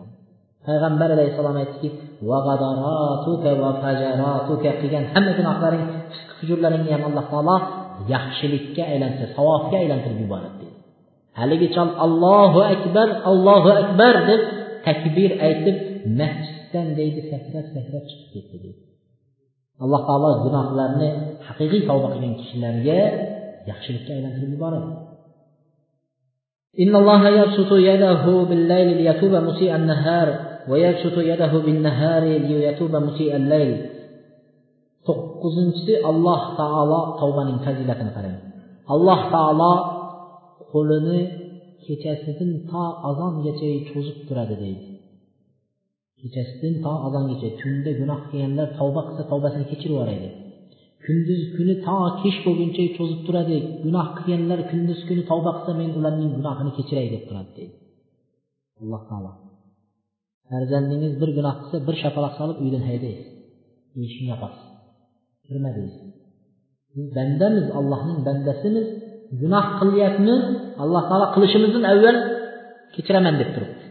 payg'ambar 0.68 1.10
alayhissalom 1.16 1.58
aytdiki 1.64 1.90
qilgan 4.82 5.06
hamma 5.14 5.32
gunohlaring 5.40 5.84
fisq 6.12 6.30
fujurlaringni 6.40 6.92
ham 6.96 7.04
alloh 7.10 7.26
taolo 7.34 7.56
yaxshilikka 8.14 8.84
aylantirib 8.92 9.32
savobga 9.38 9.76
aylantirib 9.84 10.20
yuboradi 10.24 10.56
deydi 10.62 10.80
haligi 11.40 11.68
chol 11.76 11.90
allohu 12.06 12.60
akbar 12.76 13.08
allohu 13.32 13.70
akbar 13.84 14.14
deb 14.30 14.42
takbir 14.88 15.32
aytib 15.48 15.76
masjiddan 16.20 16.88
deydi 17.00 17.20
sakrab 17.32 17.66
sakrab 17.76 18.04
chiqib 18.10 18.30
ketdi 18.34 18.58
deydi 18.64 18.82
alloh 19.84 20.02
taolo 20.10 20.30
gunohlarni 20.46 21.10
haqiqiy 21.48 21.82
tavba 21.90 22.08
qilgan 22.14 22.34
kishilarga 22.40 23.00
yaxshilikka 23.70 24.12
aylantirib 24.18 24.52
yuboradi 24.58 24.92
إن 26.84 26.96
الله 27.02 27.22
يبسط 27.30 27.72
يده 27.72 28.24
بالليل 28.50 28.90
ليتوب 28.98 29.34
مسيء 29.50 29.76
النهار 29.76 30.28
ويبسط 30.70 31.18
يده 31.32 31.54
بالنهار 31.66 32.24
ليتوب 32.24 32.94
مسيء 33.08 33.36
الليل 33.42 33.72
to'qqizinchisi 35.08 35.94
alloh 36.10 36.42
taolo 36.60 37.00
tavbaning 37.20 37.60
fazilatini 37.66 38.12
qarang 38.18 38.38
alloh 38.94 39.22
taolo 39.34 39.74
qo'lini 40.72 41.20
kechasidan 41.86 42.52
to 42.72 42.84
azongacha 43.10 43.70
cho'zib 43.90 44.18
turadi 44.28 44.56
deydi 44.64 44.86
kechasidan 46.22 46.76
to 46.86 46.92
azongacha 47.08 47.50
tunda 47.62 47.92
gunoh 48.00 48.20
qilganlar 48.30 48.68
tavba 48.80 49.02
qilsa 49.08 49.24
tavbasini 49.32 49.66
kechirib 49.72 49.94
yuboradi 49.96 50.30
kunduz 51.06 51.42
kuni 51.56 51.76
to 51.86 51.96
kech 52.22 52.38
bo'lguncha 52.46 52.84
cho'zib 52.98 53.20
turadi 53.28 53.58
gunoh 53.86 54.08
qilganlar 54.18 54.60
kunduz 54.72 55.00
kuni 55.08 55.24
tavba 55.32 55.52
qilsa 55.58 55.72
men 55.80 55.90
ularning 56.00 56.30
gunohini 56.38 56.72
kechiray 56.78 57.08
deb 57.14 57.24
turadi 57.30 57.52
deydi 57.58 57.76
alloh 58.82 59.02
taolo 59.10 59.32
farzandingiz 60.51 61.13
bir 61.21 61.31
gunoh 61.37 61.55
qilsa 61.61 61.77
bir 61.89 61.97
shapaloq 62.03 62.33
solib 62.41 62.59
uydan 62.65 62.83
haydaysiz 62.89 63.29
eshikni 64.05 64.29
yopasiz 64.35 64.65
kirma 65.47 65.71
deysiz. 65.77 66.05
Biz 66.95 67.07
bandamiz 67.17 67.67
allohning 67.79 68.21
bandasimiz. 68.29 68.89
Gunoh 69.41 69.67
qilyapmiz 69.81 70.43
alloh 70.83 71.03
taolo 71.11 71.27
qilishimizdan 71.35 71.85
avval 71.93 72.17
kechiraman 72.95 73.35
deb 73.41 73.51
turibdi. 73.55 73.85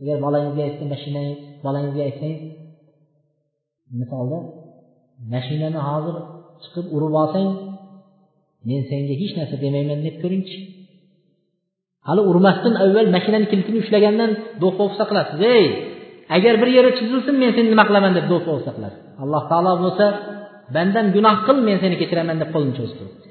Agar 0.00 0.16
bolangizga 0.26 0.62
aytsa 0.68 0.84
mashinangiz 0.94 1.38
bolangizga 1.64 2.02
aytsangiz 2.08 2.40
misolda 4.00 4.38
mashinani 5.34 5.80
hozir 5.88 6.16
chiqib 6.62 6.86
urib 6.96 7.14
olsang 7.22 7.48
men 8.68 8.80
senga 8.90 9.14
hech 9.22 9.32
narsa 9.38 9.56
demayman 9.64 9.98
deb 10.06 10.16
ko'ringchi. 10.22 10.58
hali 12.07 12.21
urmasdan 12.31 12.73
avval 12.83 13.09
mashinani 13.15 13.45
kilitini 13.51 13.77
ushlagandan 13.83 14.31
do'ppo'pisa 14.61 15.03
qilasiz 15.09 15.39
ey 15.57 15.65
agar 16.35 16.53
bir 16.61 16.69
yeri 16.77 16.91
chizilsin 16.99 17.35
men 17.41 17.51
seni 17.55 17.67
nima 17.73 17.83
qilaman 17.89 18.11
deb 18.17 18.25
do'ppo'pisa 18.33 18.71
qilasiz 18.77 19.01
alloh 19.23 19.43
taolo 19.51 19.71
bo'lsa 19.83 20.05
bandam 20.75 21.05
gunoh 21.15 21.35
qil 21.47 21.57
men 21.67 21.77
seni 21.83 21.95
kechiraman 22.01 22.37
deb 22.41 22.49
qo'lini 22.53 22.73
cho'zib 22.79 22.97
turibdi 22.99 23.29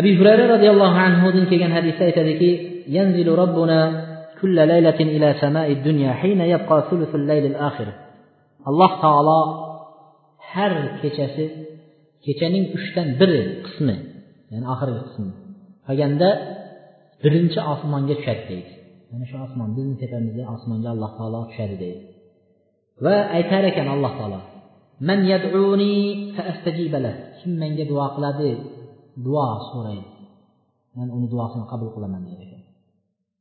abi 0.00 0.10
hurayra 0.18 0.44
roziyallohu 0.54 0.98
anhudan 1.08 1.44
kelgan 1.50 1.72
hadisda 1.78 2.02
aytadiki 2.10 2.50
ينزل 2.96 3.28
ربنا 3.28 3.78
كل 4.40 4.56
ليلة 4.72 5.00
إلى 5.00 5.28
سماء 5.40 5.72
الدنيا 5.72 6.12
حين 6.12 6.40
يبقى 6.40 6.76
ثلث 6.90 7.12
الليل 7.20 7.46
الآخر 7.52 7.88
alloh 8.70 8.92
taolo 9.04 9.40
har 10.52 10.72
kechasi 11.00 11.44
kechaning 12.24 12.64
uchdan 12.76 13.08
biri 13.20 13.40
qismi 13.64 13.96
ya'ni 14.52 14.66
oxirgi 14.74 15.00
qismi 15.08 15.32
qolganda 15.86 16.30
birinchi 17.23 17.59
osmonga 17.73 18.15
tushadi 18.19 18.43
deydi. 18.49 18.71
Mana 19.11 19.25
shu 19.29 19.35
osmon 19.45 19.69
bizni 19.75 19.95
tepamizga 20.01 20.43
osmonga 20.55 20.89
alloh 20.95 21.11
taolo 21.17 21.39
tushadi 21.49 21.75
deydi. 21.83 22.01
Va 23.03 23.15
aytar 23.37 23.63
ekan 23.71 23.87
alloh 23.95 24.13
taolo 24.19 24.39
man 25.07 25.19
yad'uni 25.31 25.93
fa 26.35 26.43
kim 27.39 27.51
menga 27.61 27.83
duo 27.91 28.05
qiladi? 28.15 28.51
Duo 29.25 29.47
so'raydi 29.69 30.13
man 30.97 31.07
uni 31.15 31.27
duosini 31.33 31.65
qabul 31.71 31.89
qilaman 31.95 32.21
der 32.27 32.39
ekan. 32.45 32.61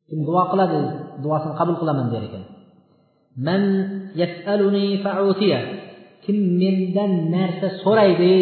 Kim 0.09 0.21
duo 0.29 0.43
qiladi? 0.53 0.81
Duosini 1.25 1.55
qabul 1.61 1.77
qilaman 1.81 2.07
der 2.13 2.23
ekan. 2.29 2.45
Man 3.47 3.63
yasaluni 4.21 4.87
fa'utiya. 5.05 5.61
Kim 6.25 6.37
mendan 6.61 7.13
narsa 7.35 7.69
so'raydi? 7.83 8.37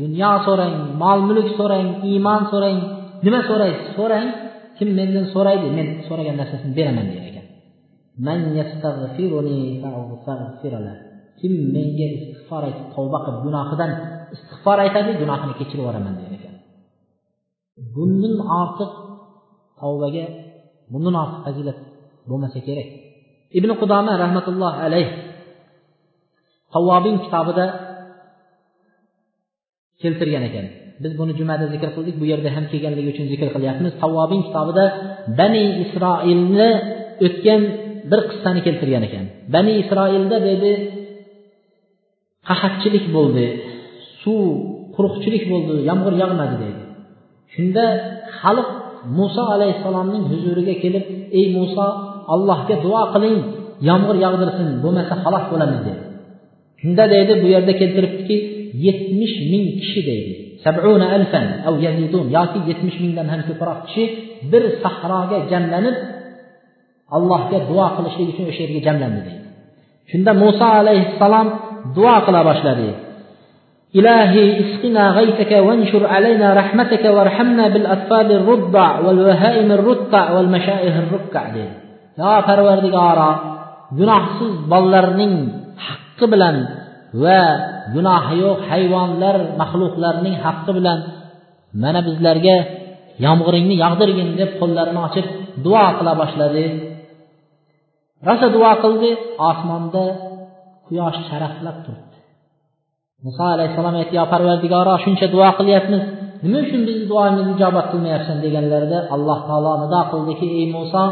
Dunyo 0.00 0.32
so'rang 0.46 0.74
mol 1.02 1.20
mulk 1.28 1.48
so'rang 1.58 1.86
iymon 2.10 2.42
so'rang 2.52 2.78
nima 3.24 3.40
so'raysiz 3.50 3.88
so'rang 3.98 4.28
kim 4.78 4.88
mendan 4.98 5.24
so'raydi 5.34 5.68
men 5.78 5.86
so'ragan 6.08 6.36
narsasini 6.40 6.72
beraman 6.78 7.06
der 7.10 7.24
ekan. 7.30 7.46
Man 8.26 8.38
kim 11.40 11.52
menga 11.74 12.06
istig'for 12.16 12.62
aytib 12.68 12.86
tavba 12.94 13.18
qilib 13.24 13.40
gunohidan 13.46 13.90
istig'for 14.34 14.78
aytadi 14.84 15.10
gunohini 15.22 15.54
kechirib 15.60 15.82
yuboraman 15.82 16.14
der 16.20 16.30
ekan. 16.38 16.54
Bundan 17.94 18.34
ortiq 18.62 18.90
tavbaga 19.80 20.24
bundan 20.92 21.14
ortiq 21.22 21.40
fazilat 21.46 21.78
bo'lmasa 22.28 22.58
kerak. 22.66 22.88
Ibn 23.58 23.70
qudoma 23.80 24.12
rahmatulloh 24.22 24.72
alayh 24.86 25.08
tavvobin 26.72 27.16
kitobida 27.24 27.66
keltirgan 30.00 30.44
ekan. 30.50 30.66
Biz 31.02 31.12
buni 31.20 31.32
jumada 31.40 31.66
zikr 31.74 31.88
qildik 31.96 32.16
bu 32.20 32.24
yerda 32.32 32.48
ham 32.56 32.64
kelganligi 32.72 33.08
uchun 33.14 33.26
zikr 33.32 33.48
qilyapmiz. 33.54 33.92
Tavvobin 34.02 34.40
kitobida 34.46 34.84
bani 35.40 35.64
isroilni 35.84 36.70
o'tgan 37.26 37.60
bir 38.10 38.20
qissani 38.30 38.60
keltirgan 38.66 39.02
ekan. 39.08 39.24
Bani 39.54 39.72
isroilda 39.82 40.36
dedi 40.48 40.72
qahatchilik 42.48 43.04
bo'ldi 43.16 43.46
suv 44.22 44.42
quruqchilik 44.94 45.44
bo'ldi 45.52 45.74
yomg'ir 45.90 46.14
yog'madi 46.22 46.56
deydi. 46.62 46.82
Shunda 47.54 47.84
xalq 48.40 48.68
muso 49.18 49.42
alayhissalomning 49.54 50.24
huzuriga 50.30 50.74
kelib 50.82 51.04
ey 51.38 51.46
muso 51.58 51.86
allohga 52.34 52.76
duo 52.84 53.02
qiling 53.14 53.38
yomg'ir 53.88 54.16
yog'dirsin 54.26 54.68
bo'lmasa 54.84 55.14
halok 55.24 55.44
bo'lamiz 55.52 55.80
dedi. 55.86 56.00
Shunda 56.80 57.04
deydi 57.14 57.32
bu 57.42 57.46
yerda 57.54 57.72
keltiribdiki 57.80 58.36
yetmish 58.86 59.34
ming 59.52 59.66
kishi 59.80 60.00
deydi. 60.10 60.34
sabuna 60.63 61.05
alfan 61.17 61.47
av 61.69 61.75
yazidun 61.85 62.25
yoki 62.37 62.59
yetmish 62.69 62.97
mingdan 63.03 63.27
ham 63.33 63.41
ko'proq 63.49 63.79
kishi 63.87 64.03
bir 64.51 64.63
sahroga 64.83 65.37
jamlanib 65.51 65.97
allohga 67.15 67.57
duo 67.69 67.87
qilishlik 67.95 68.27
uchun 68.33 68.45
o'sha 68.51 68.61
yerga 68.65 68.81
jamlandi 68.87 69.19
deydi 69.27 69.41
shunda 70.11 70.31
muso 70.43 70.67
alayhissalom 70.81 71.47
duo 71.97 72.15
qila 72.25 72.39
boshladi 72.49 72.89
إلهي 73.99 74.45
اسقنا 74.61 75.03
غيثك 75.17 75.51
وانشر 75.67 76.03
علينا 76.07 76.47
رحمتك 76.53 77.03
وارحمنا 77.15 77.65
بالأطفال 77.73 78.31
الرضع 78.39 78.99
والبهائم 79.05 79.69
الرتع 79.71 80.23
والمشائه 80.35 80.93
الركع 81.03 81.43
dedi 81.55 81.73
yo 82.17 82.33
parvardigoro 82.47 83.31
gunohsiz 83.97 84.53
bolalarning 84.71 85.33
haqqi 85.85 86.25
bilan 86.33 86.55
va 87.23 87.41
gunohi 87.94 88.34
yo'q 88.44 88.60
hayvonlar 88.70 89.36
maxluqlarning 89.60 90.36
haqqi 90.44 90.70
bilan 90.78 90.98
mana 91.82 92.00
bizlarga 92.08 92.56
yomg'iringni 93.24 93.76
yog'dirgin 93.84 94.28
deb 94.40 94.50
qo'llarini 94.60 95.00
ochib 95.08 95.26
duo 95.64 95.86
qila 95.98 96.12
boshladi. 96.20 96.64
Rosa 98.26 98.48
duo 98.56 98.72
qildi 98.82 99.10
osmonda 99.50 100.04
quyosh 100.86 101.18
charaqlab 101.28 101.76
turibdi. 101.84 102.16
Muso 103.24 103.44
alayhissalom 103.54 103.94
aytdi 104.00 104.14
yo 104.20 104.24
parvardigoro 104.32 104.94
shuncha 105.04 105.26
duo 105.34 105.48
qilyapmiz. 105.58 106.02
Nima 106.44 106.58
uchun 106.64 106.80
bizni 106.88 107.04
duomizni 107.12 107.52
ijobat 107.56 107.86
qilmayapsan? 107.92 108.36
deganlarida 108.44 108.98
alloh 109.14 109.38
taolo 109.48 109.72
nido 109.82 110.00
qildiki 110.12 110.46
ey 110.58 110.66
muso 110.76 111.04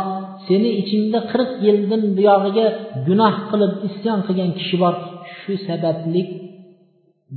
seni 0.46 0.70
ichingda 0.80 1.18
qirq 1.30 1.50
yildan 1.66 2.02
buyog'iga 2.18 2.66
gunoh 3.06 3.34
qilib 3.50 3.72
isyon 3.88 4.18
qilgan 4.26 4.50
kishi 4.58 4.76
bor. 4.82 4.94
Shu 5.38 5.52
sababli 5.66 6.22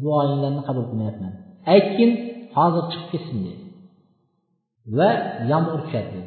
duoinglarni 0.01 0.61
qabul 0.67 0.85
qilmayapman 0.89 1.33
aytgin 1.73 2.11
hozir 2.55 2.83
chiqib 2.91 3.07
ketsin 3.13 3.37
dedi. 3.45 3.61
Va 4.97 5.09
yomg'ir 5.51 5.79
tushadi 5.85 6.19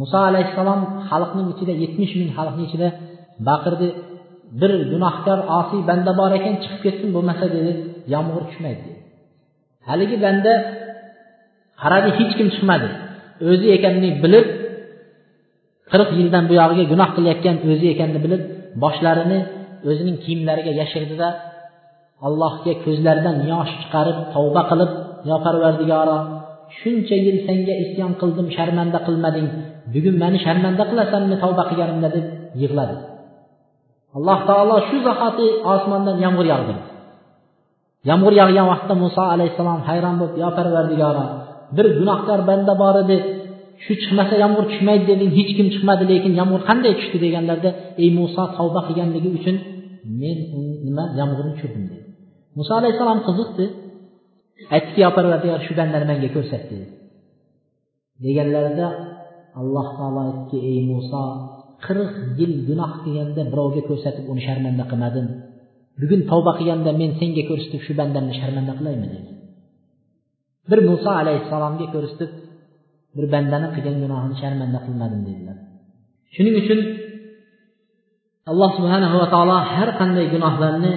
muso 0.00 0.18
alayhissalom 0.30 0.80
xalqning 1.08 1.48
ichida 1.54 1.72
yetmish 1.82 2.12
ming 2.20 2.30
xalqni 2.38 2.62
ichida 2.68 2.88
baqirdi. 3.48 3.88
Bir 4.60 4.72
gunohkor 4.92 5.38
osiy 5.58 5.80
banda 5.90 6.12
bor 6.20 6.30
ekan 6.38 6.54
chiqib 6.62 6.80
ketsin 6.86 7.08
bo'lmasa 7.16 7.44
dedi 7.56 7.72
yomg'ir 8.14 8.42
tushmaydi 8.48 8.82
dedi. 8.86 9.00
Haligi 9.88 10.16
banda 10.26 10.52
qaradi 11.82 12.10
hech 12.18 12.32
kim 12.38 12.48
chiqmadi. 12.54 12.88
O'zi 13.50 13.66
ekanini 13.76 14.10
bilib 14.24 14.46
qirq 15.90 16.10
yildan 16.18 16.44
buyog'iga 16.50 16.84
gunoh 16.92 17.10
qilayotgan 17.16 17.56
o'zi 17.70 17.86
ekanini 17.94 18.20
bilib 18.26 18.42
boshlarini 18.82 19.40
o'zining 19.90 20.16
kiyimlariga 20.24 20.72
yashirdida 20.80 21.28
allohga 22.26 22.72
ko'zlaridan 22.84 23.36
yosh 23.52 23.72
chiqarib 23.80 24.18
tavba 24.34 24.62
qilib 24.70 24.90
yo 25.28 25.36
parvardigoro 25.46 26.18
shuncha 26.78 27.16
yil 27.26 27.38
senga 27.46 27.74
isyon 27.84 28.12
qildim 28.20 28.46
sharmanda 28.56 28.98
qilmading. 29.06 29.48
Bugun 29.94 30.16
mani 30.22 30.38
sharmanda 30.46 30.84
qilasanmi 30.90 31.36
tavba 31.42 31.62
qilganimda? 31.70 32.08
deb 32.16 32.26
yig'ladi. 32.62 32.96
Alloh 34.16 34.38
taolo 34.48 34.76
shu 34.88 34.96
zahoti 35.06 35.46
osmondan 35.74 36.16
yomg'ir 36.24 36.46
yog'dirdi 36.52 36.84
yomg'ir 38.10 38.34
yog'gan 38.40 38.66
vaqtda 38.72 38.94
muso 39.04 39.22
alayhissalom 39.34 39.80
hayron 39.88 40.14
bo'lib 40.20 40.36
yo 40.42 40.48
parvardigoro 40.58 41.24
bir 41.76 41.86
gunohkor 41.98 42.40
banda 42.50 42.72
bor 42.82 42.96
edi. 43.04 43.16
Shu 43.84 43.92
chiqmasa 44.00 44.34
yomg'ir 44.44 44.64
tushmaydi 44.70 45.04
deding 45.12 45.30
hech 45.38 45.52
kim 45.58 45.66
chiqmadi 45.74 46.04
lekin 46.12 46.32
yomg'ir 46.40 46.62
qanday 46.68 46.92
tushdi 47.00 47.18
deganlarida 47.24 47.70
ey 48.02 48.08
muso 48.18 48.44
tavba 48.56 48.80
qilganligi 48.88 49.28
uchun 49.38 49.56
men 50.20 50.38
nima 50.86 51.04
yomg'irni 51.20 51.52
tushirdim 51.56 51.84
dedi. 51.90 52.05
Muso 52.56 52.72
alayhissalom 52.80 53.20
qiziqdi. 53.28 53.66
Aytdiki 54.74 55.00
yo 55.04 55.10
parvardigor 55.16 55.60
shu 55.66 55.72
bandani 55.80 56.06
menga 56.10 56.28
ko'rsat 56.36 56.62
dedi. 56.70 56.86
Deganlarida 58.24 58.86
alloh 59.60 59.86
taolo 59.98 60.20
aytdiki 60.28 60.58
ey 60.70 60.78
muso 60.92 61.22
qirq 61.84 62.12
yil 62.38 62.52
gunoh 62.68 62.92
qilganda 63.02 63.42
birovga 63.52 63.82
ko'rsatib 63.90 64.24
uni 64.32 64.42
sharmanda 64.46 64.84
qilmadim 64.90 65.26
bugun 66.00 66.20
tavba 66.30 66.52
qilganda 66.58 66.90
men 67.00 67.10
senga 67.20 67.42
ko'rsatib 67.50 67.80
shu 67.86 67.92
bandamni 68.00 68.34
sharmanda 68.40 68.72
qilaymi? 68.78 69.06
dedi. 69.14 69.30
Bir 70.70 70.80
muso 70.90 71.10
alayhissalomga 71.22 71.86
ko'rsatib 71.94 72.30
bir 73.16 73.26
bandani 73.34 73.68
qilgan 73.74 73.96
gunohini 74.02 74.36
sharmanda 74.42 74.78
qilmadim 74.86 75.20
dedilar. 75.28 75.56
Shuning 76.34 76.56
uchun 76.62 76.80
alloh 78.50 78.70
subhanahu 78.78 79.16
va 79.22 79.26
taolo 79.34 79.56
har 79.74 79.88
qanday 80.00 80.26
gunohlarni 80.34 80.92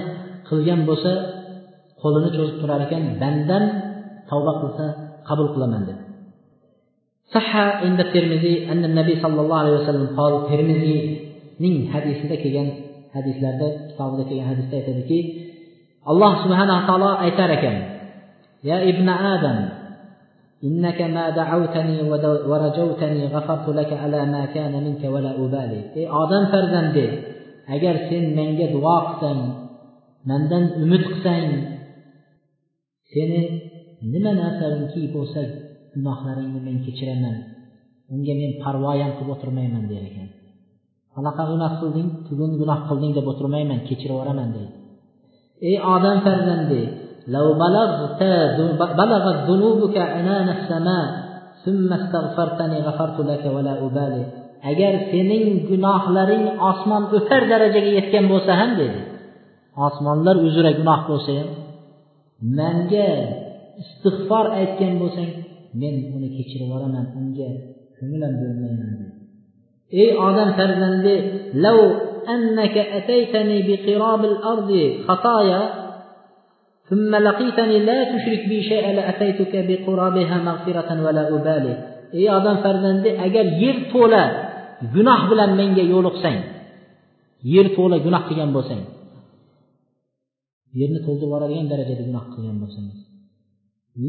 qilgan 0.48 0.80
bo'lsa 0.88 1.12
qo'lini 2.01 2.29
cho'zib 2.35 2.57
turar 2.61 2.81
ekan 2.85 3.03
bandam 3.21 3.63
tavba 4.29 4.51
qilsa 4.61 4.85
qabul 5.27 5.49
qilaman 5.55 5.83
dedi 5.89 6.03
صح 7.35 7.51
عند 7.85 7.99
الترمذي 7.99 8.71
أن 8.71 8.81
النبي 8.89 9.13
صلى 9.23 9.39
الله 9.43 9.57
عليه 9.63 9.75
وسلم 9.79 10.05
قال 10.19 10.33
ترمذي 10.49 10.97
ning 11.63 11.75
hadisida 11.93 12.35
kelgan 12.43 12.67
hadislarda 13.15 13.67
kitobida 13.89 14.23
kelgan 14.29 14.47
hadisda 14.51 14.75
aytadiki 14.79 15.19
alloh 16.11 16.31
subhanaa 16.43 16.85
taolo 16.87 17.11
aytar 17.25 17.49
ekan 17.57 17.77
ya 18.69 18.77
ibn 18.91 19.07
adam 19.09 19.57
إنك 20.67 20.99
ما 21.01 21.29
دعوتني 21.29 21.97
ورجوتني 22.49 23.21
غفرت 23.33 23.67
لك 23.79 23.91
على 23.93 24.25
ما 24.33 24.43
كان 24.55 24.73
منك 24.85 25.03
ولا 25.13 25.31
أبالي 25.43 25.81
ey 25.99 26.05
odam 26.21 26.43
farzandi 26.51 27.05
agar 27.75 27.95
sen 28.09 28.23
menga 28.37 28.67
duo 28.73 28.97
qilsang 29.05 29.39
mandan 30.29 30.63
umid 30.83 31.03
qilsang 31.09 31.45
seni 33.11 33.41
nima 34.13 34.31
narsangki 34.41 35.01
bo'lsa 35.15 35.41
gunohlaringni 35.93 36.59
men 36.67 36.77
kechiraman 36.85 37.35
unga 38.13 38.33
men 38.41 38.51
parvo 38.63 38.89
ham 39.01 39.11
qilib 39.17 39.31
o'tirmayman 39.35 39.83
der 39.91 40.03
ekan 40.09 40.29
qanaqa 41.13 41.43
gunoh 41.51 41.71
qilding 41.81 42.07
bugun 42.27 42.51
gunoh 42.61 42.79
qilding 42.89 43.11
deb 43.17 43.25
o'tirmayman 43.31 43.79
kechirib 43.87 44.13
yuboraman 44.15 44.49
deydi 44.55 44.73
ey 45.69 45.75
odam 45.95 46.17
farzandi 46.25 46.83
لو 47.35 47.47
بلغت 47.63 48.21
بلغت 49.01 49.37
ذنوبك 49.49 49.95
عنان 49.97 50.47
السماء 50.57 51.05
ثم 51.63 51.89
استغفرتني 51.93 52.77
غفرت 52.87 53.17
لك 53.29 53.43
ولا 53.55 53.73
أبالي 53.85 54.25
agar 54.71 54.93
sening 55.13 55.69
gunohlaring 55.69 56.45
osmon 56.69 57.03
o'tar 57.17 57.41
darajaga 57.51 57.91
yetgan 57.97 58.25
bo'lsa 58.31 58.51
ham 58.59 58.71
dedi 58.81 58.99
osmonlar 59.87 60.35
uzra 60.47 60.71
gunoh 60.79 60.99
bo'lsa 61.09 61.31
ham 61.39 61.49
manga 62.59 63.09
istig'for 63.81 64.45
aytgan 64.59 64.93
bo'lsang 65.01 65.31
men 65.81 65.95
uni 66.15 66.29
kechirib 66.37 66.67
yuboraman 66.67 67.05
unga 67.19 67.49
ko'ngil 67.97 68.21
ham 68.25 68.35
bo'lmayman 68.41 68.91
dedi 68.99 69.07
ey 70.01 70.09
odam 70.27 70.49
farzandi 70.59 71.15
lav 71.65 71.79
annaka 72.35 72.81
ataytani 72.99 73.57
biqirabi 73.69 74.25
al-ardi 74.33 74.83
khataya 75.07 75.61
ثم 76.89 77.11
لقيتني 77.27 77.77
لا 77.89 77.99
تشرك 78.11 78.43
بي 78.51 78.57
شيئا 78.71 78.91
لأتيتك 78.97 79.53
بقرابها 79.69 80.35
مغفرة 80.49 80.89
ولا 81.05 81.23
أبالي 81.35 81.73
ey 82.19 82.27
odam 82.37 82.57
farzandi 82.63 83.09
agar 83.25 83.45
yer 83.63 83.77
to'la 83.93 84.23
gunoh 84.95 85.21
bilan 85.29 85.51
menga 85.59 85.83
yo'liqsang 85.93 86.39
yer 87.53 87.67
to'la 87.77 87.97
gunoh 88.05 88.21
qilgan 88.27 88.49
bo'lsang 88.55 88.81
yerni 90.78 91.00
to'ldirib 91.06 91.28
yuboradigan 91.28 91.66
darajada 91.72 92.02
gunoh 92.08 92.24
qilgan 92.34 92.56
bo'lsangiz. 92.62 92.98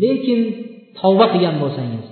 Lekin 0.01 0.39
tavba 0.99 1.25
qilgan 1.33 1.55
bo'lsangiz 1.63 2.07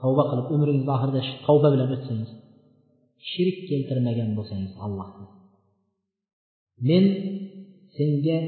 tavba 0.00 0.22
qilib 0.30 0.46
umringiz 0.54 0.86
oxirida 0.94 1.20
tavba 1.46 1.68
bilan 1.74 1.88
o'tsangiz 1.96 2.30
shirk 3.30 3.56
keltirmagan 3.70 4.30
bo'lsangiz 4.38 4.72
allohga. 4.84 5.24
Men 6.88 7.04
senga 7.96 8.38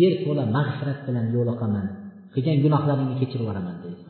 yer 0.00 0.12
to'la 0.24 0.44
mag'firat 0.56 0.98
bilan 1.06 1.26
yo'liqaman 1.36 1.86
qilgan 2.34 2.56
gunohlaringni 2.64 3.14
kechirib 3.20 3.44
yuboraman 3.44 3.76
deydi 3.82 4.00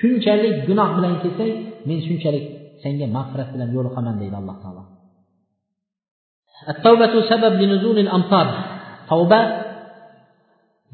shunchalik 0.00 0.54
gunoh 0.68 0.88
bilan 0.96 1.14
kelsang 1.22 1.52
men 1.88 1.98
shunchalik 2.06 2.44
senga 2.82 3.06
mag'firat 3.16 3.48
bilan 3.54 3.68
yo'liqaman 3.76 4.14
deydi 4.20 4.36
alloh 4.40 4.56
taolo. 4.62 4.82
Tavba 9.10 9.40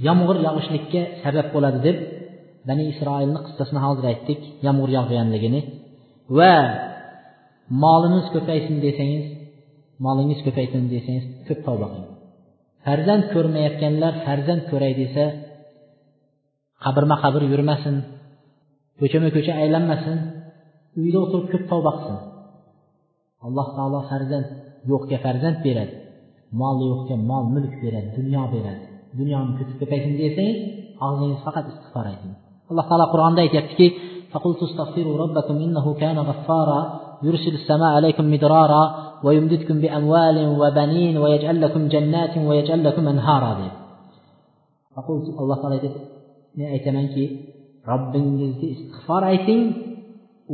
yomg'ir 0.06 0.36
yog'ishlikka 0.46 1.02
sabab 1.22 1.46
bo'ladi 1.54 1.78
deb 1.86 1.96
bani 2.68 2.84
isroilni 2.92 3.40
qissasini 3.46 3.80
hozir 3.86 4.04
aytdik 4.12 4.40
yomg'ir 4.66 4.90
yog'ganligini. 4.98 5.60
Va 6.38 6.54
molimiz 7.84 8.26
ko'paysin 8.34 8.76
desangiz 8.86 9.26
molingiz 10.06 10.40
ko'paysin 10.46 10.82
desangiz 10.94 11.24
ko'p 11.48 11.60
tavba 11.66 11.86
qiling. 11.92 12.14
Farzand 12.84 13.24
ko'rmayotganlar 13.34 14.14
farzand 14.26 14.62
ko'ray 14.70 14.92
desa 15.02 15.24
qabrma 16.84 17.16
qabr 17.24 17.42
yurmasin 17.52 17.96
ko'chama 19.00 19.28
ko'cha 19.36 19.52
aylanmasin 19.62 20.18
uyda 21.00 21.18
o'tirib 21.24 21.46
ko'p 21.52 21.64
tavba 21.72 21.92
qilsin. 21.96 22.18
Alloh 23.46 23.66
taolo 23.76 24.00
farzand 24.10 24.48
yo'qga 24.91 25.16
farzand 25.24 25.59
beradi 25.66 25.95
mol 26.61 26.76
yo'qga 26.91 27.16
mol 27.30 27.45
mulk 27.55 27.74
beradi 27.82 28.09
dunyo 28.18 28.43
beradi 28.55 28.84
dunyoni 29.18 29.53
ko'pib 29.59 29.76
ko'paysin 29.80 30.12
desangiz 30.20 30.59
og'zingiz 31.07 31.41
faqat 31.47 31.64
istig'for 31.72 32.07
ayting 32.12 32.34
alloh 32.70 32.84
taolo 32.91 33.07
qur'onda 33.14 33.41
aytyaptiki 33.47 33.89
فقلت 34.32 34.61
استغفروا 34.62 35.16
ربكم 35.24 35.57
إنه 35.66 35.87
كان 36.03 36.18
غفارا 36.18 36.80
يرسل 37.26 37.55
السماء 37.61 37.91
عليكم 37.99 38.24
مدرارا 38.34 38.84
ويمددكم 39.24 39.76
بأموال 39.82 40.37
وبنين 40.61 41.14
ويجعل 41.22 41.57
لكم 41.64 41.82
جنات 41.95 42.34
ويجعل 42.49 42.80
لكم 42.84 43.05
أنهارا 43.09 43.53
deb 43.61 43.74
alloh 45.41 45.57
taolo 45.61 45.74
aytadi 45.76 46.01
men 46.59 46.68
aytamanki 46.76 47.24
robbingizga 47.91 48.66
istig'for 48.74 49.22
ayting 49.32 49.62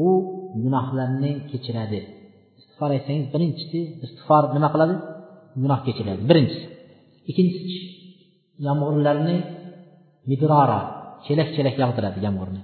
u 0.07 0.09
gunohlarni 0.62 1.30
kechiradi 1.51 2.01
istig'for 2.83 2.91
aytsangiz 2.99 3.26
birinchisi 3.35 3.80
istig'for 4.05 4.43
nima 4.57 4.68
qiladi? 4.74 4.95
Gunoh 5.62 5.80
kechiradi 5.87 6.22
birinchisi. 6.30 6.66
Ikkinchisi 7.30 7.78
yomg'irlarni 8.66 9.37
midrora 10.30 10.80
chelak 11.24 11.49
chelak 11.57 11.76
yog'diradi 11.83 12.18
yomg'irni. 12.26 12.61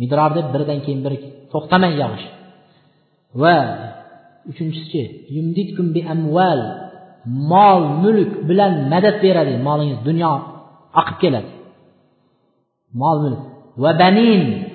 Midror 0.00 0.30
deb 0.36 0.46
biridan 0.54 0.78
keyin 0.84 1.00
biri 1.04 1.18
to'xtamay 1.52 1.92
yog'ish. 2.02 2.26
Va 3.40 3.56
uchinchisi 4.50 5.02
bi 5.94 6.00
amval 6.14 6.60
mol 7.52 7.80
mulk 8.04 8.32
bilan 8.48 8.72
madad 8.92 9.16
beradi. 9.24 9.54
Molingiz 9.66 10.00
dunyo 10.08 10.32
oqib 11.00 11.16
keladi. 11.22 11.50
Mol 13.00 13.16
mulk. 13.24 13.42
Va 13.82 13.90
banin. 14.02 14.69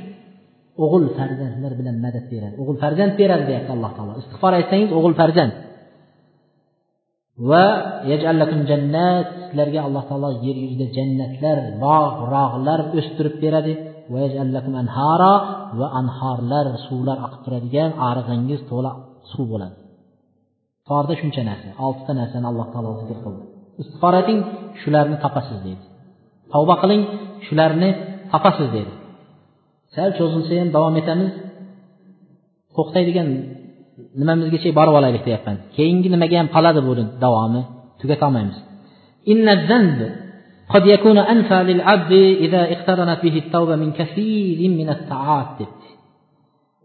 O'g'il 0.84 1.05
farzandlar 1.17 1.73
bilan 1.80 1.95
madad 2.05 2.26
beradi. 2.34 2.55
O'g'il 2.61 2.78
farzand 2.84 3.11
beradi 3.19 3.43
deyapti 3.49 3.71
alloh 3.76 3.91
taolo. 3.97 4.13
Istig'for 4.21 4.53
aytsangiz 4.59 4.89
o'g'il 4.97 5.15
farzand. 5.21 5.53
Va 7.49 7.65
jannat 8.71 9.28
sizlarga 9.43 9.80
alloh 9.88 10.03
taolo 10.09 10.30
yer 10.45 10.57
yuzida 10.63 10.86
jannatlar 10.97 11.57
bog' 11.86 12.17
rog'lar 12.36 12.80
o'stirib 12.99 13.36
beradi. 13.43 13.73
Va 15.80 15.88
anhorlar 15.99 16.65
suvlar 16.88 17.17
oqib 17.26 17.41
turadigan 17.45 17.91
arig'ingiz 18.09 18.61
to'la 18.71 18.91
suv 19.32 19.45
bo'ladi. 19.53 19.76
Torda 20.89 21.13
shuncha 21.21 21.41
narsa 21.49 21.69
oltita 21.86 22.11
narsani 22.19 22.45
alloh 22.51 22.67
taolo 22.73 22.89
zikr 23.01 23.17
qildi. 23.26 23.43
Istig'for 23.82 24.13
eting 24.21 24.39
shularni 24.82 25.17
topasiz 25.23 25.59
deydi. 25.65 25.84
Tavba 26.53 26.76
qiling 26.82 27.01
shularni 27.47 27.89
topasiz 28.34 28.69
deydi. 28.76 28.93
sal 29.95 30.11
cho'zilsa 30.18 30.53
ham 30.61 30.68
davom 30.76 30.95
etamiz 31.03 31.33
to'xtaydigan 32.76 33.28
nimamizgacha 34.20 34.70
borib 34.78 34.95
olaylik 35.01 35.22
deyapman 35.28 35.57
keyingi 35.76 36.09
nimaga 36.14 36.37
ham 36.41 36.49
qoladi 36.57 36.81
buni 36.89 37.05
davomi 37.24 37.61
tugatolmaymiz 38.01 38.59
قد 40.74 40.87
يكون 40.87 41.18
أنفع 41.18 41.62
للعبد 41.62 42.12
إذا 42.47 42.61
اقترنت 42.74 43.20
به 43.22 43.37
التوبة 43.39 43.76
من 43.76 43.91
كثير 43.93 44.59
من 44.81 44.89
الطاعات 44.97 45.49
debdi 45.61 45.89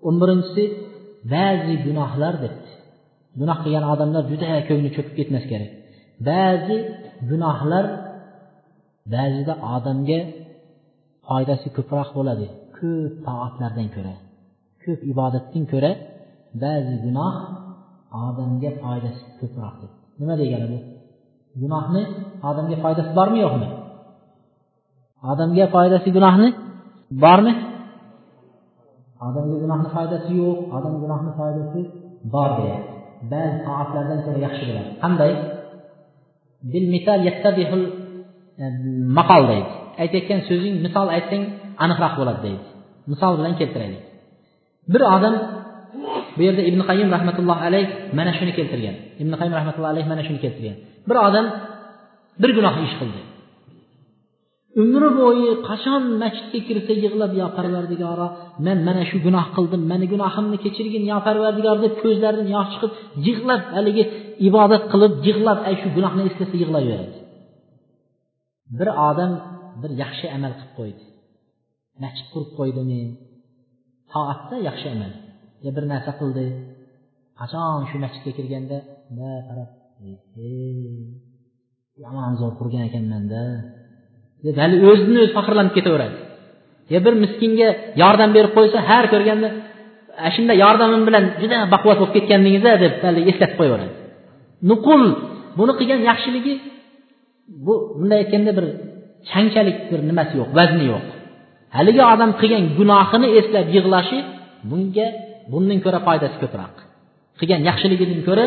o'n 0.08 0.16
birinchisi 0.22 0.64
ba'zi 1.34 1.74
gunohlar 1.86 2.34
debdi 2.43 2.72
gunoh 3.39 3.58
qilgan 3.64 3.86
odamlar 3.93 4.24
juda 4.32 4.48
ko'ngli 4.70 4.89
cho'kib 4.96 5.14
ketmas 5.20 5.46
kerak 5.52 5.72
ba'zi 6.30 6.78
gunohlar 7.32 7.86
ba'zida 9.16 9.54
odamga 9.76 10.20
foydasi 11.28 11.68
ko'proq 11.78 12.10
bo'ladi 12.18 12.46
Ko'p 12.81 13.12
toatlardan 13.26 13.89
ko'ra 13.97 14.14
ko'p 14.83 15.01
ibodatdan 15.12 15.64
ko'ra 15.72 15.91
ba'zi 16.62 16.95
gunoh 17.05 17.35
odamga 18.26 18.70
foydasi 18.83 19.22
ko'proq 19.41 19.76
nima 20.20 20.35
degani 20.41 20.66
bu? 20.72 20.78
Gunohni 21.62 22.03
odamga 22.49 22.76
foydasi 22.85 23.11
bormi 23.18 23.39
yo'qmi 23.45 23.68
odamga 25.31 25.66
foydasi 25.74 26.09
gunohni 26.16 26.49
bormi 27.24 27.53
odamga 29.26 29.57
gunohni 29.64 29.89
foydasi 29.97 30.31
yo'q 30.43 30.59
odam 30.76 30.95
gunohni 31.03 31.31
foydasi 31.39 31.81
bor 32.35 32.51
deyapti 32.59 32.95
ba'zi 33.33 33.57
toatlardan 33.66 34.18
ko'ra 34.26 34.39
yaxshi 34.47 34.64
bo'ladi 34.68 34.91
qanday? 35.05 35.33
Maqol 39.18 39.43
deydi. 39.51 39.70
Aytayotgan 40.03 40.41
so'zing 40.49 40.74
misol 40.85 41.09
aytsang 41.16 41.45
aniqroq 41.85 42.14
bo'ladi 42.20 42.41
deydi. 42.47 42.64
Misol 43.11 43.33
bilan 43.39 43.55
keltiraylik. 43.61 44.03
Bir 44.93 45.03
odam 45.16 45.35
bu 46.37 46.41
yerda 46.47 46.62
ibn 46.70 46.81
qayim 46.89 47.09
rahmatulloh 47.16 47.59
alayh 47.68 47.87
mana 48.18 48.33
shuni 48.39 48.53
keltirgan. 48.59 48.97
Ibn 49.22 49.33
qayim 49.41 49.55
rahmatulloh 49.59 49.91
alayh 49.95 50.05
mana 50.12 50.22
shuni 50.26 50.41
keltirgan. 50.45 50.76
Bir 51.09 51.16
odam 51.26 51.47
bir 52.43 52.51
gunoh 52.57 52.74
ish 52.87 52.95
qildi. 53.01 53.20
Umri 54.83 55.09
bo'yi 55.20 55.51
qachon 55.68 56.03
masjidga 56.22 56.61
kirsa 56.68 56.93
yig'lab 57.05 57.33
yo 57.41 57.47
parvardigoro 57.57 58.26
men 58.66 58.78
mana 58.89 59.03
shu 59.11 59.16
gunoh 59.26 59.47
qildim 59.57 59.83
mani 59.91 60.07
gunohimni 60.12 60.59
kechirgin 60.64 61.05
yo 61.12 61.18
parvardigor 61.26 61.76
deb 61.85 61.95
ko'zlaridan 62.03 62.49
yosh 62.57 62.68
chiqib 62.72 62.93
yig'lab 63.26 63.62
haligi 63.76 64.05
ibodat 64.49 64.83
qilib 64.93 65.12
yig'lab 65.26 65.59
ay 65.68 65.74
shu 65.81 65.89
gunohni 65.97 66.22
eslasa 66.28 66.55
yig'layveradi. 66.62 67.16
Bir 68.78 68.89
odam 69.09 69.33
bir 69.83 69.91
yaxshi 70.03 70.26
amal 70.37 70.53
qilib 70.59 70.72
qo'ydi. 70.78 71.03
Masjid 72.03 72.27
qurib 72.33 72.51
qo'ydimi 72.59 73.03
toatda 74.13 74.57
yaxshi 74.69 74.87
amal 74.95 75.13
yo 75.65 75.71
bir 75.77 75.85
narsa 75.93 76.13
qildi. 76.21 76.47
Qachon 77.41 77.83
shu 77.91 77.97
masjidga 78.05 78.33
kirganda? 78.39 78.79
Qarab 79.49 79.71
yomon 82.05 82.33
zo'r 82.41 82.55
qurgan 82.61 82.83
ekanmanda. 82.89 83.43
Deb 84.45 84.57
hali 84.63 84.77
o'zini 84.91 85.19
o'zi 85.25 85.33
faxrlanib 85.39 85.73
ketaveradi. 85.79 86.17
Yo 86.93 86.99
bir 87.07 87.15
miskinga 87.25 87.69
yordam 88.03 88.31
berib 88.37 88.53
qo'ysa 88.57 88.79
har 88.91 89.05
ko'rganda 89.13 89.49
shunday 90.35 90.57
yordamim 90.65 91.03
bilan 91.09 91.25
juda 91.43 91.57
baquvvat 91.75 91.99
bo'lib 92.01 92.15
ketgandingiz 92.17 92.65
a 92.71 92.73
deb 92.85 92.95
hali 93.07 93.21
eslatib 93.31 93.57
qo'yaveradi. 93.61 93.95
Nuqul 94.71 95.03
buni 95.59 95.73
qilgan 95.79 96.01
yaxshiligi 96.11 96.55
bu 97.67 97.75
bunday 97.99 98.19
aytganda 98.23 98.53
bir 98.59 98.67
changchalik 99.31 99.79
bir 99.91 100.01
nimasi 100.11 100.33
yo'q 100.41 100.51
vazni 100.59 100.85
yo'q. 100.93 101.05
Haligi 101.77 102.03
odam 102.12 102.31
qilgan 102.41 102.64
gunohini 102.79 103.29
eslab 103.41 103.66
yig'lashi 103.77 104.18
bunga 104.71 105.07
bundan 105.53 105.79
ko'ra 105.85 105.99
foydasi 106.07 106.37
ko'proq. 106.43 106.75
Qilgan 107.39 107.61
yaxshiligidan 107.68 108.21
ko'ra 108.29 108.47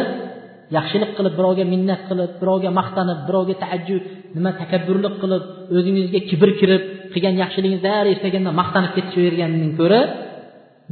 yaxshilik 0.77 1.11
qilib 1.17 1.33
birovga 1.39 1.63
minnat 1.73 2.01
qilib 2.09 2.31
birovga 2.41 2.69
maqtanib 2.79 3.19
birovga 3.27 3.55
taajjub 3.63 4.03
nima 4.35 4.51
takabburlik 4.61 5.15
qilib 5.21 5.43
o'zingizga 5.77 6.19
kibr 6.29 6.49
kirib 6.59 6.83
qilgan 7.13 7.35
yaxshiligingizni 7.43 7.89
har 7.97 8.07
eslaganda 8.13 8.51
maqtanib 8.61 8.91
ketavergandan 8.97 9.71
ko'ra 9.79 9.99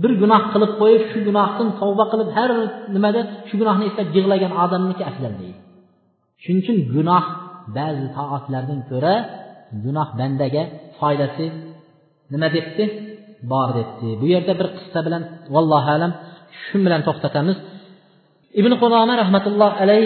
bir 0.01 0.11
gunoh 0.21 0.43
qilib 0.53 0.71
qo'yib 0.81 1.03
shu 1.11 1.17
gunohdan 1.27 1.67
tavba 1.79 2.05
qilib 2.11 2.29
har 2.37 2.49
nimada 2.95 3.21
shu 3.47 3.55
gunohni 3.61 3.83
eslab 3.89 4.07
yig'lagan 4.17 4.51
odamniki 4.63 5.03
afzal 5.09 5.33
deydi. 5.41 5.59
Shuning 6.43 6.61
uchun 6.63 6.77
gunoh 6.95 7.25
ba'zi 7.77 8.05
toatlardan 8.17 8.79
ko'ra 8.91 9.15
gunoh 9.85 10.09
bandaga 10.19 10.63
foydasi 10.99 11.45
nima 12.33 12.47
debdi? 12.55 12.83
Bor 13.51 13.69
debdi. 13.77 14.07
Bu 14.21 14.25
yerda 14.33 14.53
bir 14.59 14.67
qissa 14.77 14.99
bilan 15.07 15.23
vallohu 15.55 15.89
alam 15.97 16.11
shu 16.61 16.75
bilan 16.85 17.01
to'xtatamiz. 17.07 17.57
Ibn 18.59 18.71
qudoma 18.81 19.13
rahmatulloh 19.21 19.71
alayh 19.83 20.05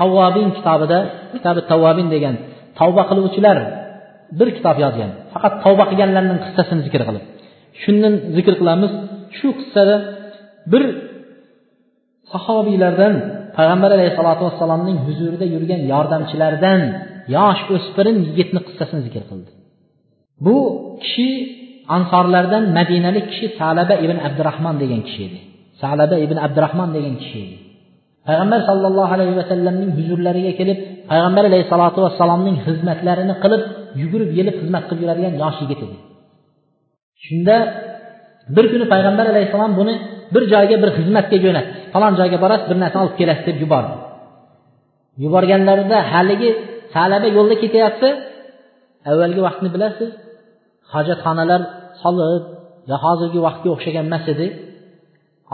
tavvobin 0.00 0.48
kitobida 0.56 0.98
kitobi 1.34 1.60
tavvobin 1.70 2.08
degan 2.14 2.34
tavba 2.78 3.02
qiluvchilar 3.10 3.58
bir 4.38 4.48
kitob 4.56 4.76
yozgan. 4.84 5.10
Faqat 5.32 5.54
tavba 5.64 5.84
qilganlarning 5.90 6.38
qissasini 6.44 6.80
zikr 6.86 7.02
qilib. 7.08 7.24
Shundan 7.82 8.14
zikr 8.36 8.54
qilamiz. 8.60 8.92
Shu 9.38 9.48
qissada 9.58 9.96
bir 10.72 10.82
sahobiylardan 12.32 13.14
payg'ambar 13.56 13.90
alayhissalotu 13.96 14.42
vassalomning 14.48 14.98
huzurida 15.06 15.46
yurgan 15.54 15.80
yordamchilardan 15.92 16.80
yosh 17.36 17.62
o'spirin 17.74 18.16
yigitni 18.28 18.60
qissasini 18.66 19.00
zikr 19.06 19.22
qildi. 19.30 19.50
Bu 20.46 20.56
kishi 21.02 21.30
ansorlardan 21.94 22.64
madinalik 22.78 23.26
kishi 23.30 23.46
salaba 23.60 23.94
ibn 24.04 24.16
abdurahmon 24.28 24.74
degan 24.82 25.00
kishi 25.06 25.22
edi. 25.28 25.38
Salaba 25.82 26.16
ibn 26.24 26.36
abdurahmon 26.46 26.90
degan 26.96 27.14
kishi 27.22 27.38
edi. 27.44 27.56
Payg'ambar 28.26 28.60
sollallohu 28.68 29.10
alayhi 29.16 29.34
vasallamning 29.40 29.90
huzurlariga 29.98 30.52
kelib 30.60 30.78
payg'ambar 31.10 31.44
alayhissalotu 31.50 31.98
vassalomning 32.06 32.56
xizmatlarini 32.66 33.34
qilib 33.42 33.62
yugurib 34.00 34.30
yelib 34.38 34.54
xizmat 34.60 34.84
qilib 34.88 35.02
yuradigan 35.04 35.34
yosh 35.42 35.58
yigit 35.62 35.80
edi. 35.86 35.96
Shunda 37.24 37.56
bir 38.56 38.64
kuni 38.72 38.84
payg'ambar 38.92 39.26
alayhissalom 39.32 39.72
buni 39.80 39.94
bir 40.34 40.42
joyga 40.52 40.76
bir 40.82 40.90
xizmatga 40.98 41.36
jo'natdi. 41.44 41.72
Falon 41.92 42.12
joyga 42.20 42.38
borasiz 42.44 42.66
bir 42.70 42.78
narsa 42.82 42.96
olib 43.04 43.14
kelasiz 43.20 43.44
deb 43.48 43.58
yubordi. 43.64 43.94
Yuborganlarida 45.24 45.98
haligi 46.12 46.50
salaba 46.94 47.28
yo'lda 47.36 47.56
ketyapti. 47.62 48.08
Avvalgi 49.10 49.40
vaqtni 49.46 49.68
bilasiz 49.74 50.10
hojatxonalar 50.94 51.60
solib 52.02 52.42
va 52.90 52.96
hozirgi 53.04 53.40
vaqtga 53.46 53.68
o'xshagan 53.74 54.04
emas 54.10 54.24
edi. 54.34 54.46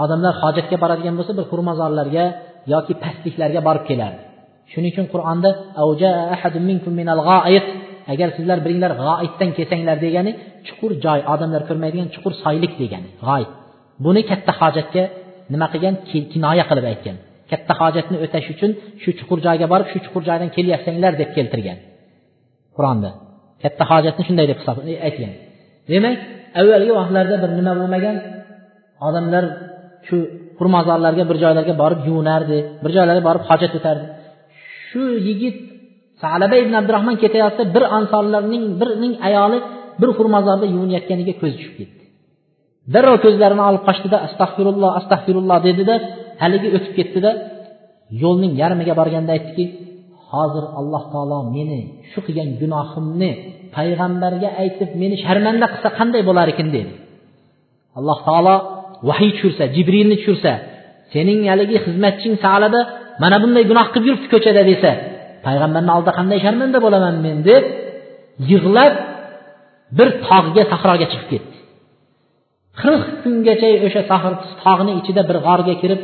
Odamlar 0.03 0.35
hojatga 0.43 0.77
boradigan 0.83 1.15
bo'lsa 1.19 1.33
bir 1.39 1.45
xurmozorlarga 1.51 2.25
yoki 2.75 2.93
pastliklarga 3.05 3.61
borib 3.69 3.85
kelardi. 3.91 4.21
Shuning 4.73 4.93
uchun 4.95 5.07
qur'onda 5.15 5.51
agar 8.13 8.29
sizlar 8.37 8.59
biringlar 8.65 8.93
g'oitdan 9.03 9.51
kelsanglar 9.57 9.97
degani 10.07 10.33
chuqur 10.67 10.93
joy 11.05 11.21
odamlar 11.35 11.63
ko'rmaydigan 11.69 12.09
chuqur 12.15 12.33
soylik 12.45 12.73
degani 12.83 13.09
g'oyit 13.27 13.51
buni 14.05 14.23
katta 14.31 14.53
hojatga 14.61 15.03
nima 15.53 15.67
qilgan? 15.73 15.95
Kinoya 16.33 16.65
qilib 16.71 16.87
aytgan. 16.93 17.17
Katta 17.51 17.73
hojatni 17.81 18.17
o'tash 18.25 18.49
uchun 18.55 18.71
shu 19.03 19.11
chuqur 19.19 19.39
joyga 19.47 19.67
borib 19.73 19.89
shu 19.93 19.99
chuqur 20.05 20.23
joydan 20.29 20.49
kelyapsanglar 20.57 21.13
deb 21.21 21.31
keltirgan 21.37 21.79
qur'onda. 22.77 23.11
Katta 23.63 23.85
hojatni 23.91 24.23
shunday 24.29 24.47
deb 24.51 24.59
hisob 24.61 24.77
e, 24.91 24.95
aytgan. 25.07 25.33
Demak 25.91 26.17
avvalgi 26.61 26.93
vaqtlarda 26.99 27.37
bir 27.43 27.51
nima 27.59 27.73
bo'lmagan 27.81 28.17
odamlar 29.09 29.45
shu 30.07 30.17
xurmozorlarga 30.59 31.25
bir 31.31 31.37
joylarga 31.43 31.75
borib 31.83 32.01
yuvinardi 32.09 32.59
bir 32.83 32.91
joylarga 32.97 33.23
borib 33.29 33.45
hojat 33.51 33.73
o'tardi. 33.79 34.07
Shu 34.89 35.03
yigit 35.29 35.57
salaba 36.23 36.57
ibn 36.63 36.75
abdurahmon 36.81 37.17
ketayotsa 37.23 37.63
bir 37.75 37.85
ansorlarning 37.99 38.65
birining 38.81 39.15
ayoli 39.29 39.59
bir 40.01 40.11
xurmozorda 40.19 40.67
yuvinayotganiga 40.75 41.35
ko'zi 41.41 41.55
tushib 41.59 41.75
ketdi. 41.81 42.03
Darrov 42.95 43.17
ko'zlarini 43.25 43.63
olib 43.71 43.83
qochdida 43.89 44.17
astag'firulloh 44.27 44.91
astag'firulloh 45.01 45.59
dedida 45.69 45.95
haligi 46.43 46.69
o'tib 46.77 46.93
ketdida 46.99 47.31
yo'lning 48.23 48.53
yarmiga 48.63 48.95
borganda 49.01 49.31
aytdiki 49.37 49.65
hozir 50.33 50.65
alloh 50.81 51.03
taolo 51.13 51.39
meni 51.57 51.81
shu 52.11 52.19
qilgan 52.27 52.49
gunohimni 52.63 53.31
payg'ambarga 53.77 54.49
aytib 54.63 54.91
meni 55.03 55.17
sharmanda 55.25 55.67
qilsa 55.73 55.89
qanday 55.99 56.23
bo'lar 56.29 56.47
ekan 56.53 56.69
dedi. 56.77 56.93
Alloh 57.99 58.19
taolo 58.29 58.55
vahiy 59.09 59.31
tushirsa 59.37 59.65
jibrilni 59.77 60.17
tushirsa 60.21 60.53
sening 61.13 61.41
haligi 61.53 61.77
xizmatching 61.85 62.35
salada 62.45 62.81
mana 63.23 63.37
bunday 63.43 63.65
gunoh 63.71 63.87
qilib 63.93 64.07
yuribdi 64.09 64.29
ko'chada 64.35 64.63
desa 64.71 64.91
payg'ambarni 65.47 65.91
oldida 65.97 66.13
qanday 66.19 66.39
sharmanda 66.45 66.79
bo'laman 66.85 67.15
men 67.27 67.37
deb 67.49 67.65
yig'lab 68.51 68.95
bir 69.99 70.09
tog'ga 70.29 70.63
sahroga 70.73 71.07
chiqib 71.13 71.29
ketdi. 71.33 71.57
qirq 72.81 73.05
kungacha 73.23 73.69
o'sha 73.87 74.03
tog'ni 74.65 74.93
ichida 75.01 75.23
bir 75.29 75.37
g'orga 75.47 75.75
kirib 75.83 76.01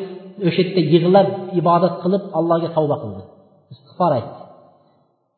o'sha 0.48 0.62
yerda 0.64 0.82
yig'lab 0.92 1.28
ibodat 1.60 1.94
qilib 2.02 2.22
allohga 2.38 2.68
tavba 2.76 2.96
qildi. 3.02 3.22
Istig'for 3.98 4.12
aytdi. 4.18 4.32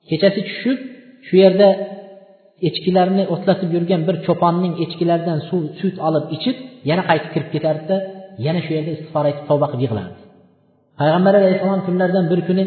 Kechasi 0.08 0.40
tushib 0.48 0.78
shu 1.26 1.34
yerda 1.42 1.68
echkilarni 2.68 3.24
o'tlatib 3.34 3.70
yurgan 3.76 4.02
bir 4.08 4.16
cho'ponning 4.26 4.74
echkilaridan 4.84 5.38
suv 5.48 5.62
sut 5.80 5.96
olib 6.08 6.24
ichib 6.36 6.56
yana 6.90 7.02
qaytib 7.10 7.30
kirib 7.34 7.50
ketardida 7.54 7.96
yana 8.46 8.60
shu 8.64 8.70
yerda 8.76 8.90
istig'for 8.96 9.24
aytib 9.28 9.44
tavba 9.50 9.66
qilib 9.72 9.82
yig'lardi 9.86 10.18
payg'ambar 11.00 11.34
alayhissalom 11.40 11.80
kunlardan 11.86 12.24
bir 12.32 12.40
kuni 12.48 12.64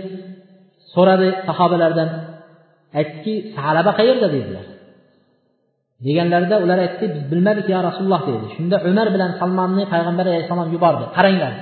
so'radi 0.93 1.27
sahobalardan 1.47 2.09
aytdiki 2.99 3.33
salaba 3.57 3.91
qayerda? 3.99 4.27
dedilar. 4.35 4.65
Deganlarida 6.05 6.55
ular 6.65 6.79
aytdi 6.85 7.05
biz 7.13 7.23
bilmadik 7.31 7.65
yo 7.73 7.79
rasululloh 7.89 8.21
dedi. 8.29 8.45
Shunda 8.55 8.77
umar 8.89 9.07
bilan 9.15 9.31
salmonni 9.39 9.83
payg'ambar 9.93 10.25
alayhissalom 10.31 10.69
yubordi. 10.75 11.03
Qaranglar 11.17 11.53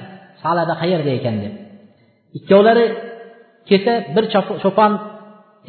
salaba 0.44 0.74
qayerda 0.82 1.12
ekan? 1.20 1.36
deb 1.44 1.54
ikkovlari 2.38 2.86
kelsa 3.70 3.94
bir 4.16 4.26
cho'pon 4.64 4.92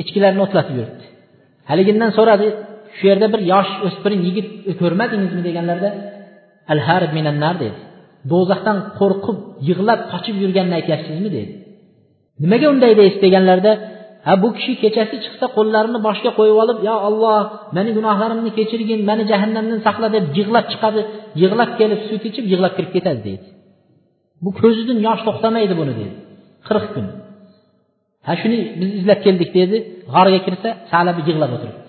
echkilarni 0.02 0.40
o'tlatib 0.47 0.74
yuribdi. 0.81 1.05
Haligindan 1.70 2.10
so'radi 2.19 2.48
shu 2.97 3.05
yerda 3.10 3.27
bir 3.35 3.40
yosh 3.52 3.70
o'spirin 3.86 4.20
yigit 4.28 4.47
ko'rmadingizmi? 4.81 5.43
deganlarida 5.48 5.90
al 6.73 6.81
minannar 7.16 7.55
dedi. 7.64 7.78
Do'zaxdan 8.32 8.78
qo'rqib 8.98 9.39
yig'lab 9.69 10.01
qochib 10.12 10.36
yurganini 10.43 10.74
aytyapsizmi? 10.81 11.31
dedi. 11.36 11.52
Nimaga 12.43 12.66
unday 12.74 12.93
deysiz? 13.01 13.19
deganlarida 13.27 13.73
ha 14.27 14.32
bu 14.43 14.48
kishi 14.56 14.73
kechasi 14.82 15.16
chiqsa 15.24 15.47
qo'llarini 15.56 15.98
boshga 16.06 16.31
qo'yib 16.39 16.56
olib 16.64 16.78
yo 16.89 16.94
olloh 17.09 17.40
meni 17.77 17.90
gunohlarimni 17.98 18.51
kechirgin 18.59 19.01
mani 19.09 19.24
jahannamdan 19.32 19.81
saqla 19.86 20.09
deb 20.16 20.24
yig'lab 20.39 20.66
chiqadi. 20.73 21.01
Yig'lab 21.43 21.70
kelib 21.81 22.01
sut 22.09 22.23
ichib 22.31 22.44
yig'lab 22.52 22.73
kirib 22.77 22.93
ketadi 22.97 23.20
deydi 23.28 23.47
bu 24.44 24.51
ko'zidan 24.60 24.98
yosh 25.06 25.23
to'xtamaydi 25.27 25.74
buni 25.81 25.93
dedi. 26.01 26.14
Qirq 26.69 26.86
kun. 26.94 27.06
Ha 28.27 28.32
shuni 28.40 28.59
biz 28.81 28.90
izlab 28.99 29.20
keldik 29.27 29.51
dedi. 29.59 29.77
G'orga 30.15 30.40
kirsa 30.47 30.69
salaba 30.93 31.20
yig'lab 31.28 31.51
o'tiribdi. 31.57 31.82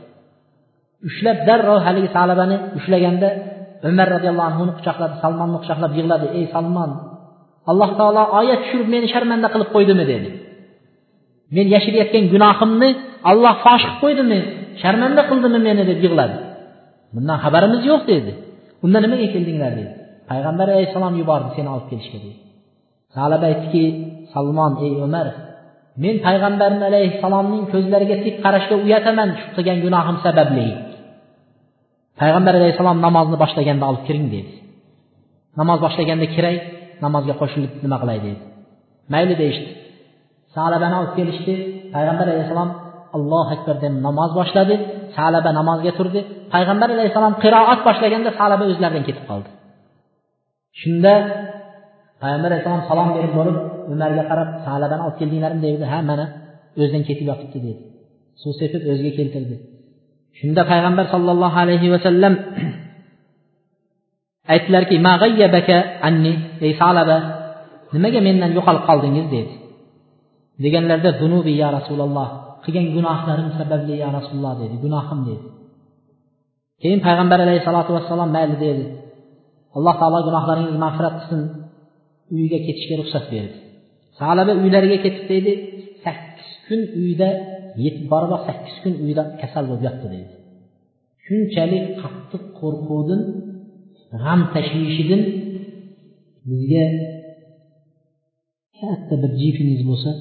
Ushlab 1.09 1.37
darrov 1.47 1.79
haligi 1.87 2.09
salabani 2.17 2.57
ushlaganda 2.77 3.29
umar 3.89 4.07
roziyallohu 4.15 4.47
anhuni 4.51 4.71
quchoqladi 4.77 5.15
salmonni 5.23 5.57
quchoqlab 5.61 5.91
yig'ladi. 5.99 6.25
Ey 6.37 6.45
salmon 6.55 6.91
alloh 7.71 7.89
taolo 7.99 8.23
oyat 8.39 8.59
tushirib 8.63 8.87
meni 8.95 9.07
sharmanda 9.13 9.47
qilib 9.53 9.69
qo'ydimi 9.75 10.05
dedi. 10.13 10.29
Men 11.55 11.65
yashirayotgan 11.75 12.25
gunohimni 12.33 12.89
olloh 13.31 13.55
fosh 13.65 13.83
qilib 13.85 13.99
qo'ydimi 14.03 14.39
sharmanda 14.81 15.21
qildimi 15.29 15.59
meni 15.67 15.83
deb 15.89 15.99
yig'ladi. 16.05 16.37
Bundan 17.13 17.37
xabarimiz 17.43 17.81
yo'q 17.91 18.01
dedi. 18.13 18.31
Unda 18.85 18.97
nimaga 19.05 19.27
keldinglar 19.35 19.71
dedi. 19.79 19.91
Payg'ambar 20.29 20.67
alayhissalom 20.73 21.13
yubordi 21.21 21.49
seni 21.57 21.69
olib 21.75 21.87
kelishga 21.91 22.17
dedi. 22.25 22.37
Salaba 23.15 23.45
aytdiki 23.51 23.83
salmon 24.33 24.71
ey 24.85 24.91
umar 25.07 25.27
men 26.01 26.15
payg'ambar 26.27 26.71
alayhissalomning 26.89 27.63
ko'zlariga 27.73 28.15
tik 28.25 28.35
qarashga 28.45 28.75
uyataman 28.85 29.29
shu 29.39 29.47
qilgan 29.55 29.77
gunohim 29.85 30.17
sababli. 30.25 30.67
Payg'ambar 32.21 32.53
alayhissalom 32.59 32.97
namozni 33.05 33.37
boshlaganda 33.43 33.85
olib 33.91 34.03
kiring 34.07 34.27
dedi. 34.35 34.51
Namoz 35.59 35.77
boshlaganda 35.85 36.25
kiray 36.35 36.55
namozga 37.05 37.33
qo'shilib 37.41 37.71
nima 37.85 37.97
qilay 38.01 38.17
dedi. 38.25 38.41
Mayli 39.13 39.35
deyishdi. 39.41 39.69
Salabani 40.55 40.95
olib 41.01 41.13
kelishdi. 41.19 41.53
Payg'ambar 41.95 42.25
alayhissalom 42.33 42.69
allohu 43.17 43.49
akbar 43.55 43.75
deb 43.83 43.93
namoz 44.07 44.31
boshladi. 44.39 44.75
Salaba 45.17 45.49
namozga 45.59 45.91
turdi. 45.99 46.19
Payg'ambar 46.53 46.89
alayhissalom 46.95 47.33
qiroat 47.43 47.79
boshlaganda 47.87 48.29
salaba 48.39 48.63
o'zlaridan 48.71 49.03
ketib 49.09 49.25
qoldi. 49.29 49.49
Shunda 50.81 51.13
payg'ambar 52.21 52.49
alayhissalom 52.51 52.83
salom 52.89 53.07
berib 53.17 53.33
bo'lib 53.39 53.57
umarga 53.91 54.23
qarab 54.29 54.49
salabani 54.67 55.01
olib 55.05 55.17
keldinglarmi 55.19 55.61
dedi 55.65 55.85
ha 55.93 55.99
mana 56.09 56.25
o'zidan 56.79 57.03
ketib 57.09 57.25
yotibdi 57.31 57.59
dedi. 57.65 57.81
Suv 58.41 58.51
sepib 58.59 58.81
o'ziga 58.91 59.11
keltirdi. 59.19 59.55
Shunda 60.39 60.61
payg'ambar 60.71 61.05
sollallohu 61.13 61.57
alayhi 61.63 61.87
vasallam 61.93 62.33
aytdilarki 64.53 64.95
anni 66.07 66.33
ey 66.65 66.71
salaba 66.81 67.17
nimaga 67.93 68.19
mendan 68.27 68.51
yo'qolib 68.57 68.83
qoldingiz? 68.89 69.25
dedi. 69.35 69.53
Deganlarida 70.63 71.11
zunubi 71.21 71.53
ya 71.61 71.67
rasululloh 71.77 72.27
qilgan 72.63 72.85
gunohlarim 72.95 73.49
sababli 73.59 73.93
ya 74.03 74.09
rasululloh 74.17 74.53
dedi. 74.61 74.75
Gunohim 74.85 75.19
dedi. 75.29 75.45
Keyin 76.81 76.99
payg'ambar 77.07 77.39
alayhissalotu 77.45 77.91
vassalom 77.97 78.29
mayli 78.35 78.55
dedi. 78.65 78.85
Alloh 79.77 79.95
taolo 80.01 80.19
gunohlaringizni 80.27 80.79
mag'firat 80.85 81.13
qilsin 81.19 81.41
uyiga 82.33 82.59
ketishga 82.65 82.95
ruxsat 83.01 83.25
berdi. 83.33 83.57
Salaba 84.19 84.53
uylariga 84.63 84.97
ketib 85.05 85.25
deydi 85.31 85.51
sakkiz 86.05 86.49
kun 86.65 86.81
uyda 87.01 87.29
yetib 87.83 88.05
boriboq 88.11 88.41
sakkiz 88.49 88.75
kun 88.83 88.93
uyda 89.05 89.23
kasal 89.41 89.63
bo'lib 89.69 89.83
yotdi 89.87 90.07
deydi. 90.13 90.33
Shunchalik 91.25 91.85
qattiq 92.01 92.43
qo'rquvdan 92.59 93.21
g'am 94.21 94.39
tashvishidan 94.53 95.21
bizga 96.49 96.85
katta 98.79 99.15
bir 99.21 99.31
jifingiz 99.41 99.81
bo'lsa 99.89 100.11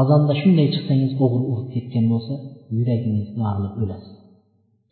azonda 0.00 0.34
shunday 0.40 0.68
chiqsangiz 0.74 1.12
o'g'ri 1.24 1.44
urib 1.52 1.68
ketgan 1.74 2.04
bo'lsa 2.12 2.34
yuragingiz 2.76 3.28
yorilib 3.42 3.74
o'lasiz 3.82 4.14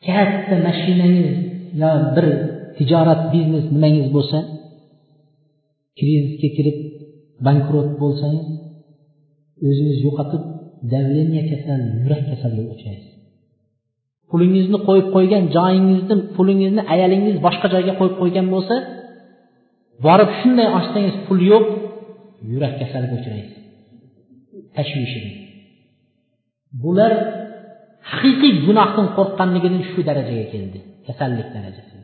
katta 0.07 0.57
mashinangiz 0.67 1.37
yo 1.83 1.91
bir 2.15 2.27
tijorat 2.77 3.23
biznes 3.33 3.67
nimangiz 3.75 4.09
bo'lsa 4.17 4.39
krizisga 5.99 6.49
kirib 6.57 6.79
bankrot 7.47 7.89
bo'lsangiz 8.03 8.47
o'zingiz 9.69 9.99
yo'qotib 10.07 10.43
давление 10.93 11.43
kasali 11.51 11.87
yurak 12.03 12.23
kasaliga 12.31 12.71
uchraysiz. 12.75 13.11
Pulingizni 14.31 14.79
qo'yib 14.89 15.07
qo'ygan 15.15 15.45
joyingizni 15.57 16.15
pulingizni 16.37 16.83
ayalingiz 16.95 17.37
boshqa 17.47 17.67
joyga 17.75 17.93
qo'yib 18.01 18.17
qo'ygan 18.21 18.47
bo'lsa 18.55 18.75
borib 20.07 20.31
shunday 20.39 20.69
ochsangiz 20.79 21.15
pul 21.27 21.39
yo'q 21.53 21.67
yurak 22.53 22.75
kasaliga 22.81 23.15
uchraysiz. 23.21 23.59
Tashvishini. 24.77 25.33
Bular 26.83 27.13
haqiqiy 28.11 28.53
gunohdan 28.67 29.07
qo'rqqanligidan 29.17 29.83
shu 29.91 30.01
darajaga 30.09 30.47
keldi 30.53 30.79
kasallik 31.07 31.49
darajasiga 31.57 32.03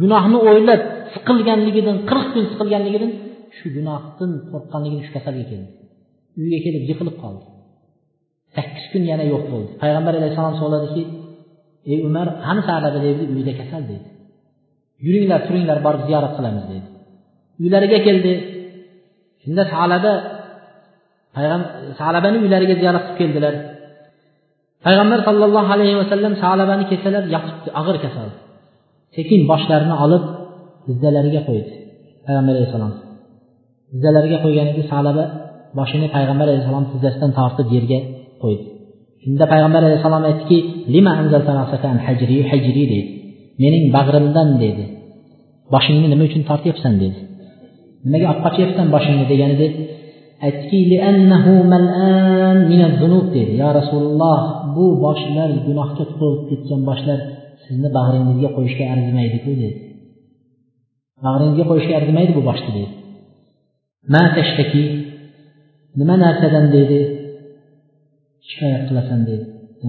gunohni 0.00 0.38
o'ylab 0.50 0.82
siqilganligidan 1.14 1.96
qirq 2.08 2.26
kun 2.34 2.44
siqilganligidan 2.50 3.12
shu 3.56 3.66
gunohdan 3.76 4.30
qo'rqqanligini 4.50 5.02
shu 5.06 5.12
kasalga 5.16 5.44
keldi. 5.50 5.70
Uyga 6.40 6.58
kelib 6.64 6.82
yiqilib 6.90 7.16
qoldi. 7.22 7.44
Sakkiz 8.56 8.84
kun 8.92 9.02
yana 9.10 9.24
yo'q 9.32 9.44
bo'ldi. 9.52 9.70
Payg'ambar 9.82 10.12
alayhissalom 10.20 10.56
so'radiki 10.62 11.02
ey 11.92 11.98
umar 12.08 12.26
qani 12.44 12.60
salaba 12.68 12.98
dedi 13.06 13.22
uyida 13.32 13.52
kasal 13.60 13.82
dedi. 13.90 14.06
Yuringlar 15.04 15.40
turinglar 15.46 15.78
borib 15.86 16.02
ziyorat 16.08 16.32
qilamiz 16.38 16.64
dedi. 16.72 16.86
Uylariga 17.62 17.98
keldi. 18.06 18.32
Shunda 19.42 19.62
salaba 19.74 20.12
payg'ambar 21.36 21.70
salabani 22.00 22.38
uylariga 22.44 22.74
ziyorat 22.80 23.04
qilib 23.06 23.18
keldilar. 23.20 23.54
Payg'ambar 24.86 25.18
sollallohu 25.28 25.68
alayhi 25.74 25.96
vasallam 26.02 26.32
salabani 26.44 26.84
kelsalar 26.90 27.24
yotibdi 27.34 27.68
og'ir 27.80 27.96
kasal. 28.04 28.28
Sekin 29.16 29.40
boshlarini 29.50 29.96
olib 30.04 30.24
tizzalariga 30.86 31.40
qo'ydi 31.48 31.72
payg'ambar 32.26 32.54
alayhissalom. 32.56 32.92
Tizzalariga 33.94 34.38
qo'yganida 34.44 34.82
salaba 34.92 35.24
boshini 35.78 36.06
payg'ambar 36.16 36.46
alayhissalom 36.48 36.84
tizzasidan 36.92 37.30
tortib 37.38 37.68
yerga 37.76 37.98
qo'ydi. 38.42 38.64
Shunda 39.22 39.44
payg'ambar 39.52 39.82
alayhissalom 39.88 40.24
aytdiki 40.30 40.58
lima 40.94 41.12
hajri 42.06 42.36
hajri 42.50 42.72
dedi 42.92 43.00
mening 43.62 43.84
bag'rimdan 43.96 44.48
dedi 44.64 44.84
boshingni 45.74 46.06
nima 46.12 46.24
uchun 46.28 46.42
tortyapsan? 46.50 46.92
dedi 47.02 47.18
nimaga 48.04 48.26
olib 48.32 48.42
qochyapsan 48.46 48.86
boshingni? 48.94 49.24
deganida 49.32 49.66
aytdiki 50.46 50.78
dedi 53.36 53.52
yo 53.62 53.68
rasululloh 53.78 54.38
bu 54.76 54.86
boshlar 55.04 55.48
gunohga 55.66 56.04
to'lib 56.18 56.42
ketgan 56.50 56.80
boshlar 56.90 57.18
sizni 57.64 57.88
bag'ringizga 57.96 58.48
qo'yishga 58.56 58.84
arzimaydiku 58.94 59.50
dedi 59.62 59.76
bag'ringizga 61.26 61.64
qo'yishga 61.70 61.94
arzimaydi 62.00 62.32
bu 62.38 62.42
boshni 62.50 62.70
dedi 62.78 62.93
ma 64.12 64.22
tashtaki 64.36 64.84
nima 65.98 66.14
narsadan 66.24 66.66
deydi? 66.74 67.00
Shikoyat 68.48 68.82
qilasan 68.88 69.20
deydi. 69.28 69.44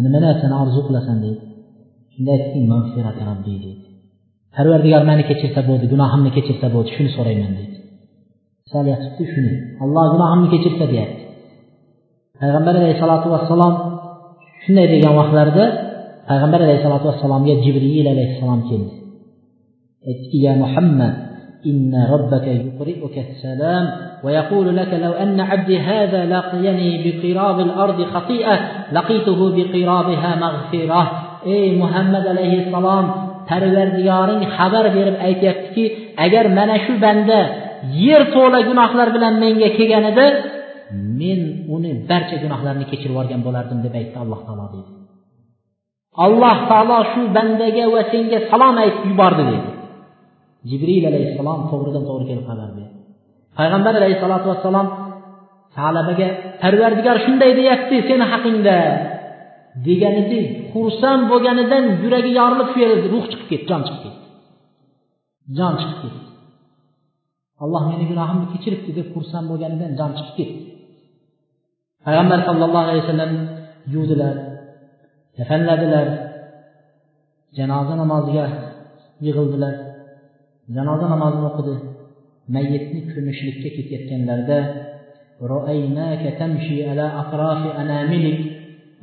Nima 0.05 0.19
narsani 0.25 0.55
orzu 0.63 0.81
qilasan 0.87 1.17
deydi. 1.25 1.41
Shunda 2.13 2.31
aytdiki 2.35 2.59
robbiy 3.29 3.57
deydi. 3.65 3.85
Parvardigor 4.55 5.03
mani 5.09 5.23
kechirsa 5.29 5.61
bo'ldi 5.69 5.85
gunohimni 5.93 6.31
kechirsa 6.37 6.67
bo'ldi 6.75 6.89
shuni 6.95 7.09
so'rayman 7.17 7.51
deydi. 7.59 7.77
Solyapti 8.73 9.23
shuni. 9.33 9.53
Alloh 9.83 10.05
gunohimni 10.13 10.47
kechirsa 10.53 10.85
deyapti. 10.93 11.23
Payg'ambar 12.39 12.73
alayhissalotu 12.79 13.27
vassalom 13.35 13.73
shunday 14.63 14.87
degan 14.93 15.13
vaqtlarida 15.19 15.65
payg'ambar 16.29 16.59
alayhissalotu 16.65 17.05
vassalomga 17.11 17.53
jibril 17.65 18.07
alayhissalom 18.13 18.61
keldi. 18.69 18.93
Aytdiki 20.07 20.37
ya 20.47 20.53
muhammad 20.63 21.13
إن 21.66 22.06
ربك 22.12 22.46
يقرئك 22.46 23.16
السلام 23.28 23.84
ويقول 24.24 24.76
لك 24.76 24.94
لو 24.94 25.12
أن 25.12 25.40
عبدي 25.40 25.78
هذا 25.78 26.24
لقيني 26.24 26.90
بقراب 27.04 27.60
الأرض 27.60 28.04
خطيئة 28.04 28.58
لقيته 28.92 29.40
بقرابها 29.56 30.30
مغفرة 30.36 31.30
ey 31.44 31.72
muhammad 31.82 32.24
alayhissalom 32.32 33.04
parvardigoring 33.48 34.42
xabar 34.56 34.84
berib 34.96 35.16
aytyaptiki 35.28 35.84
agar 36.24 36.44
mana 36.58 36.76
shu 36.84 36.92
banda 37.04 37.40
yer 38.04 38.22
to'la 38.34 38.60
gunohlar 38.68 39.08
bilan 39.16 39.34
menga 39.42 39.68
kelganida 39.78 40.26
men 41.20 41.40
uni 41.74 41.90
barcha 42.10 42.36
gunohlarini 42.44 42.86
kechirib 42.90 43.12
yuborgan 43.14 43.40
bo'lardim 43.46 43.78
deb 43.84 43.94
aytdi 44.00 44.16
alloh 44.24 44.40
taolo 44.46 44.66
deydi 44.74 44.92
alloh 46.26 46.56
taolo 46.70 46.98
shu 47.12 47.22
bandaga 47.36 47.84
va 47.94 48.02
senga 48.12 48.38
salom 48.50 48.76
aytib 48.84 49.04
yubordi 49.10 49.42
dedi 49.50 49.70
jibril 50.69 51.03
alayhissalom 51.11 51.59
to'g'ridan 51.71 52.03
to'g'ri 52.09 52.25
kelib 52.29 52.45
xabar 52.49 52.69
berdi. 52.77 52.83
Payg'ambar 53.57 53.93
alayhissalotu 53.99 54.47
vassalom 54.51 54.87
talabaga 55.77 56.27
parvardigor 56.61 57.17
shunday 57.25 57.51
deyapti 57.59 57.95
seni 58.09 58.25
haqingda. 58.31 58.77
Deganida 59.87 60.39
xursand 60.71 61.23
bo'lganidan 61.31 61.83
yuragi 62.03 62.31
yorilib 62.39 62.67
shu 62.71 62.77
yerda 62.83 63.07
ruh 63.13 63.25
chiqib 63.31 63.47
ketdi 63.51 63.67
jon 63.71 63.81
chiqib 63.87 64.01
ketdi. 64.05 64.25
Jon 65.57 65.73
chiqib 65.79 65.97
ketdi. 66.03 66.21
Alloh 67.63 67.83
meni 67.91 68.05
gunohimni 68.11 68.47
kechiribdi 68.53 68.91
deb 68.99 69.07
xursand 69.15 69.45
bo'lganidan 69.51 69.91
jon 69.99 70.11
chiqib 70.17 70.35
ketdi. 70.39 70.59
Payg'ambar 72.05 72.39
sallallohu 72.47 72.85
alayhi 72.87 73.01
vasallam 73.03 73.31
yuvdilar 73.93 74.35
kafanladilar 75.37 76.07
janoza 77.57 77.93
namoziga 78.01 78.45
yig'ildilar. 79.25 79.73
Janoza 80.75 81.05
namozini 81.13 81.45
o'qidi. 81.49 81.75
Mayyitni 82.55 82.99
ko'mishlikka 83.11 83.69
ketayotganlarida 83.77 84.59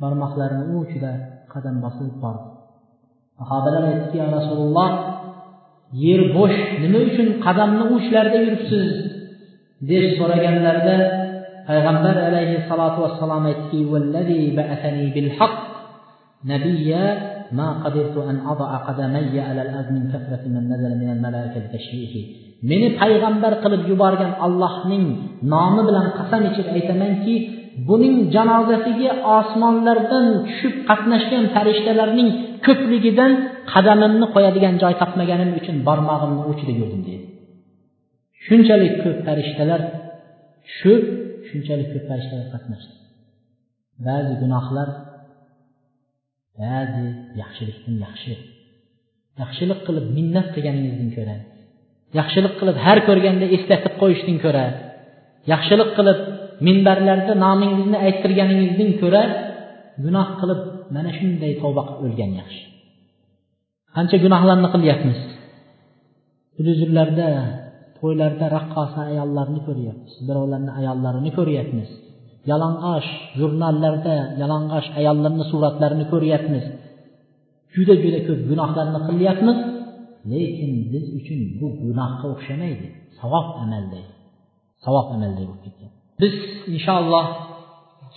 barmoqlarini 0.01 0.75
uchida 0.83 1.11
qadam 1.53 1.75
bosib 1.85 2.13
bordi. 2.23 2.45
Sahobalar 3.39 3.83
aytdiki 3.91 4.17
yo 4.21 4.27
rasululloh 4.37 4.89
yer 6.05 6.21
bo'sh 6.37 6.59
nima 6.83 6.99
uchun 7.09 7.27
qadamni 7.45 7.83
uchlarida 7.97 8.37
yuribsiz? 8.45 8.89
deb 9.89 10.03
so'raganlarida 10.17 10.97
payg'ambar 11.67 12.15
alayhissalotu 12.29 12.99
vassalom 13.05 13.43
aytdiki 13.51 13.77
nabiyya 16.50 17.04
ما 17.58 17.68
قدرت 17.84 18.16
أن 18.30 18.36
أضع 18.52 18.70
قدمي 18.76 19.40
على 19.40 19.62
الأرض 19.62 19.88
من 19.96 20.04
كثرة 20.12 20.44
من 20.54 20.68
نزل 20.72 20.92
من 21.00 21.08
الملائكة 21.16 21.60
تشريحي 21.76 22.22
meni 22.70 22.88
payg'ambar 23.00 23.52
qilib 23.62 23.82
yuborgan 23.90 24.32
allohning 24.46 25.04
nomi 25.52 25.82
bilan 25.88 26.06
qasam 26.18 26.42
ichib 26.50 26.66
aytamanki 26.76 27.34
buning 27.88 28.16
janozasiga 28.34 29.10
osmonlardan 29.36 30.26
tushib 30.46 30.74
qatnashgan 30.88 31.44
farishtalarning 31.54 32.30
ko'pligidan 32.66 33.32
qadamimni 33.72 34.26
qo'yadigan 34.34 34.74
joy 34.82 34.94
topmaganim 35.02 35.50
uchun 35.60 35.76
barmog'imni 35.88 36.42
uchida 36.52 36.72
yurdim 36.80 37.02
deydi 37.08 37.26
shunchalik 38.46 38.94
ko'p 39.02 39.18
farishtalar 39.26 39.80
tushib 40.66 41.02
shunchalik 41.48 41.88
ko'p 41.92 42.04
farishtalar 42.10 42.46
qatnashdi 42.54 42.94
ba'zi 44.06 44.32
gunohlar 44.42 44.88
ba'zi 46.61 47.05
yaxshilikdan 47.41 47.95
yaxshi 48.05 48.33
yaxshilik 49.41 49.79
qilib 49.87 50.05
minnat 50.17 50.47
qilganingizdan 50.55 51.09
ko'ra 51.17 51.35
yaxshilik 52.19 52.53
qilib 52.59 52.77
har 52.85 52.97
ko'rganda 53.07 53.45
eslatib 53.55 53.93
qo'yishdan 54.01 54.37
ko'ra 54.45 54.65
yaxshilik 55.53 55.89
qilib 55.97 56.19
minbarlarda 56.67 57.33
nomingizni 57.45 57.97
ayttirganingizdan 58.07 58.91
ko'ra 59.01 59.21
gunoh 60.05 60.27
qilib 60.39 60.61
mana 60.95 61.11
shunday 61.17 61.51
tavba 61.61 61.81
qilib 61.87 62.03
o'lgan 62.05 62.31
yaxshi 62.41 62.63
qancha 63.95 64.17
gunohlarni 64.25 64.69
qilyapmiz 64.75 65.19
televizorlarda 66.57 67.27
to'ylarda 67.99 68.45
raqqosa 68.57 68.99
ayollarni 69.11 69.59
ko'ryapmiz 69.67 70.13
birovlarni 70.27 70.71
ayollarini 70.79 71.31
ko'ryapmiz 71.37 71.89
yalang'och 72.51 73.07
jurnallarda 73.39 74.15
yalang'och 74.41 74.87
ayollarni 74.99 75.45
suratlarini 75.51 76.05
ko'ryapmiz. 76.13 76.65
Juda 77.75 77.93
juda 78.03 78.19
ko'p 78.27 78.41
gunohlarni 78.49 78.99
qilyapmiz. 79.09 79.57
Lekin 80.31 80.71
biz 80.93 81.05
uchun 81.19 81.39
bu 81.59 81.67
gunohga 81.83 82.25
o'xshamaydi. 82.33 82.87
Savob 83.19 83.47
amalday 83.63 84.05
savob 84.85 85.07
amalday 85.15 85.45
bo'lib 85.49 85.61
ketgan. 85.65 85.91
Biz 86.21 86.35
inshaalloh 86.73 87.25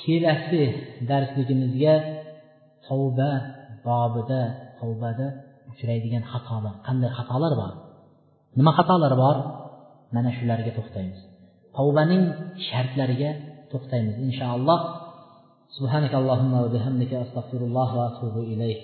kelasi 0.03 0.63
darsligimizga 1.11 1.95
tavba 2.87 3.31
bobida 3.87 4.41
tavbada 4.81 5.27
uchraydigan 5.71 6.25
xatolar 6.33 6.75
qanday 6.87 7.11
xatolar 7.19 7.53
bor? 7.63 7.73
Nima 8.59 8.73
xatolar 8.79 9.13
bor? 9.23 9.37
Mana 10.15 10.31
shularga 10.39 10.73
to'xtaymiz. 10.79 11.21
Tavbaning 11.77 12.23
shartlariga 12.69 13.31
to'xtaymiz 13.72 14.18
inshaalloh 14.28 14.82
سبحانك 15.80 16.14
اللهم 16.16 16.54
وبحمدك 16.54 17.14
أستغفر 17.14 17.58
الله 17.58 17.90
وأتوب 17.98 18.36
إليك 18.44 18.82